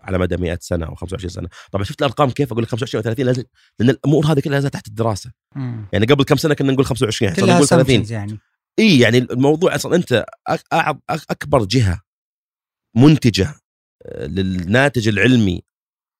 على 0.04 0.18
مدى 0.18 0.38
100 0.38 0.58
سنة 0.62 0.86
أو 0.86 0.96
25 0.96 1.30
سنة. 1.30 1.50
طبعا 1.72 1.84
شفت 1.84 2.02
الأرقام 2.02 2.32
كيف؟ 2.32 2.52
أقول 2.52 2.64
لك 2.64 2.70
25 2.70 3.00
و 3.00 3.04
30 3.04 3.26
لازم 3.26 3.44
لأن 3.80 3.90
الأمور 3.90 4.26
هذه 4.26 4.40
كلها 4.40 4.60
تحت 4.60 4.88
الدراسة. 4.88 5.32
مم. 5.56 5.88
يعني 5.94 6.06
قبل 6.06 6.24
كم 6.24 6.36
سنة 6.36 6.54
كنا 6.54 6.72
نقول 6.72 6.86
25 6.86 7.34
صرنا 7.34 7.46
كلها 7.46 7.56
نقول 7.56 7.68
30 7.68 8.06
assumptions 8.06 8.12
يعني. 8.12 8.40
إي 8.80 9.00
يعني 9.00 9.18
الموضوع 9.18 9.76
أصلا 9.76 9.96
أنت 9.96 10.26
أكبر 11.10 11.66
جهة 11.66 12.02
منتجة 12.96 13.56
آه، 14.06 14.26
للناتج 14.26 15.08
العلمي 15.08 15.62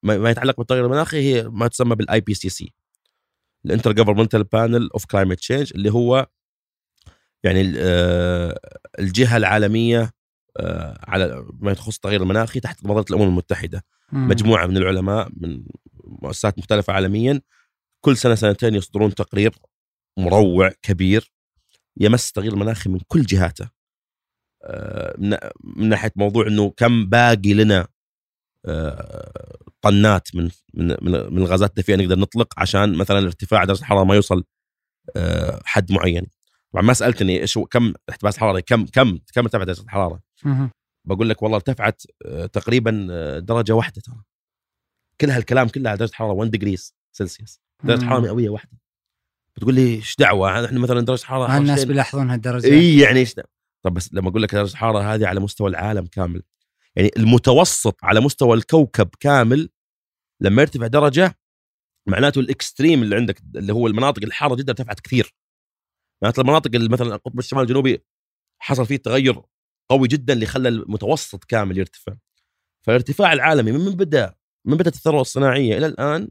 ما 0.04 0.30
يتعلق 0.30 0.58
بالتغير 0.58 0.86
المناخي 0.86 1.18
هي 1.18 1.44
ما 1.44 1.68
تسمى 1.68 1.96
بال 1.96 2.22
IPCC 2.22 2.34
ال 2.34 2.74
Intergovernmental 3.66 4.44
Panel 4.44 4.90
of 4.94 5.06
Climate 5.06 5.40
Change 5.40 5.74
اللي 5.76 5.92
هو 5.94 6.28
يعني 7.44 7.74
آه، 7.78 8.60
الجهة 9.00 9.38
العالمية 9.38 10.12
على 11.08 11.46
ما 11.60 11.72
يخص 11.72 11.96
التغير 11.96 12.22
المناخي 12.22 12.60
تحت 12.60 12.86
منظمه 12.86 13.06
الأمم 13.10 13.30
المتحدة 13.30 13.84
مم. 14.12 14.28
مجموعة 14.28 14.66
من 14.66 14.78
العلماء 14.78 15.30
من 15.38 15.64
مؤسسات 16.04 16.58
مختلفة 16.58 16.94
عالميا 16.94 17.42
كل 18.02 18.18
سنة 18.18 18.36
سنتين 18.36 18.76
يصدرون 18.76 19.16
تقرير 19.16 19.56
مروع 20.18 20.72
كبير 20.82 21.32
يمس 21.98 22.28
التغيير 22.28 22.54
المناخي 22.54 22.90
من 22.90 23.00
كل 23.08 23.22
جهاته 23.22 23.70
آه، 24.64 25.16
من 25.64 25.90
ناحية 25.90 26.12
موضوع 26.16 26.48
إنه 26.48 26.70
كم 26.78 27.06
باقي 27.06 27.54
لنا 27.54 27.88
آه، 28.66 29.58
طنات 29.82 30.36
من 30.36 30.50
من 30.74 30.88
من 31.04 31.38
الغازات 31.38 31.70
الدفيئة 31.70 31.96
نقدر 31.96 32.20
نطلق 32.20 32.54
عشان 32.58 32.96
مثلا 32.96 33.20
ارتفاع 33.20 33.64
درجة 33.64 33.80
الحرارة 33.80 34.04
ما 34.04 34.16
يوصل 34.16 34.44
آه، 35.16 35.62
حد 35.66 35.92
معين 35.92 36.28
طبعا 36.74 36.84
ما 36.84 36.94
سألتني 36.94 37.42
إيش 37.42 37.58
كم 37.58 37.94
احتباس 38.10 38.38
حراري 38.38 38.62
كم 38.62 38.86
كم 38.86 39.18
كم 39.34 39.42
ارتفعت 39.42 39.68
درجة 39.68 39.82
الحرارة. 39.82 40.22
بقول 41.08 41.30
لك 41.30 41.42
والله 41.42 41.56
ارتفعت 41.56 42.04
آه، 42.26 42.46
تقريبا 42.46 43.08
آه، 43.12 43.40
درجة 43.40 43.72
واحدة 43.74 44.02
ترى. 44.02 44.24
كل 45.22 45.30
هالكلام 45.30 45.68
كله 45.68 45.90
على 45.90 45.98
درجة 46.00 46.14
حرارة 46.14 46.32
1 46.32 46.52
degrees 46.52 46.96
Celsius 47.12 47.60
درجة. 47.84 48.06
حرارة 48.06 48.22
مئوية 48.22 48.50
واحدة. 48.50 48.80
تقول 49.56 49.76
لي 49.76 49.96
إيش 49.96 50.16
دعوة؟ 50.20 50.66
إحنا 50.66 50.80
مثلا 50.80 51.02
درجة 51.02 51.24
حرارة 51.24 51.58
الناس 51.58 51.86
بيلاحظون 51.86 52.30
هالدرجة. 52.30 52.66
إي 52.66 53.00
يعني 53.00 53.20
إيش؟ 53.20 53.36
طب 53.82 53.94
بس 53.94 54.14
لما 54.14 54.30
أقول 54.30 54.44
لك 54.44 54.56
درجة 54.56 54.72
الحراره 54.72 55.14
هذه 55.14 55.28
على 55.28 55.40
مستوى 55.40 55.70
العالم 55.70 56.06
كامل 56.06 56.44
يعني 56.96 57.12
المتوسط 57.18 57.98
على 58.04 58.20
مستوى 58.20 58.58
الكوكب 58.58 59.10
كامل 59.20 59.70
لما 60.42 60.62
يرتفع 60.62 60.88
درجة 60.88 61.40
معناته 62.08 62.40
الإكستريم 62.40 63.04
اللي 63.04 63.16
عندك 63.16 63.42
اللي 63.56 63.74
هو 63.74 63.88
المناطق 63.88 64.24
الحارة 64.24 64.56
جدا 64.56 64.72
ارتفعت 64.72 65.00
كثير. 65.00 65.36
معناته 66.22 66.42
المناطق 66.42 66.72
اللي 66.76 66.90
مثلا 66.90 67.16
القطب 67.16 67.40
الشمالي 67.40 67.64
الجنوبي 67.64 68.04
حصل 68.62 68.86
فيه 68.86 68.98
تغير 68.98 69.42
قوي 69.90 70.08
جدا 70.08 70.34
اللي 70.34 70.46
خلى 70.46 70.70
المتوسط 70.70 71.44
كامل 71.44 71.78
يرتفع. 71.78 72.14
فالارتفاع 72.82 73.34
العالمي 73.34 73.72
من 73.72 73.92
بدأ 73.92 74.36
من 74.66 74.78
بدأت 74.78 74.96
الثروة 74.96 75.22
الصناعية 75.22 75.78
إلى 75.78 75.86
الآن 75.86 76.30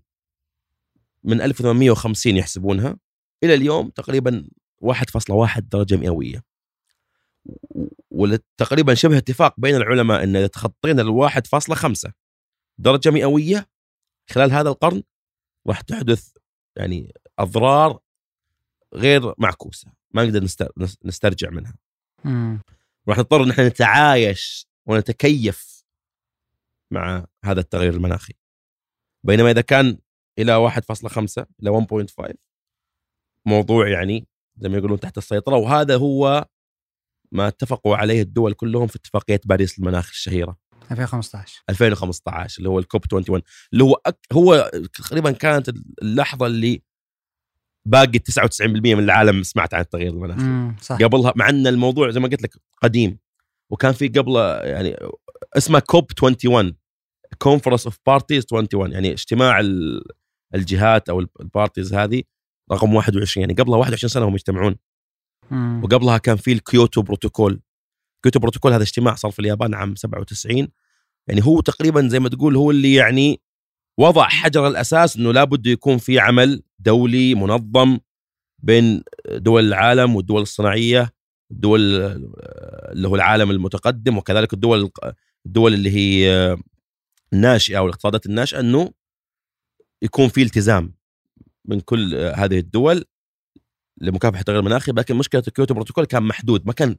من 1.24 1.40
1850 1.40 2.36
يحسبونها 2.36 2.96
إلى 3.44 3.54
اليوم 3.54 3.88
تقريبا 3.90 4.48
1.1 4.80 5.68
درجة 5.68 5.96
مئوية. 5.96 6.44
وتقريبا 8.10 8.94
شبه 8.94 9.18
اتفاق 9.18 9.54
بين 9.60 9.74
العلماء 9.74 10.24
إن 10.24 10.36
إذا 10.36 10.46
تخطينا 10.46 11.02
ال 11.02 11.08
1.5 11.08 12.12
درجة 12.78 13.10
مئوية 13.10 13.68
خلال 14.30 14.52
هذا 14.52 14.68
القرن 14.68 15.02
راح 15.66 15.80
تحدث 15.80 16.28
يعني 16.76 17.14
أضرار 17.38 17.98
غير 18.94 19.34
معكوسة. 19.38 19.92
ما 20.10 20.24
نقدر 20.24 20.44
نست- 20.44 20.98
نسترجع 21.04 21.50
منها. 21.50 21.74
راح 23.08 23.18
نضطر 23.18 23.42
ان 23.42 23.50
إحنا 23.50 23.68
نتعايش 23.68 24.68
ونتكيف 24.86 25.84
مع 26.92 27.26
هذا 27.44 27.60
التغير 27.60 27.94
المناخي. 27.94 28.34
بينما 29.26 29.50
إذا 29.50 29.60
كان 29.60 29.98
إلى 30.38 30.70
1.5 30.70 31.44
إلى 31.62 31.70
1.5 31.70 32.34
موضوع 33.46 33.88
يعني 33.88 34.28
زي 34.56 34.68
ما 34.68 34.78
يقولون 34.78 35.00
تحت 35.00 35.18
السيطرة 35.18 35.56
وهذا 35.56 35.96
هو 35.96 36.46
ما 37.32 37.48
اتفقوا 37.48 37.96
عليه 37.96 38.22
الدول 38.22 38.52
كلهم 38.52 38.86
في 38.86 38.96
اتفاقية 38.96 39.40
باريس 39.44 39.78
للمناخ 39.78 40.08
الشهيرة. 40.10 40.58
2015 40.90 41.62
2015 41.70 42.58
اللي 42.58 42.68
هو 42.68 42.78
ال 42.78 42.84
COP 42.84 43.00
21 43.12 43.42
اللي 43.72 43.84
هو 43.84 44.00
أك 44.06 44.18
هو 44.32 44.70
تقريبا 44.94 45.30
كانت 45.30 45.68
اللحظة 46.02 46.46
اللي 46.46 46.82
باقي 47.88 48.18
99% 48.18 48.60
من 48.94 48.98
العالم 48.98 49.42
سمعت 49.42 49.74
عن 49.74 49.80
التغير 49.80 50.12
المناخي. 50.12 50.82
صح 50.82 50.96
قبلها 50.96 51.32
مع 51.36 51.48
أن 51.48 51.66
الموضوع 51.66 52.10
زي 52.10 52.20
ما 52.20 52.28
قلت 52.28 52.42
لك 52.42 52.54
قديم 52.82 53.18
وكان 53.70 53.92
في 53.92 54.08
قبله 54.08 54.56
يعني 54.58 54.96
اسمه 55.56 55.78
COP 55.78 56.06
21 56.22 56.74
Conference 57.38 57.84
of 57.86 57.98
Parties 58.06 58.44
21 58.52 58.92
يعني 58.92 59.12
اجتماع 59.12 59.60
ال- 59.60 60.04
الجهات 60.54 61.08
أو 61.08 61.20
ال 61.40 61.47
parties 61.47 61.94
هذه 61.94 62.22
رقم 62.72 62.94
21 62.94 63.42
يعني 63.42 63.54
قبلها 63.62 63.76
21 63.78 64.08
سنة 64.08 64.28
هم 64.28 64.34
يجتمعون 64.34 64.76
مم. 65.50 65.80
وقبلها 65.84 66.18
كان 66.18 66.36
في 66.36 66.52
ال 66.52 66.60
Kyoto 66.60 67.02
Protocol 67.02 67.60
كيوتو 68.22 68.38
بروتوكول 68.40 68.72
هذا 68.72 68.82
اجتماع 68.82 69.14
صار 69.14 69.30
في 69.30 69.38
اليابان 69.38 69.74
عام 69.74 69.94
97 69.94 70.68
يعني 71.28 71.44
هو 71.44 71.60
تقريبا 71.60 72.08
زي 72.08 72.20
ما 72.20 72.28
تقول 72.28 72.56
هو 72.56 72.70
اللي 72.70 72.94
يعني 72.94 73.40
وضع 73.98 74.28
حجر 74.28 74.66
الأساس 74.68 75.16
إنه 75.16 75.32
لابد 75.32 75.66
يكون 75.66 75.98
في 75.98 76.18
عمل 76.20 76.62
دولي 76.78 77.34
منظم 77.34 77.98
بين 78.58 79.02
دول 79.28 79.64
العالم 79.64 80.16
والدول 80.16 80.42
الصناعية 80.42 81.12
الدول 81.50 81.80
اللي 82.92 83.08
هو 83.08 83.16
العالم 83.16 83.50
المتقدم 83.50 84.18
وكذلك 84.18 84.52
الدول 84.52 84.90
الدول 85.46 85.74
اللي 85.74 85.90
هي 85.90 86.56
الناشئة 87.32 87.78
أو 87.78 87.86
الاقتصادات 87.86 88.26
الناشئة 88.26 88.60
إنه 88.60 88.92
يكون 90.02 90.28
في 90.28 90.42
التزام 90.42 90.94
من 91.64 91.80
كل 91.80 92.14
هذه 92.14 92.58
الدول 92.58 93.04
لمكافحة 94.00 94.40
التغير 94.40 94.58
المناخي 94.58 94.92
لكن 94.92 95.16
مشكلة 95.16 95.40
Kyoto 95.40 95.74
Protocol 95.74 96.04
كان 96.04 96.22
محدود 96.22 96.66
ما 96.66 96.72
كان 96.72 96.96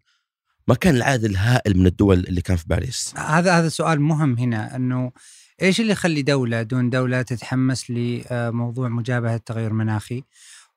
ما 0.67 0.75
كان 0.75 0.95
العدد 0.95 1.23
الهائل 1.23 1.77
من 1.77 1.87
الدول 1.87 2.19
اللي 2.19 2.41
كان 2.41 2.57
في 2.57 2.65
باريس. 2.67 3.13
هذا 3.17 3.59
هذا 3.59 3.69
سؤال 3.69 4.01
مهم 4.01 4.37
هنا 4.37 4.75
إنه 4.75 5.11
إيش 5.61 5.79
اللي 5.81 5.91
يخلي 5.91 6.21
دولة 6.21 6.61
دون 6.61 6.89
دولة 6.89 7.21
تتحمس 7.21 7.91
لموضوع 7.91 8.89
مجابهة 8.89 9.35
التغير 9.35 9.71
المناخي؟ 9.71 10.23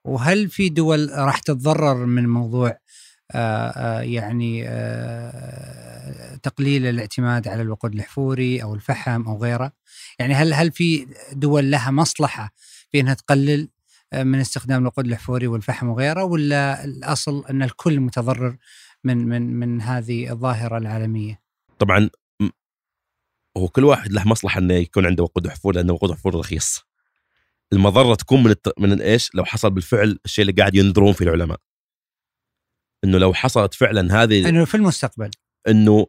وهل 0.05 0.49
في 0.49 0.69
دول 0.69 1.11
راح 1.15 1.39
تتضرر 1.39 2.07
من 2.07 2.29
موضوع 2.29 2.79
آه، 3.35 3.69
آه، 3.69 4.01
يعني 4.01 4.65
آه، 4.69 6.37
تقليل 6.37 6.87
الاعتماد 6.87 7.49
على 7.49 7.63
الوقود 7.63 7.95
الاحفوري 7.95 8.63
أو 8.63 8.75
الفحم 8.75 9.23
أو 9.23 9.43
غيره؟ 9.43 9.73
يعني 10.19 10.35
هل 10.35 10.55
هل 10.55 10.73
في 10.73 11.07
دول 11.33 11.71
لها 11.71 11.91
مصلحة 11.91 12.53
في 12.93 13.01
إنها 13.01 13.15
تقلل 13.15 13.69
من 14.15 14.41
استخدام 14.41 14.83
الوقود 14.83 15.07
الاحفوري 15.07 15.47
والفحم 15.47 15.89
وغيره 15.89 16.25
ولا 16.25 16.85
الأصل 16.85 17.45
أن 17.51 17.63
الكل 17.63 18.01
متضرر 18.01 18.57
من 19.05 19.29
من 19.29 19.55
من 19.55 19.81
هذه 19.81 20.33
الظاهرة 20.33 20.79
العالمية؟ 20.79 21.41
طبعا 21.79 22.11
هو 23.57 23.69
كل 23.69 23.85
واحد 23.85 24.13
له 24.13 24.29
مصلحة 24.29 24.59
إنه 24.59 24.75
يكون 24.75 25.07
عنده 25.07 25.23
وقود 25.23 25.49
حفور 25.49 25.75
لأنه 25.75 25.93
وقود 25.93 26.13
حفور 26.13 26.35
رخيص. 26.35 26.81
المضرة 27.73 28.15
تكون 28.15 28.43
من 28.43 28.51
الت... 28.51 28.79
من 28.79 29.01
إيش؟ 29.01 29.35
لو 29.35 29.45
حصل 29.45 29.71
بالفعل 29.71 30.19
الشيء 30.25 30.43
اللي 30.43 30.53
قاعد 30.53 30.75
ينذرون 30.75 31.13
فيه 31.13 31.25
العلماء. 31.25 31.61
إنه 33.05 33.19
لو 33.19 33.35
حصلت 33.35 33.75
فعلا 33.75 34.23
هذه 34.23 34.49
إنه 34.49 34.65
في 34.65 34.75
المستقبل. 34.75 35.31
إنه 35.69 36.07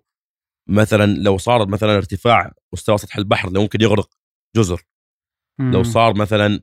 مثلا 0.69 1.05
لو 1.05 1.37
صار 1.37 1.67
مثلا 1.67 1.97
ارتفاع 1.97 2.53
مستوى 2.73 2.97
سطح 2.97 3.17
البحر 3.17 3.47
اللي 3.47 3.59
ممكن 3.59 3.81
يغرق 3.81 4.09
جزر. 4.55 4.81
لو 5.59 5.77
مم. 5.77 5.83
صار 5.83 6.17
مثلا 6.17 6.59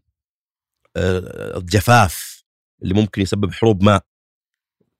آه، 0.97 1.59
جفاف 1.59 2.45
اللي 2.83 2.95
ممكن 2.95 3.23
يسبب 3.23 3.53
حروب 3.53 3.83
ماء 3.83 4.07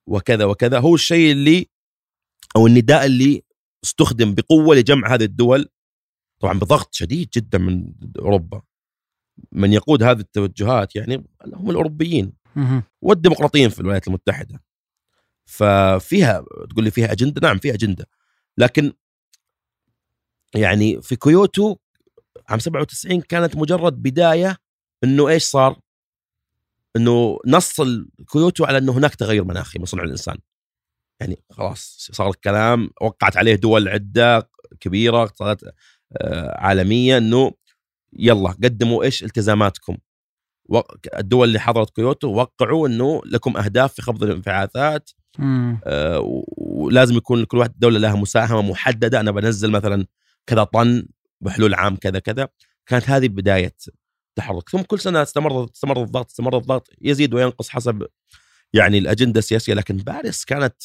وكذا 0.07 0.45
وكذا 0.45 0.79
هو 0.79 0.95
الشيء 0.95 1.33
اللي 1.33 1.67
أو 2.57 2.67
النداء 2.67 3.07
اللي 3.07 3.43
استخدم 3.85 4.35
بقوة 4.35 4.77
لجمع 4.77 5.15
هذه 5.15 5.25
الدول 5.25 5.69
طبعا 6.41 6.59
بضغط 6.59 6.95
شديد 6.95 7.29
جدا 7.37 7.59
من 7.59 7.93
أوروبا 8.19 8.63
من 9.53 9.73
يقود 9.73 10.03
هذه 10.03 10.21
التوجهات 10.21 10.97
يعني 10.97 11.25
هم 11.55 11.71
الأوروبيين. 11.71 12.33
والديمقراطيين 13.03 13.69
في 13.71 13.81
الولايات 13.81 14.09
المتحدة 14.09 14.63
ففيها 15.45 16.45
تقول 16.71 16.85
لي 16.85 16.91
فيها 16.91 17.13
أجندة 17.13 17.41
نعم 17.49 17.59
فيها 17.59 17.75
أجندة 17.75 18.09
لكن 18.59 18.93
يعني 20.55 21.03
في 21.03 21.17
كيوتو 21.17 21.77
عام 22.49 22.59
97 22.59 23.21
كانت 23.21 23.57
مجرد 23.57 24.03
بداية 24.03 24.57
إنه 25.05 25.29
إيش 25.29 25.45
صار؟ 25.45 25.81
إنه 26.97 27.39
نص 27.47 27.81
الكيوتو 27.81 28.65
على 28.65 28.79
إنه 28.79 28.93
هناك 28.93 29.15
تغير 29.15 29.45
مناخي 29.45 29.79
من 29.79 29.85
صنع 29.85 30.03
الإنسان. 30.03 30.39
يعني 31.21 31.43
خلاص 31.51 32.09
صار 32.13 32.31
الكلام 32.31 32.91
وقعت 33.01 33.37
عليه 33.37 33.55
دول 33.55 33.89
عدة 33.89 34.51
كبيرة 34.81 35.23
اقتصادات 35.23 35.61
آه، 36.17 36.59
عالمية 36.59 37.19
إنه 37.19 37.53
يلا 38.13 38.51
قدموا 38.51 39.05
إيش 39.05 39.25
التزاماتكم. 39.25 39.97
الدول 41.19 41.49
اللي 41.49 41.61
حضرت 41.61 41.91
كيوتو 41.97 42.29
وقعوا 42.29 42.89
إنه 42.89 43.23
لكم 43.27 43.57
أهداف 43.57 43.95
في 43.95 44.03
خفض 44.03 44.23
الانبعاثات. 44.25 45.11
آه، 45.85 46.43
ولازم 46.57 47.17
يكون 47.17 47.45
كل 47.45 47.59
واحد 47.59 47.73
دولة 47.79 47.99
لها 47.99 48.15
مساهمة 48.15 48.63
محددة. 48.63 49.21
أنا 49.21 49.31
بنزل 49.31 49.71
مثلا 49.71 50.07
كذا 50.47 50.65
طن 50.65 51.07
بحلول 51.41 51.75
عام 51.75 51.97
كذا 51.97 52.19
كذا. 52.19 52.49
كانت 52.87 53.11
هذه 53.11 53.29
بداية 53.29 53.77
تحرك. 54.37 54.69
ثم 54.69 54.83
كل 54.83 55.01
سنة 55.01 55.23
استمر 55.23 55.65
استمر 55.65 56.03
الضغط 56.03 56.27
استمر 56.27 56.57
الضغط. 56.59 56.89
يزيد 57.01 57.35
وينقص 57.35 57.69
حسب 57.69 58.07
يعني 58.73 58.99
الأجندة 58.99 59.39
السياسية. 59.39 59.75
لكن 59.75 59.97
باريس 59.97 60.45
كانت 60.45 60.83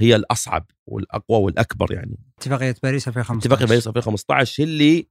هي 0.00 0.16
الأصعب 0.16 0.66
والأقوى 0.86 1.38
والأكبر 1.38 1.92
يعني. 1.92 2.18
اتفاقية 2.38 2.74
باريس 2.82 3.08
2015 3.08 3.46
اتفاقية 3.46 3.66
باريس 3.66 3.88
2015 3.88 4.62
هي 4.62 4.66
اللي 4.66 5.08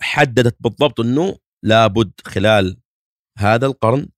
حددت 0.00 0.56
بالضبط 0.60 1.00
إنه 1.00 1.38
لابد 1.62 2.12
خلال 2.24 2.80
هذا 3.38 3.66
القرن 3.66 4.08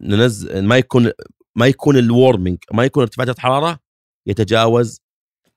ننزل 0.00 0.64
ما 0.64 0.78
يكون 0.78 1.10
ما 1.56 1.66
يكون 1.66 1.96
ال 1.96 2.04
warming 2.04 2.58
ما 2.72 2.84
يكون 2.84 3.02
ارتفاع 3.02 3.24
درجه 3.24 3.36
الحرارة 3.36 3.78
يتجاوز 4.26 5.00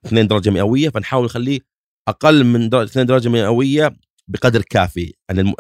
2 0.06 0.28
درجة 0.28 0.50
مئوية 0.50 0.90
فنحاول 0.90 1.26
نخليه 1.26 1.60
أقل 2.08 2.44
من 2.44 2.70
درجة 2.70 2.90
2 2.90 3.06
درجة 3.06 3.30
مئوية 3.30 3.98
بقدر 4.28 4.62
كافي. 4.62 5.14
يعني 5.30 5.54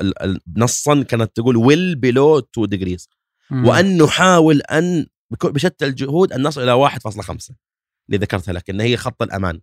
نصا 0.57 1.03
كانت 1.03 1.35
تقول 1.35 1.57
well 1.57 1.95
below 1.95 2.39
2 2.39 2.67
degrees. 2.67 3.10
وأن 3.51 4.03
نحاول 4.03 4.61
أن 4.61 5.07
بشتى 5.29 5.85
الجهود 5.85 6.33
ان 6.33 6.43
نصل 6.43 6.61
إلى 6.61 6.89
1.5 6.89 7.53
اللي 8.09 8.17
ذكرتها 8.17 8.53
لك 8.53 8.69
ان 8.69 8.81
هي 8.81 8.97
خط 8.97 9.21
الأمان 9.21 9.61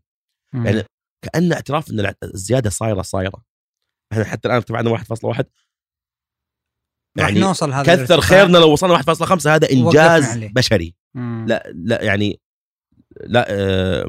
مم. 0.53 0.67
يعني 0.67 0.83
كأن 1.23 1.53
اعتراف 1.53 1.91
إن 1.91 2.15
الزيادة 2.23 2.71
صايرة 2.71 3.03
صايرة 3.03 3.45
إحنا 4.13 4.25
حتى 4.25 4.49
الآن 4.49 4.57
ارتفعنا 4.57 4.91
1.1 4.99 5.45
راح 7.19 7.29
يعني 7.29 7.41
نوصل 7.41 7.73
هذا 7.73 8.05
كثر. 8.05 8.21
خيرنا 8.21 8.59
لو 8.59 8.73
وصلنا 8.73 8.99
1.5 9.03 9.47
هذا 9.47 9.71
إنجاز. 9.73 10.39
بشري 10.39 10.95
مم. 11.15 11.47
لا 11.49 11.73
لا 11.75 12.03
يعني 12.03 12.41
لا 13.21 13.47
آه، 13.49 14.09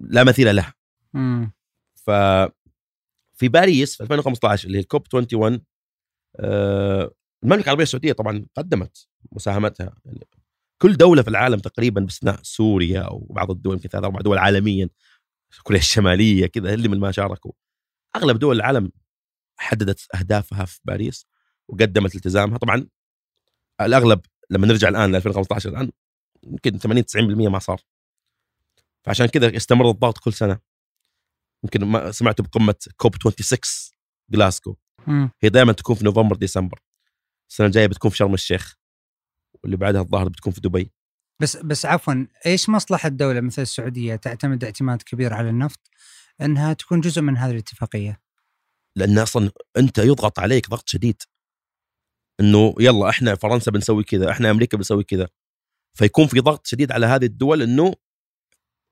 لا 0.00 0.24
مثيل 0.24 0.56
له 0.56 0.72
مم. 1.14 1.52
ف 1.94 2.10
في 3.34 3.48
باريس 3.48 3.96
في 3.96 4.02
2015 4.02 4.66
اللي 4.66 4.78
هي 4.78 4.82
الكوب 4.82 5.02
21 5.14 5.60
آه، 6.40 7.12
المملكة 7.44 7.64
العربية 7.64 7.82
السعودية 7.82 8.12
طبعا 8.12 8.46
قدمت 8.56 9.08
مساهمتها 9.32 9.94
يعني 10.04 10.28
كل 10.82 10.96
دولة 10.96 11.22
في 11.22 11.28
العالم 11.28 11.58
تقريبا 11.58 12.00
باستثناء 12.00 12.40
سوريا 12.42 13.06
وبعض 13.10 13.50
الدول 13.50 13.74
يمكن 13.74 13.88
ثلاث 13.88 14.04
أربع 14.04 14.20
دول 14.20 14.38
عالميا 14.38 14.88
كوريا 15.62 15.80
الشمالية 15.80 16.46
كذا 16.46 16.74
اللي 16.74 16.88
من 16.88 17.00
ما 17.00 17.12
شاركوا. 17.12 17.52
أغلب 18.16 18.38
دول 18.38 18.56
العالم 18.56 18.92
حددت 19.56 20.06
أهدافها 20.14 20.64
في 20.64 20.80
باريس 20.84 21.26
وقدمت 21.68 22.14
التزامها. 22.14 22.58
طبعا 22.58 22.86
الأغلب 23.80 24.20
لما 24.50 24.66
نرجع 24.66 24.88
الآن 24.88 25.12
ل 25.12 25.16
2015 25.16 25.70
الآن 25.70 25.90
يمكن 26.42 26.78
80 26.78 27.04
90% 27.04 27.48
ما 27.48 27.58
صار. 27.58 27.80
فعشان 29.04 29.26
كذا 29.26 29.56
استمر 29.56 29.90
الضغط 29.90 30.18
كل 30.18 30.32
سنة. 30.32 30.58
يمكن 31.64 31.84
ما 31.84 32.10
سمعت 32.12 32.40
بقمة 32.40 32.74
كوب 32.96 33.14
26 33.14 33.60
جلاسكو. 34.30 34.76
هي 35.40 35.48
دائما 35.48 35.72
تكون 35.72 35.96
في 35.96 36.04
نوفمبر 36.04 36.36
ديسمبر. 36.36 36.80
السنة 37.50 37.66
الجاية 37.66 37.86
بتكون 37.86 38.10
في 38.10 38.16
شرم 38.16 38.34
الشيخ 38.34 38.76
واللي 39.62 39.76
بعدها 39.76 40.00
الظاهر 40.00 40.28
بتكون 40.28 40.52
في 40.52 40.60
دبي. 40.60 40.92
بس 41.42 41.56
بس 41.56 41.86
عفوا 41.86 42.26
إيش 42.46 42.68
مصلحة 42.68 43.08
دوله 43.08 43.40
مثل 43.40 43.62
السعودية 43.62 44.16
تعتمد 44.16 44.64
اعتماد 44.64 45.02
كبير 45.02 45.34
على 45.34 45.48
النفط 45.50 45.80
إنها 46.40 46.72
تكون 46.72 47.00
جزء 47.00 47.22
من 47.22 47.36
هذه 47.36 47.50
الاتفاقية؟ 47.50 48.20
لأن 48.96 49.18
أصلا 49.18 49.50
أنت 49.76 49.98
يضغط 49.98 50.38
عليك 50.38 50.70
ضغط 50.70 50.88
شديد. 50.88 51.22
إنه 52.40 52.74
يلا 52.80 53.08
إحنا 53.08 53.34
فرنسا 53.34 53.70
بنسوي 53.70 54.04
كذا 54.04 54.30
إحنا 54.30 54.50
أمريكا 54.50 54.76
بنسوي 54.76 55.04
كذا. 55.04 55.28
فيكون 55.98 56.26
في 56.26 56.40
ضغط 56.40 56.66
شديد 56.66 56.92
على 56.92 57.06
هذه 57.06 57.24
الدول 57.24 57.62
إنه 57.62 57.94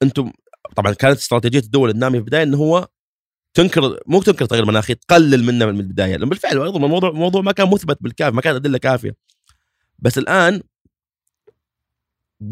أنتم 0.02 0.32
طبعا 0.76 0.92
كانت 0.92 1.18
استراتيجية 1.18 1.58
الدول 1.58 1.90
النامية 1.90 2.18
في 2.18 2.24
البداية 2.24 2.42
إنه 2.42 2.56
هو 2.56 2.88
تنكر 3.54 4.00
مو 4.06 4.22
تنكر 4.22 4.44
تغير 4.44 4.64
مناخي 4.64 4.94
تقلل 4.94 5.44
منه 5.44 5.66
من 5.66 5.80
البداية. 5.80 6.16
لأنه 6.16 6.26
بالفعل 6.26 6.62
أيضا 6.62 6.84
الموضوع 6.84 7.10
الموضوع 7.10 7.42
ما 7.42 7.52
كان 7.52 7.70
مثبت 7.70 8.02
بالكافي 8.02 8.36
ما 8.36 8.40
كانت 8.42 8.56
أدلة 8.56 8.78
كافية. 8.78 9.16
بس 9.98 10.18
الآن 10.18 10.62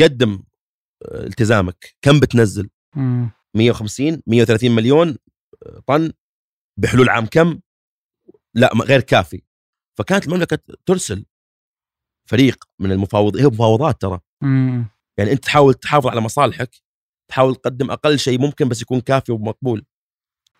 قدم 0.00 0.42
آه، 1.02 1.26
التزامك. 1.26 1.96
كم 2.02 2.20
بتنزل؟ 2.20 2.70
مم. 2.94 3.30
150 3.54 4.22
130 4.26 4.70
مليون 4.70 5.16
طن. 5.87 6.12
بحلول 6.76 7.09
عام 7.09 7.26
كم؟ 7.26 7.61
لا 8.54 8.70
غير 8.74 9.00
كافي. 9.00 9.42
فكانت 9.94 10.26
المملكة 10.26 10.59
ترسل 10.87 11.24
فريق 12.26 12.64
من 12.78 12.92
المفاوضين 12.92 13.42
هي 13.42 13.48
مفاوضات 13.48 14.00
ترى. 14.00 14.20
مم. 14.40 14.87
يعني 15.18 15.32
أنت 15.32 15.44
تحاول 15.44 15.74
تحافظ 15.74 16.06
على 16.06 16.20
مصالحك 16.20 16.70
تحاول 17.28 17.54
تقدم 17.54 17.90
أقل 17.90 18.18
شيء 18.18 18.40
ممكن 18.40 18.68
بس 18.68 18.82
يكون 18.82 19.00
كافي 19.00 19.32
ومقبول. 19.32 19.85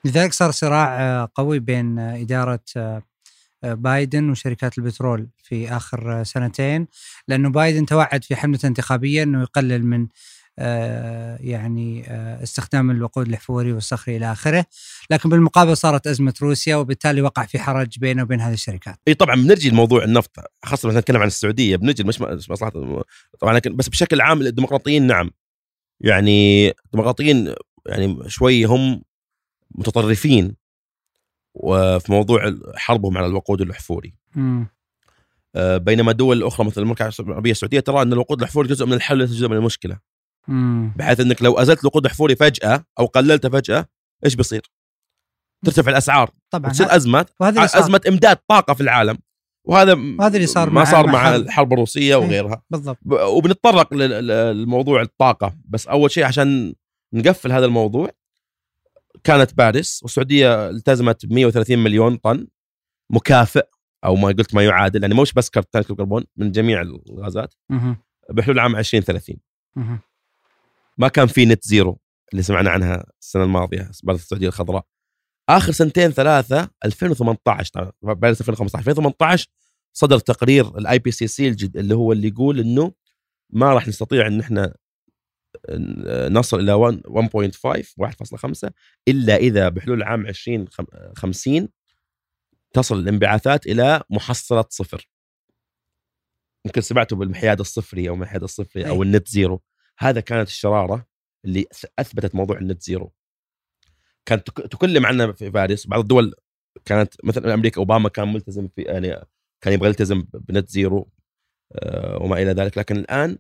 لذلك 0.07 0.33
صار 0.33 0.51
صراع 0.51 1.01
آه، 1.01 1.29
قوي 1.35 1.59
بين 1.59 1.99
آه، 1.99 2.21
إدارة 2.21 2.61
آه، 2.77 3.03
بايدن 3.65 4.31
وشركات 4.31 4.79
البترول 4.79 5.29
في 5.43 5.81
آه، 5.95 6.23
سنتين 6.23 6.87
لأنه 7.29 7.49
بايدن 7.49 7.87
توعد 7.87 8.25
في 8.25 8.37
حملة 8.37 8.59
انتخابية 8.65 9.23
إنه 9.23 9.43
يقلل 9.43 9.87
من 9.87 10.07
يعني 11.41 12.05
استخدام 12.43 12.91
الوقود 12.91 13.27
الاحفوري 13.29 13.73
والصخري 13.73 14.17
إلى 14.17 14.33
آخره، 14.33 14.67
لكن 15.11 15.29
بالمقابل 15.29 15.77
صارت 15.77 16.07
أزمة 16.07 16.35
روسيا 16.43 16.77
وبالتالي 16.77 17.23
وقع 17.23 17.47
في 17.47 17.59
حرج 17.59 17.99
بينه 17.99 18.23
وبين 18.23 18.41
هذه 18.41 18.53
الشركات. 18.53 18.97
إي 19.09 19.15
طبعا 19.15 19.35
بنرجي 19.35 19.71
لموضوع 19.71 20.05
النفط 20.05 20.31
خاصة 20.65 20.89
مثلا 20.89 21.01
نتكلم 21.01 21.21
عن 21.21 21.27
السعودية 21.27 21.77
بنرجي 21.77 22.05
مش 22.05 22.21
مصلحة 22.21 22.71
طبعا 23.41 23.55
لكن 23.55 23.77
بس 23.77 23.89
بشكل 23.89 24.21
عام 24.21 24.41
الديمقراطيين 24.41 25.07
نعم 25.07 25.31
يعني 26.01 26.69
الديمقراطيين 26.71 27.55
يعني 27.87 28.19
شوي 28.27 28.65
هم 28.65 29.03
متطرفين 29.77 30.57
وفي 31.55 32.13
موضوع 32.13 32.55
حربهم 32.77 33.19
على 33.19 33.27
الوقود 33.27 33.61
الأحفوري 33.61 34.15
مم. 34.35 34.67
آه، 35.57 35.77
بينما 35.77 36.13
دول 36.13 36.43
أخرى 36.43 36.67
مثل 36.67 36.81
المملكة 36.81 37.11
العربية 37.21 37.51
السعودية 37.51 37.81
ترى 37.81 38.03
أن 38.03 38.13
الوقود 38.13 38.39
الأحفوري 38.39 38.69
جزء 38.69 38.87
من 38.87 38.93
الحل 38.93 39.17
وليس 39.17 39.31
جزء 39.31 39.49
من 39.49 39.57
المشكلة 39.57 39.99
مم. 40.49 40.93
بحيث 40.97 41.21
أنك 41.21 41.43
لو 41.43 41.59
أزلت 41.59 41.81
الوقود 41.81 42.05
الأحفوري 42.05 42.37
فجأة 42.37 42.85
أو 42.99 43.07
قللته 43.07 43.49
فجأة 43.49 43.87
إيش 44.25 44.35
بيصير؟ 44.35 44.71
ترتفع 45.65 45.91
الأسعار 45.91 46.31
طبعا 46.51 46.71
وتصير 46.71 46.97
ازمات 46.97 47.31
وهذا 47.41 47.57
اللي 47.57 47.69
صار. 47.69 47.81
أزمة 47.83 48.01
إمداد 48.09 48.37
طاقة 48.49 48.75
في 48.75 48.81
العالم 48.81 49.19
وهذا 49.65 49.93
وهذا 50.19 50.37
اللي 50.37 50.47
صار 50.47 50.71
ما 50.71 50.85
صار 50.85 51.07
مع 51.07 51.13
مع 51.13 51.23
حرب. 51.25 51.41
الحرب 51.41 51.73
الروسية 51.73 52.17
إيه. 52.17 52.17
وغيرها 52.17 52.63
بالضبط 52.71 52.99
وبنتطرق 53.07 53.95
لموضوع 53.95 55.03
الطاقة 55.03 55.57
بس 55.65 55.87
أول 55.87 56.11
شيء 56.11 56.25
عشان 56.25 56.75
نقفل 57.13 57.53
هذا 57.53 57.67
الموضوع 57.67 58.11
كانت 59.25 59.55
باريس 59.55 60.03
والسعودية 60.03 60.71
التزمت 60.71 61.27
ب 61.27 61.33
130 61.33 61.79
مليون 61.79 62.17
طن 62.17 62.47
مكافئ 63.11 63.67
أو 64.05 64.17
ما 64.17 64.29
قلت 64.29 64.55
ما 64.55 64.65
يعادل 64.65 65.03
يعني 65.03 65.15
مش 65.15 65.33
بس 65.33 65.51
ثاني 65.51 65.85
الكربون 65.91 66.25
من 66.37 66.53
جميع 66.53 66.81
الغازات. 66.83 67.55
بحلول 68.31 68.59
عام 68.59 68.77
2030 68.77 69.37
مهم. 69.77 69.99
ما 70.99 71.09
كان 71.09 71.27
في 71.27 71.45
net 71.47 71.65
zero 71.65 71.99
اللي 72.33 72.43
سمعنا 72.43 72.71
عنها 72.71 73.07
السنة 73.21 73.45
الماضية 73.45 73.91
بعد 74.05 74.17
السعودية 74.17 74.49
الخضراء 74.49 74.87
آخر 75.49 75.73
سنتين 75.73 76.11
ثلاثة 76.11 76.69
2018 76.85 77.71
طبعاً 77.73 78.15
باريس 78.15 78.41
2015 78.41 78.79
2018 78.79 79.49
صدر 79.93 80.19
تقرير 80.19 80.79
ال 80.79 80.99
IPCC 80.99 81.49
اللي 81.77 81.95
هو 81.95 82.13
اللي 82.13 82.29
يقول 82.29 82.61
إنه 82.61 82.93
ما 83.51 83.75
راح 83.75 83.89
نستطيع 83.89 84.27
إن 84.27 84.41
إحنا 84.41 84.75
نصل 86.31 86.61
إلى 86.61 86.73
1.5 86.73 87.95
1.5 87.97 88.71
إلا 89.09 89.37
إذا 89.37 89.69
بحلول 89.69 90.03
عام 90.03 90.27
2050 90.27 91.69
تصل 92.73 92.99
الانبعاثات 92.99 93.67
إلى 93.67 94.03
محصلة 94.11 94.65
صفر. 94.69 95.09
يمكن 96.67 96.81
سمعتوا 96.81 97.19
بالحياد 97.19 97.61
الصفري 97.61 98.09
أو 98.09 98.15
الحياد 98.15 98.43
الصفري 98.43 98.89
أو 98.89 99.03
أي. 99.03 99.09
ال 99.09 99.14
net 99.14 99.29
zero. 99.29 99.63
هذا 99.99 100.21
كانت 100.21 100.49
الشرارة 100.49 101.07
اللي 101.45 101.67
أثبتت 101.99 102.35
موضوع 102.35 102.59
ال 102.59 102.65
net 102.65 102.83
zero. 102.83 103.13
كانت 104.27 104.47
تك- 104.51 104.67
تكلم 104.73 105.07
عنها 105.07 105.33
في 105.33 105.51
باريس 105.51 105.87
بعض 105.87 106.01
الدول 106.01 106.35
كانت 106.85 107.15
مثلا 107.25 107.55
أمريكا 107.55 107.79
أوباما 107.81 108.09
كان 108.09 108.33
ملتزم 108.33 108.69
في 108.69 108.83
يعني 108.83 109.25
كان 109.61 109.73
يبغى 109.75 109.89
يلتزم 109.89 110.27
ب 110.35 110.43
net 110.43 110.69
zero 110.69 111.11
آه، 111.73 112.19
وما 112.23 112.43
إلى 112.43 112.51
ذلك. 112.53 112.79
لكن 112.79 112.97
الآن 112.97 113.39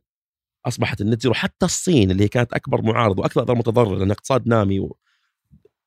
أصبحت 0.66 1.00
ال 1.00 1.06
net 1.06 1.22
zero 1.22 1.34
حتى 1.34 1.66
الصين 1.66 2.10
اللي 2.10 2.24
هي 2.24 2.28
كانت 2.28 2.52
أكبر 2.52 2.82
معارض 2.82 3.18
وأكثر 3.18 3.54
متضرر 3.54 3.94
لأن 3.94 4.10
اقتصاد 4.10 4.48
نامي 4.48 4.88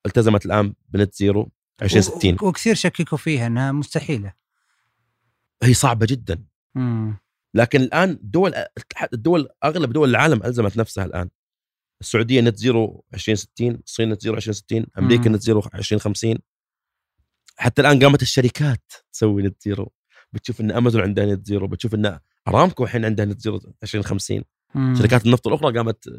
التزمت 0.05 0.45
الآن 0.45 0.73
ب 0.89 0.96
net 0.96 1.15
zero 1.15 1.51
2060 1.81 2.37
و- 2.41 2.47
وكثير 2.47 2.75
شككوا 2.75 3.17
فيها 3.17 3.47
إنها 3.47 3.71
مستحيلة. 3.71 4.33
هي 5.63 5.73
صعبة 5.73 6.05
جدا 6.09 6.43
مم. 6.75 7.17
لكن 7.53 7.81
الآن 7.81 8.19
دول 8.21 8.53
الدول 9.13 9.49
أغلب 9.63 9.93
دول 9.93 10.09
العالم 10.09 10.43
ألزمت 10.43 10.77
نفسها 10.77 11.05
الآن 11.05 11.29
السعودية 12.01 12.41
net 12.41 12.57
zero 12.57 13.05
2060 13.13 13.79
الصين 13.85 14.09
net 14.09 14.21
zero 14.21 14.35
2060 14.35 14.85
أمريكا 14.97 15.29
مم. 15.29 15.35
net 15.35 15.41
zero 15.41 15.59
2050 15.75 16.35
حتى 17.57 17.81
الآن 17.81 18.03
قامت 18.03 18.21
الشركات 18.21 18.91
تسوي 19.13 19.43
net 19.43 19.61
zero 19.63 19.91
بتشوف 20.33 20.61
إن 20.61 20.71
أمازون 20.71 21.01
عندها 21.01 21.25
net 21.25 21.45
zero 21.45 21.67
بتشوف 21.67 21.95
إن 21.95 22.19
أرامكو 22.47 22.83
الحين 22.83 23.05
عندها 23.05 23.25
net 23.25 23.41
zero 23.41 23.61
2050 23.83 24.43
مم. 24.75 24.95
شركات 24.95 25.25
النفط 25.25 25.47
الأخرى 25.47 25.77
قامت 25.77 26.09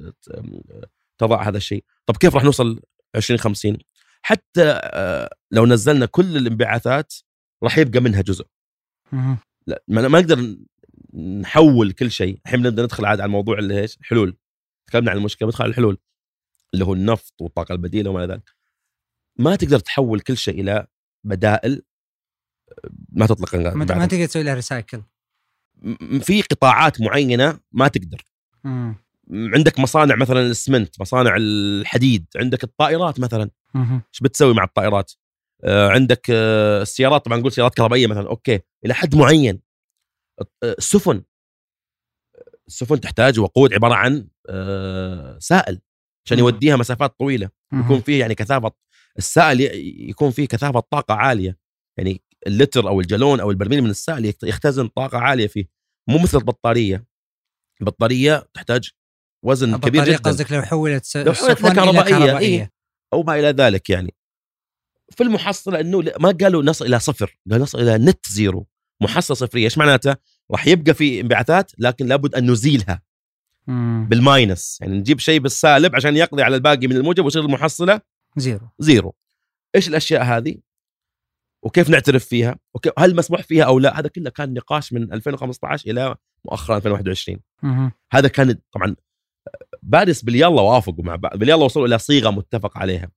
تضع 1.18 1.48
هذا 1.48 1.56
الشيء. 1.56 1.84
طب 2.06 2.16
كيف 2.16 2.34
راح 2.34 2.44
نوصل 2.44 2.80
2050 3.16 3.78
حتى 4.22 4.64
آه، 4.82 5.36
لو 5.50 5.66
نزلنا 5.66 6.06
كل 6.06 6.36
الانبعاثات 6.36 7.14
راح 7.62 7.78
يبقى 7.78 8.00
منها 8.00 8.22
جزء. 8.22 8.46
مم. 9.12 9.38
لا 9.66 9.82
ما 9.88 10.20
نقدر 10.20 10.56
نحول 11.40 11.92
كل 11.92 12.10
شيء. 12.10 12.40
الحين 12.46 12.62
نبدأ 12.62 12.82
ندخل 12.82 13.04
عاد 13.04 13.20
على 13.20 13.26
الموضوع 13.26 13.58
اللي 13.58 13.80
إيش؟ 13.80 13.96
الحلول. 14.00 14.36
تكلمنا 14.86 15.10
عن 15.10 15.16
المشكلة 15.16 15.48
ندخل 15.48 15.64
على 15.64 15.70
الحلول. 15.70 15.98
اللي 16.74 16.84
هو 16.84 16.92
النفط 16.94 17.34
والطاقة 17.40 17.72
البديلة 17.72 18.10
وما 18.10 18.24
إلى 18.24 18.32
ذلك. 18.32 18.50
ما 19.38 19.56
تقدر 19.56 19.78
تحول 19.78 20.20
كل 20.20 20.36
شيء 20.36 20.60
إلى 20.60 20.86
بدائل 21.24 21.82
ما 23.08 23.26
تطلق. 23.26 23.54
ما. 23.54 24.06
تقدر 24.06 24.26
تسوي 24.26 24.42
لها 24.42 24.54
recycle. 24.54 25.02
في 26.20 26.42
قطاعات 26.42 27.00
معينة 27.00 27.60
ما 27.72 27.88
تقدر. 27.88 28.24
مم. 28.64 28.96
عندك 29.32 29.78
مصانع 29.78 30.14
مثلا 30.16 30.40
الاسمنت 30.40 31.00
مصانع 31.00 31.36
الحديد 31.36 32.26
عندك 32.36 32.64
الطائرات 32.64 33.20
مثلا. 33.20 33.50
إيش 33.76 34.20
بتسوي 34.22 34.54
مع 34.54 34.64
الطائرات؟ 34.64 35.12
آه، 35.64 35.88
عندك 35.88 36.26
آه، 36.30 36.82
السيارات 36.82 37.24
طبعا 37.24 37.38
نقول 37.38 37.52
سيارات 37.52 37.74
كهربائية 37.74 38.06
مثلا 38.06 38.28
okay. 38.28 38.60
إلى 38.84 38.94
حد 38.94 39.14
معين. 39.16 39.60
آه، 40.40 40.74
السفن 40.78 41.22
السفن 42.68 43.00
تحتاج 43.00 43.40
وقود 43.40 43.74
عبارة 43.74 43.94
عن 43.94 44.28
آه، 44.48 45.38
سائل 45.38 45.80
عشان. 46.26 46.38
يوديها 46.38 46.76
مسافات 46.76 47.18
طويلة. 47.18 47.50
يكون 47.72 48.00
فيه 48.00 48.20
يعني 48.20 48.34
كثافة 48.34 48.72
السائل 49.18 49.60
يكون 50.10 50.30
فيه 50.30 50.48
كثافة 50.48 50.80
طاقة 50.80 51.14
عالية. 51.14 51.58
يعني 51.98 52.22
اللتر 52.46 52.88
أو 52.88 53.00
الجالون 53.00 53.40
أو 53.40 53.50
البرميل 53.50 53.82
من 53.82 53.90
السائل 53.90 54.24
يخت- 54.24 54.42
يختزن 54.44 54.86
طاقة 54.88 55.18
عالية 55.18 55.46
فيه. 55.46 55.68
مو 56.08 56.18
مثل 56.18 56.38
البطارية. 56.38 57.04
البطاريه 57.80 58.48
تحتاج 58.54 58.90
وزن 59.44 59.76
كبير 59.76 60.04
جدا. 60.04 60.16
قصدك 60.16 60.52
لو 60.52 60.62
حولت. 60.62 61.16
لو 61.16 61.32
حولت 61.32 61.60
كهربائية. 61.60 62.38
إيه. 62.38 62.72
أو 63.12 63.22
ما 63.22 63.38
إلى 63.38 63.48
ذلك 63.48 63.90
يعني. 63.90 64.14
في 65.10 65.22
المحصلة 65.22 65.80
إنه 65.80 65.98
ما 66.20 66.30
قالوا 66.40 66.62
نصل 66.62 66.86
إلى 66.86 67.00
صفر 67.00 67.38
قالوا 67.50 67.62
نصل 67.62 67.80
إلى 67.80 67.98
net 67.98 68.26
zero. 68.28 68.66
محصلة 69.02 69.36
صفرية 69.36 69.64
إيش 69.64 69.78
معناته 69.78 70.16
راح 70.50 70.66
يبقى 70.66 70.94
في 70.94 71.20
انبعاثات 71.20 71.72
لكن 71.78 72.06
لابد 72.06 72.34
أن 72.34 72.50
نزيلها. 72.50 73.02
مم. 73.66 74.06
بال 74.10 74.27
minus. 74.27 74.78
يعني 74.80 74.98
نجيب 74.98 75.18
شيء 75.18 75.40
بالسالب 75.40 75.96
عشان 75.96 76.16
يقضي 76.16 76.42
على 76.42 76.56
الباقي 76.56 76.86
من 76.86 76.96
الموجب 76.96 77.24
ويصير 77.24 77.42
المحصلة 77.42 78.00
zero. 78.36 78.68
zero. 78.78 79.14
إيش 79.74 79.88
الأشياء 79.88 80.22
هذه؟ 80.22 80.56
وكيف 81.62 81.90
نعترف 81.90 82.24
فيها؟ 82.24 82.58
وكيف 82.74 82.92
هل 82.98 83.16
مسموح 83.16 83.42
فيها 83.42 83.64
أو 83.64 83.78
لا؟ 83.78 84.00
هذا 84.00 84.08
كله 84.08 84.30
كان 84.30 84.54
نقاش 84.54 84.92
من 84.92 85.12
2015 85.12 85.90
إلى 85.90 86.16
مؤخرا 86.44 86.76
2021 86.76 87.38
مهم. 87.62 87.92
هذا 88.12 88.28
كان 88.28 88.58
طبعا 88.72 88.96
باريس 89.82 90.24
باليالله 90.24 90.46
وافقوا 90.46 91.04
مع 91.04 91.16
بعض 91.16 91.36
باليالله 91.36 91.64
وصلوا 91.64 91.86
إلى 91.86 91.98
صيغة 91.98 92.30
متفق 92.30 92.78
عليها 92.78 93.10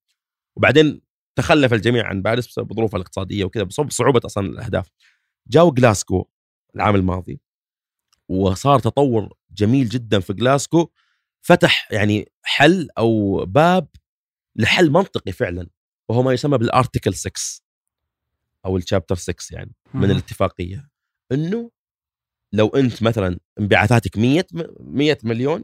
وبعدين 0.55 1.01
تخلف 1.35 1.73
الجميع 1.73 2.07
عن 2.07 2.21
باريس 2.21 2.47
بسبب 2.47 2.71
الظروف 2.71 2.95
الاقتصادية 2.95 3.45
وكذا 3.45 3.63
بسبب 3.63 3.91
صعوبة 3.91 4.21
أصلا 4.25 4.47
الأهداف 4.47 4.87
جاوا 5.47 5.71
جلاسكو 5.71 6.27
العام 6.75 6.95
الماضي 6.95 7.41
وصار 8.29 8.79
تطور 8.79 9.33
جميل 9.51 9.89
جدا 9.89 10.19
في 10.19 10.33
جلاسكو 10.33 10.89
فتح 11.41 11.91
يعني 11.91 12.31
حل 12.43 12.89
أو 12.97 13.37
باب 13.45 13.87
لحل 14.55 14.91
منطقي 14.91 15.31
فعلا 15.31 15.67
وهو 16.09 16.23
ما 16.23 16.33
يسمى 16.33 16.57
بال 16.57 16.70
article 16.70 17.13
6 17.13 17.31
أو 18.65 18.77
ال 18.77 18.82
chapter 18.82 19.15
6 19.15 19.35
يعني 19.55 19.75
من. 19.93 20.11
الاتفاقية 20.11 20.89
إنه 21.31 21.71
لو 22.53 22.67
أنت 22.67 23.03
مثلا 23.03 23.39
انبعاثاتك 23.59 24.17
100 24.17 24.43
100 24.79 25.17
مليون 25.23 25.63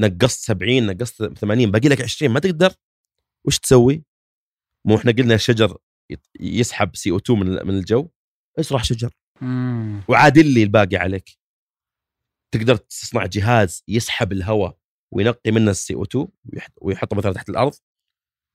نقصت 0.00 0.40
70 0.40 0.86
نقصت 0.86 1.22
80 1.22 1.70
باقي 1.70 1.88
لك 1.88 2.00
20 2.00 2.32
ما 2.32 2.40
تقدر. 2.40 2.74
وش 3.46 3.58
تسوي؟ 3.58 4.04
مو 4.86 4.96
إحنا 4.96 5.12
قلنا 5.12 5.34
الشجر 5.34 5.78
يسحب 6.40 6.96
CO2 6.96 7.38
من 7.38 7.46
من 7.46 7.78
الجو. 7.78 8.08
ازرع 8.58 8.82
شجر. 8.82 9.10
مم. 9.40 10.02
وعادل 10.08 10.54
لي 10.54 10.62
الباقي 10.62 10.96
عليك. 10.96 11.38
تقدر 12.54 12.76
تصنع 12.76 13.26
جهاز 13.26 13.82
يسحب 13.88 14.32
الهواء 14.32 14.78
وينقي 15.14 15.50
منه 15.50 15.70
ال 15.70 15.94
CO2 15.94 16.28
ويحطه 16.82 17.16
مثلا 17.16 17.32
تحت 17.32 17.48
الأرض. 17.48 17.74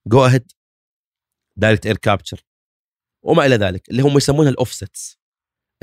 go 0.08 0.26
ahead 0.26 0.52
direct 1.58 1.86
air 1.86 1.98
capture 1.98 2.46
وما 3.26 3.46
إلى 3.46 3.56
ذلك 3.56 3.90
اللي 3.90 4.02
هم 4.02 4.18
يسمونها 4.18 4.50
ال 4.50 4.59
offsets 4.59 5.21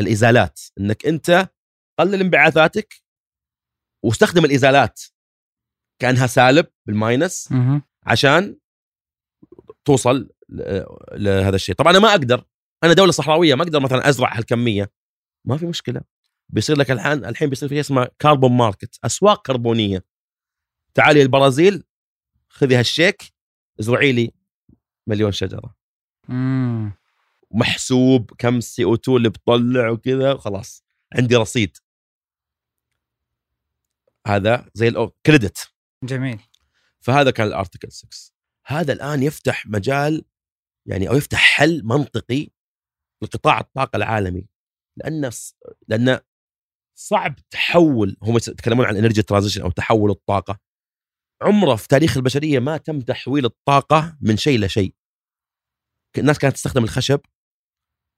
الإزالات. 0.00 0.60
إنك 0.80 1.06
أنت 1.06 1.50
قلل 1.98 2.20
انبعاثاتك 2.20 3.02
واستخدم 4.04 4.44
الإزالات. 4.44 5.00
كأنها 5.98 6.26
سالب 6.26 6.66
بال 6.86 7.03
minus. 7.03 7.52
عشان 8.02 8.58
توصل 9.84 10.30
لهذا 11.12 11.56
الشيء. 11.56 11.74
طبعا 11.74 11.92
أنا 11.92 11.98
ما 11.98 12.10
أقدر. 12.10 12.44
أنا 12.84 12.92
دولة 12.92 13.12
صحراوية 13.12 13.54
ما 13.54 13.62
أقدر 13.62 13.80
مثلا 13.80 14.08
أزرع 14.08 14.38
هالكمية. 14.38 14.92
ما 15.44 15.56
في 15.56 15.66
مشكلة. 15.66 16.00
بيصير 16.48 16.78
لك 16.78 16.90
الحين 16.90 17.24
الحين 17.24 17.48
بيصير 17.48 17.68
في 17.68 17.74
شيء 17.74 17.80
اسمه 17.80 18.08
carbon 18.18 18.52
market 18.52 18.98
أسواق 19.04 19.46
كربونية. 19.46 20.04
تعالي 20.94 21.22
البرازيل 21.22 21.84
خذي 22.48 22.76
هالشيك 22.76 23.22
ازرعي 23.80 24.12
لي 24.12 24.32
مليون 25.06 25.32
شجرة. 25.32 25.76
مم. 26.28 26.92
محسوب 27.50 28.30
كم 28.38 28.60
CO2 28.60 29.16
اللي 29.16 29.28
بتطلع 29.28 29.90
وكذا 29.90 30.36
خلاص. 30.36 30.84
عندي 31.14 31.36
رصيد. 31.36 31.76
هذا 34.26 34.70
زي 34.74 34.88
ال 34.88 35.00
credit 35.00 35.72
جميل. 36.04 36.40
فهذا 37.00 37.30
كان 37.30 37.46
ال 37.46 37.52
article 37.52 37.92
6 37.92 38.32
هذا 38.66 38.92
الآن 38.92 39.22
يفتح 39.22 39.66
مجال 39.66 40.24
يعني 40.86 41.08
أو 41.08 41.16
يفتح 41.16 41.38
حل 41.38 41.82
منطقي 41.84 42.48
لقطاع 43.22 43.60
الطاقة 43.60 43.96
العالمي. 43.96 44.48
لأن 44.96 45.30
لأن 45.88 46.20
صعب 46.98 47.34
تحول 47.50 48.16
هم 48.22 48.36
يتكلمون 48.36 48.86
عن 48.86 48.96
energy 48.96 49.22
transition 49.22 49.62
أو 49.62 49.70
تحول 49.70 50.10
الطاقة. 50.10 50.60
عمره 51.42 51.76
في 51.76 51.88
تاريخ 51.88 52.16
البشرية 52.16 52.58
ما 52.58 52.76
تم 52.76 53.00
تحويل 53.00 53.44
الطاقة 53.44 54.18
من 54.20 54.36
شيء 54.36 54.60
لشيء. 54.60 54.94
الناس 56.18 56.38
كانت 56.38 56.54
تستخدم 56.54 56.84
الخشب 56.84 57.20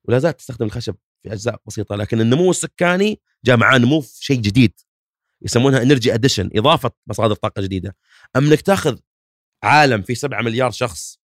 ولا 0.05 0.19
زالت 0.19 0.39
تستخدم 0.39 0.67
الخشب 0.67 0.97
في 1.23 1.33
أجزاء 1.33 1.61
بسيطة 1.67 1.97
لكن 1.97 2.21
النمو 2.21 2.51
السكاني 2.51 3.21
جاء 3.45 3.57
معاه 3.57 3.79
نمو 3.79 4.01
في 4.01 4.25
شيء 4.25 4.41
جديد 4.41 4.81
يسمونها 5.43 5.83
energy 5.83 6.15
addition 6.15 6.51
إضافة 6.55 6.91
مصادر 7.07 7.35
طاقة 7.35 7.63
جديدة. 7.63 7.97
اما 8.37 8.49
إنك 8.49 8.61
تأخذ 8.61 8.99
عالم 9.63 10.03
فيه 10.03 10.15
7 10.15 10.43
مليار 10.43 10.71
شخص 10.71 11.21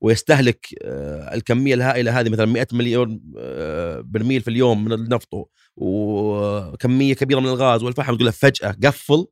ويستهلك 0.00 0.66
آه، 0.82 1.34
الكمية 1.34 1.74
الهائلة 1.74 2.20
هذه 2.20 2.28
مثلا 2.28 2.46
100 2.46 2.66
مليون 2.72 3.22
آه، 3.38 4.00
برميل 4.00 4.40
في 4.40 4.48
اليوم 4.48 4.84
من 4.84 4.92
النفط 4.92 5.50
وكمية 5.76 7.14
كبيرة 7.14 7.40
من 7.40 7.46
الغاز 7.46 7.82
والفحم 7.82 8.14
تقول 8.14 8.24
له 8.24 8.30
فجأة 8.30 8.76
قفل 8.84 9.26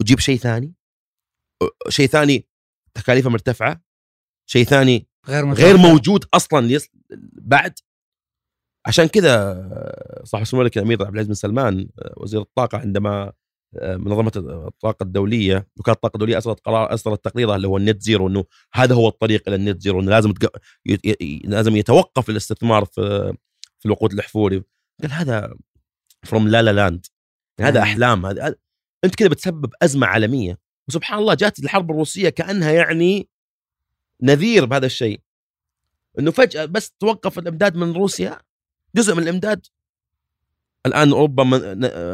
وجيب 0.00 0.18
شيء 0.18 0.38
ثاني. 0.38 0.74
شيء 1.88 2.06
ثاني 2.06 2.48
تكاليفه 2.94 3.30
مرتفعة 3.30 3.82
شيء 4.46 4.64
ثاني 4.64 5.08
غير 5.28 5.52
غير 5.52 5.76
متوقع. 5.76 5.90
موجود 5.92 6.24
أصلا 6.34 6.70
yes... 6.70 6.88
بعد. 7.32 7.78
عشان 8.86 9.06
كذا 9.06 10.22
صاحب 10.24 10.44
سمو 10.44 10.60
الملك 10.60 10.76
الامير 10.76 11.02
عبد 11.02 11.10
العزيز 11.12 11.28
بن 11.28 11.34
سلمان 11.34 11.88
آه، 11.98 12.14
وزير 12.16 12.40
الطاقة 12.40 12.78
عندما 12.78 13.32
آه، 13.78 13.96
منظمة 13.96 14.32
الطاقة 14.66 15.02
الدولية 15.02 15.68
وكاله 15.78 15.94
الطاقة 15.94 16.14
الدولية 16.16 16.38
أصدرت 16.38 16.60
قرار 16.60 16.94
أصدرت 16.94 17.24
تقريرها 17.24 17.56
اللي 17.56 17.68
هو 17.68 17.76
ال 17.76 17.83
net 17.83 18.02
zero 18.02 18.28
إنه 18.28 18.44
هذا 18.74 18.94
هو 18.94 19.08
الطريق 19.08 19.42
إلى 19.48 19.56
ال 19.56 19.62
net 19.62 19.80
zero 19.80 20.00
إنه 20.00 20.10
لازم 20.10 20.32
تق... 20.32 20.56
ي... 20.86 20.98
ي... 21.20 21.42
لازم 21.44 21.76
يتوقف 21.76 22.30
الاستثمار 22.30 22.84
في 22.84 23.32
في 23.78 23.86
الوقود 23.86 24.12
الاحفوري 24.12 24.62
قال 25.02 25.12
هذا 25.12 25.54
from 26.24 26.48
La 26.48 26.62
La 26.62 26.72
Land 26.72 27.06
هذا. 27.60 27.82
أحلام. 27.82 28.26
هذا- 28.26 28.54
أنت 29.04 29.14
كذا 29.14 29.28
بتسبب 29.28 29.70
أزمة 29.82 30.06
عالمية. 30.06 30.58
وسبحان 30.88 31.18
الله 31.18 31.34
جات 31.34 31.58
الحرب 31.58 31.90
الروسية 31.90 32.28
كأنها 32.28 32.70
يعني 32.72 33.28
نذير 34.24 34.64
بهذا 34.64 34.86
الشيء. 34.86 35.20
إنه 36.18 36.30
فجأة 36.30 36.64
بس 36.64 36.90
توقف 36.90 37.38
الإمداد 37.38 37.76
من 37.76 37.92
روسيا 37.92 38.38
جزء 38.94 39.14
من 39.14 39.22
الإمداد 39.22 39.66
الآن 40.86 41.10
أوروبا 41.10 41.44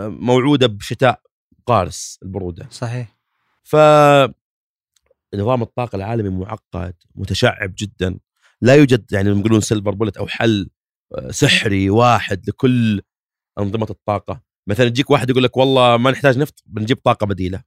موعودة 0.09 0.67
بشتاء 0.67 1.23
قارس 1.67 2.19
البرودة. 2.23 2.69
صحيح. 2.71 3.17
ف 3.63 3.77
نظام 5.35 5.63
الطاقة 5.63 5.97
العالمي 5.97 6.29
معقد 6.29 6.95
متشعب 7.15 7.75
جدا. 7.79 8.19
لا 8.61 8.75
يوجد 8.75 9.13
يعني 9.13 9.29
يقولون 9.29 9.61
سيلفر 9.61 9.91
بولت 9.91 10.17
أو 10.17 10.27
حل 10.27 10.71
آه، 11.15 11.31
سحري 11.31 11.91
واحد 11.91 12.49
لكل 12.49 13.03
أنظمة 13.59 13.87
الطاقة. 13.91 14.43
مثلا 14.67 14.87
يجيك 14.87 15.11
واحد 15.11 15.31
يقول 15.31 15.43
لك 15.43 15.57
والله 15.57 15.97
ما 15.97 16.11
نحتاج 16.11 16.39
نفط 16.39 16.63
بنجيب 16.67 16.97
طاقة 16.97 17.27
بديلة. 17.27 17.63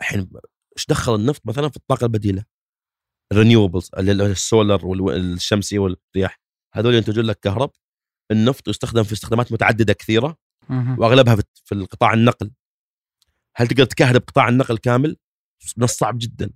الحين 0.00 0.30
إيش 0.76 0.86
دخل 0.86 1.14
النفط 1.14 1.46
مثلا 1.46 1.68
في 1.68 1.76
الطاقة 1.76 2.04
البديلة؟ 2.04 2.44
الرينيوبلز 3.32 3.90
السولر 3.98 4.86
والشمسي 4.86 5.78
والرياح. 5.78 6.40
هذول 6.74 6.94
ينتجون 6.94 7.24
لك 7.24 7.40
كهرب 7.40 7.70
النفط 8.30 8.68
يستخدم 8.68 9.02
في 9.02 9.12
استخدامات 9.12 9.52
متعددة 9.52 9.92
كثيرة. 9.92 10.36
وأغلبها 10.70 11.36
في 11.64 11.74
القطاع 11.74 12.14
النقل. 12.14 12.50
هل 13.56 13.66
تقدر 13.66 13.84
تكهرب 13.84 14.22
قطاع 14.26 14.48
النقل 14.48 14.78
كامل؟ 14.78 15.16
من 15.76 15.84
الصعب 15.84 16.18
جدا. 16.18 16.50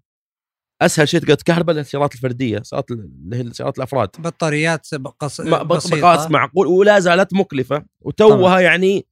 أسهل 0.82 1.08
شيء 1.08 1.20
تقدر 1.20 1.34
تكهربه 1.34 1.72
السيارات 1.72 2.14
الفردية 2.14 2.62
سيارات 2.62 2.90
اللي 2.90 3.36
هي 3.36 3.52
سيارات 3.52 3.78
الأفراد. 3.78 4.08
بطاريات 4.18 4.94
بسيطة. 4.94 6.00
بقاس 6.00 6.30
معقول 6.30 6.66
ولا 6.66 6.98
زالت 7.00 7.34
مكلفة. 7.34 7.84
وتوها 8.00 8.60
يعني 8.60 9.06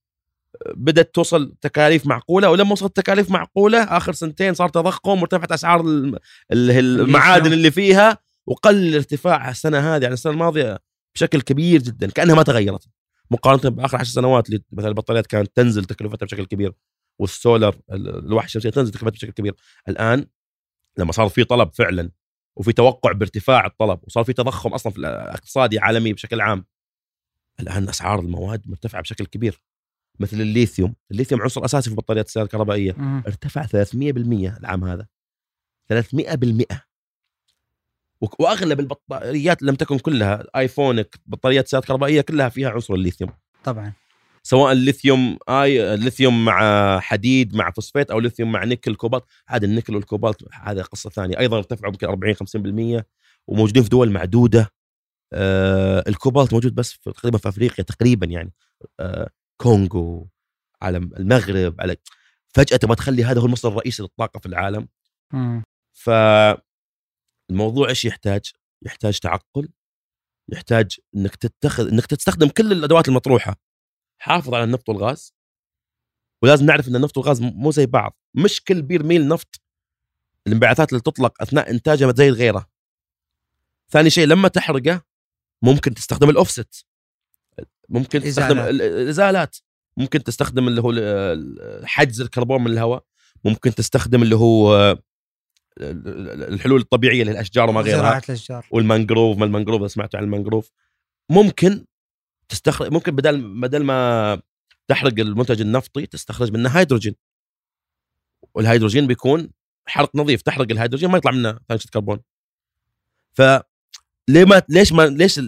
بدأت 0.74 1.14
توصل 1.14 1.54
تكاليف 1.60 2.06
معقولة 2.06 2.50
ولما 2.50 2.72
وصلت 2.72 2.96
تكاليف 2.96 3.30
معقولة 3.30 3.82
آخر 3.82 4.12
سنتين 4.12 4.54
صار 4.54 4.68
تضخم 4.68 5.20
وارتفعت 5.20 5.52
أسعار 5.52 5.84
المعادن 6.52 7.52
اللي 7.52 7.70
فيها 7.70 8.18
وقل 8.46 8.88
الارتفاع 8.88 9.50
السنة 9.50 9.78
هذه 9.78 10.06
عن 10.06 10.12
السنة 10.12 10.32
الماضية 10.32 10.78
بشكل 11.14 11.40
كبير 11.40 11.82
جدا 11.82 12.10
كأنها 12.10 12.34
ما 12.34 12.42
تغيرت. 12.42 12.88
مقارنة 13.30 13.70
بآخر 13.70 13.98
عشر 13.98 14.12
سنوات 14.12 14.48
اللي 14.48 14.62
مثلا 14.72 14.88
البطاريات 14.88 15.26
كانت 15.26 15.56
تنزل 15.56 15.84
تكلفتها 15.84 16.26
بشكل 16.26 16.44
كبير 16.44 16.72
والسولر 17.18 17.76
الالواح 17.92 18.44
الشمسيه 18.44 18.70
تنزل 18.70 18.90
تكلفتها 18.90 19.10
بشكل 19.10 19.32
كبير. 19.32 19.54
الآن 19.88 20.26
لما 20.98 21.12
صار 21.12 21.28
في 21.28 21.44
طلب 21.44 21.72
فعلا 21.72 22.10
وفي 22.56 22.72
توقع 22.72 23.12
بارتفاع 23.12 23.66
الطلب 23.66 24.00
وصار 24.02 24.24
في 24.24 24.32
تضخم 24.32 24.72
أصلا 24.74 24.92
في 24.92 24.98
الاقتصادي 24.98 25.78
عالمي 25.78 26.12
بشكل 26.12 26.40
عام 26.40 26.64
الآن 27.60 27.88
أسعار 27.88 28.20
المواد 28.20 28.62
مرتفعة 28.66 29.02
بشكل 29.02 29.26
كبير. 29.26 29.62
مثل 30.20 30.40
الليثيوم. 30.40 30.94
الليثيوم 31.10 31.42
عنصر 31.42 31.64
أساسي 31.64 31.90
في 31.90 31.96
بطاريات 31.96 32.26
السيارات 32.26 32.48
الكهربائية. 32.54 32.92
مهم. 32.92 33.22
ارتفع 33.26 33.66
300% 33.66 34.56
العام 34.58 34.84
هذا. 34.84 35.06
300% 35.88 36.84
وك- 38.20 38.40
وأغلب 38.40 38.80
البطاريات 38.80 39.62
لم 39.62 39.74
تكن 39.74 39.98
كلها 39.98 40.44
آيفونك 40.56 41.16
بطاريات 41.26 41.68
سيارات 41.68 41.86
كهربائيه 41.88 42.20
كلها 42.20 42.48
فيها 42.48 42.70
عنصر 42.70 42.94
الليثيوم. 42.94 43.30
طبعا. 43.64 43.92
سواء 44.42 44.72
الليثيوم 44.72 45.38
آي 45.48 45.94
الليثيوم 45.94 46.44
مع 46.44 47.00
حديد 47.00 47.56
مع 47.56 47.70
فوسفات 47.70 48.10
أو 48.10 48.20
ليثيوم 48.20 48.52
مع 48.52 48.64
نيكل 48.64 48.94
كوبالت. 48.94 49.24
هذا 49.48 49.66
النيكل 49.66 49.94
والكوبالت 49.96 50.44
هذا 50.52 50.82
قصة 50.82 51.10
ثانية. 51.10 51.38
أيضا 51.38 51.56
ارتفعوا 51.58 51.92
يمكن 51.92 52.06
40 52.06 52.34
50% 52.34 53.04
وموجودين 53.46 53.82
في 53.82 53.88
دول 53.88 54.10
معدودة. 54.10 54.70
آه 55.32 56.04
الكوبالت 56.08 56.52
موجود 56.52 56.74
بس 56.74 56.92
في 56.92 57.12
تقريبا 57.12 57.38
في 57.38 57.48
أفريقيا 57.48 57.84
تقريبا 57.84 58.26
يعني. 58.26 58.52
آه 59.00 59.30
كونغو 59.60 60.28
على 60.82 60.98
المغرب 60.98 61.80
على 61.80 61.96
فجأة 62.54 62.76
تبغى 62.76 62.96
تخلي 62.96 63.24
هذا 63.24 63.40
هو 63.40 63.46
المصدر 63.46 63.68
الرئيسي 63.68 64.02
للطاقة 64.02 64.40
في 64.40 64.46
العالم. 64.46 64.88
مم. 65.32 65.62
فالموضوع 65.92 67.88
إيش 67.88 68.04
يحتاج؟ 68.04 68.52
يحتاج 68.82 69.18
تعقل 69.18 69.68
يحتاج 70.52 71.00
إنك 71.16 71.36
تتخذ 71.36 71.88
إنك 71.88 72.06
تستخدم 72.06 72.48
كل 72.48 72.72
الأدوات 72.72 73.08
المطروحة. 73.08 73.56
حافظ 74.20 74.54
على 74.54 74.64
النفط 74.64 74.88
والغاز 74.88 75.34
ولازم 76.42 76.66
نعرف 76.66 76.88
إن 76.88 76.96
النفط 76.96 77.18
والغاز 77.18 77.42
مو 77.42 77.70
زي 77.70 77.86
بعض. 77.86 78.18
مش 78.34 78.64
كل 78.64 78.82
بير 78.82 79.02
ميل 79.02 79.28
نفط 79.28 79.60
الانبعاثات 80.46 80.92
اللي 80.92 81.00
تطلق 81.00 81.42
أثناء 81.42 81.70
إنتاجها 81.70 82.12
زي 82.12 82.30
غيره 82.30 82.70
ثاني 83.90 84.10
شيء 84.10 84.26
لما 84.26 84.48
تحرقه 84.48 85.02
ممكن 85.62 85.94
تستخدم 85.94 86.30
الأوفست. 86.30 86.87
ممكن 87.88 88.20
تستخدم 88.20 88.58
الازالات 88.58 89.56
ممكن 89.96 90.22
تستخدم 90.24 90.68
اللي 90.68 90.80
هو 90.80 90.92
حجز 91.84 92.20
الكربون 92.20 92.60
من 92.64 92.70
الهواء. 92.70 93.04
ممكن 93.44 93.74
تستخدم 93.74 94.22
اللي 94.22 94.36
هو 94.36 94.76
ال- 95.80 96.08
ال- 96.08 96.54
الحلول 96.54 96.80
الطبيعية 96.80 97.22
الاشجار 97.22 97.68
وما 97.70 97.80
غيرها. 97.80 97.98
زراعة 97.98 98.22
الأشجار. 98.28 98.66
والمانجروف 98.70 99.38
ما 99.38 99.44
المانجروف؟ 99.44 99.80
إذا 99.80 99.88
سمعتوا 99.88 100.18
عن 100.18 100.24
المانجروف. 100.24 100.70
ممكن 101.30 101.84
تستخرج 102.48 102.92
ممكن 102.92 103.16
بدل 103.16 103.60
بدل 103.60 103.84
ما 103.84 104.40
تحرق 104.88 105.12
المنتج 105.18 105.60
النفطي 105.60 106.06
تستخرج 106.06 106.52
منه 106.52 106.68
هيدروجين. 106.68 107.14
والهيدروجين 108.54 109.06
بيكون 109.06 109.50
حرق 109.86 110.16
نظيف. 110.16 110.42
تحرق 110.42 110.66
الهيدروجين 110.70 111.10
ما 111.10 111.18
يطلع 111.18 111.30
منه 111.32 111.50
ثاني 111.50 111.62
اكسيد 111.70 111.90
كربون. 111.90 112.20
ف 113.32 113.42
ليه 114.28 114.44
ما 114.44 114.62
ليش 114.68 114.92
ما 114.92 115.02
ليش 115.06 115.40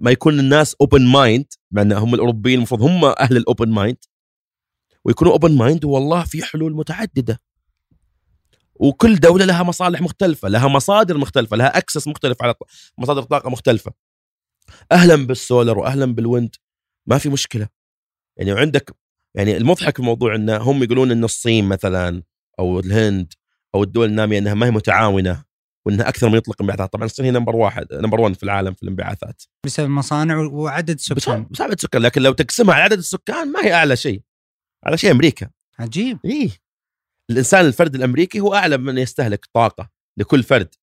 ما 0.00 0.10
يكون 0.10 0.40
الناس 0.40 0.74
open 0.80 1.06
mind 1.06 1.46
مع 1.70 1.82
إن 1.82 1.92
هم 1.92 2.14
الأوروبيين 2.14 2.58
المفروض 2.58 2.82
هم 2.82 3.04
أهل 3.04 3.36
ال 3.36 3.42
open 3.42 3.68
mind 3.68 3.96
ويكونوا 5.04 5.32
open 5.32 5.56
mind 5.56 5.84
والله 5.84 6.24
في 6.24 6.42
حلول 6.42 6.74
متعددة. 6.74 7.40
وكل 8.74 9.16
دولة 9.16 9.44
لها 9.44 9.62
مصالح 9.62 10.00
مختلفة 10.00 10.48
لها 10.48 10.68
مصادر 10.68 11.18
مختلفة 11.18 11.56
لها 11.56 11.78
access 11.78 12.08
مختلف 12.08 12.42
على 12.42 12.54
مصادر 12.98 13.22
طاقة 13.22 13.50
مختلفة. 13.50 13.92
أهلا 14.92 15.26
بالسولر 15.26 15.78
واهلا 15.78 16.14
بال 16.14 16.28
wind 16.28 16.56
ما 17.06 17.18
في 17.18 17.28
مشكلة. 17.28 17.68
يعني 18.36 18.52
عندك 18.52 18.96
يعني 19.34 19.56
المضحك 19.56 19.94
في 19.94 20.00
الموضوع 20.00 20.34
انه 20.34 20.56
هم 20.56 20.82
يقولون 20.82 21.10
إن 21.10 21.24
الصين 21.24 21.68
مثلا 21.68 22.22
أو 22.58 22.80
الهند 22.80 23.32
أو 23.74 23.82
الدول 23.82 24.08
النامية 24.08 24.38
إنها 24.38 24.54
ما 24.54 24.66
هي 24.66 24.70
متعاونة. 24.70 25.44
وإنها 25.86 26.08
أكثر 26.08 26.28
من 26.28 26.36
يطلق 26.36 26.62
انبعاثات. 26.62 26.92
طبعا 26.92 27.04
الصين 27.04 27.24
هي 27.24 27.30
number 27.30 27.56
واحد 27.56 27.86
number 27.92 28.20
1 28.20 28.34
في 28.34 28.42
العالم 28.42 28.74
في 28.74 28.82
الانبعاثات. 28.82 29.42
بسبب 29.66 29.88
مصانع 29.88 30.36
وعدد 30.36 31.00
سكان 31.00 31.46
بس 31.50 31.60
عدد 31.60 31.72
السكان 31.72 32.02
لكن 32.02 32.22
لو 32.22 32.32
تقسمها 32.32 32.74
على 32.74 32.82
عدد 32.82 32.98
السكان 32.98 33.52
ما 33.52 33.64
هي 33.64 33.74
أعلى 33.74 33.96
شيء. 33.96 34.22
أعلى 34.86 34.96
شيء 34.98 35.10
أمريكا. 35.10 35.50
عجيب. 35.78 36.18
إيه. 36.24 36.50
الإنسان 37.30 37.66
الفرد 37.66 37.94
الأمريكي 37.94 38.40
هو 38.40 38.54
أعلى 38.54 38.76
من 38.76 38.98
يستهلك 38.98 39.46
طاقة 39.52 39.90
لكل 40.16 40.42
فرد. 40.42 40.74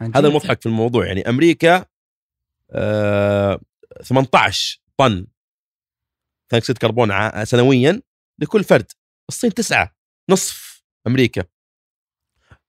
عجيب. 0.00 0.16
هذا 0.16 0.28
المضحك 0.28 0.60
في 0.60 0.66
الموضوع. 0.66 1.06
يعني 1.06 1.28
أمريكا 1.28 1.84
آه 2.70 3.60
18 4.02 4.80
طن 4.96 5.26
ثاني 6.50 6.60
اكسيد 6.60 6.78
كربون 6.78 7.44
سنويا 7.44 8.02
لكل 8.38 8.64
فرد. 8.64 8.92
الصين 9.28 9.54
تسعة 9.54 9.96
نصف 10.30 10.84
أمريكا. 11.06 11.44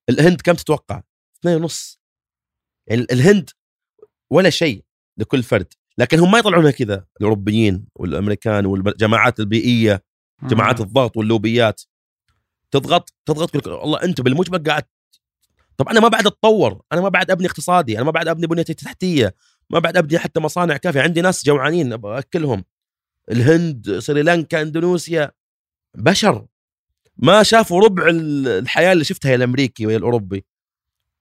الهند 0.10 0.42
كم 0.42 0.54
تتوقع؟ 0.54 1.02
اثنين 1.44 1.56
ونص. 1.56 2.00
يعني 2.88 3.06
الهند 3.12 3.50
ولا 4.30 4.50
شيء 4.50 4.84
لكل 5.18 5.44
فرد 5.44 5.74
لكن 5.98 6.20
هم 6.20 6.32
ما 6.32 6.40
يطلعونها 6.40 6.72
كذا 6.72 7.06
الأوروبيين 7.18 7.86
والأمريكان 7.96 8.66
والجماعات 8.66 9.40
البيئية. 9.40 10.04
جماعات 10.44 10.82
الضغط 10.82 11.18
واللوبيات. 11.18 11.82
تضغط 12.72 13.14
تضغط 13.26 13.56
لك 13.58 13.68
والله 13.68 14.04
أنت 14.04 14.22
بالمجمل 14.22 14.64
قاعد 14.64 14.84
طب 15.78 15.90
أنا 15.90 16.00
ما 16.00 16.08
بعد 16.08 16.28
أتطور 16.28 16.82
أنا 16.92 17.02
ما 17.02 17.10
بعد 17.10 17.32
أبني 17.32 17.48
اقتصادي 17.48 17.98
أنا 17.98 18.04
ما 18.06 18.12
بعد 18.12 18.28
أبني 18.28 18.48
بنيتي 18.48 18.74
تحتية 18.74 19.36
ما 19.70 19.80
بعد 19.80 19.98
أبني 19.98 20.20
حتى 20.20 20.40
مصانع 20.40 20.78
كافية 20.78 21.02
عندي 21.02 21.22
ناس 21.22 21.46
جوعانين 21.46 21.94
أبغى 21.94 22.20
أكلهم. 22.20 22.64
الهند 23.32 24.00
سريلانكا 24.00 24.62
إندونيسيا 24.62 25.32
بشر. 25.98 26.46
ما 27.18 27.44
شافوا 27.44 27.82
ربع 27.82 28.08
ال- 28.08 28.48
الحياة 28.48 28.94
اللي 28.94 29.04
شفتها 29.04 29.30
يا 29.32 29.36
الأمريكي 29.36 29.88
ويا 29.88 29.98
الأوروبي. 29.98 30.46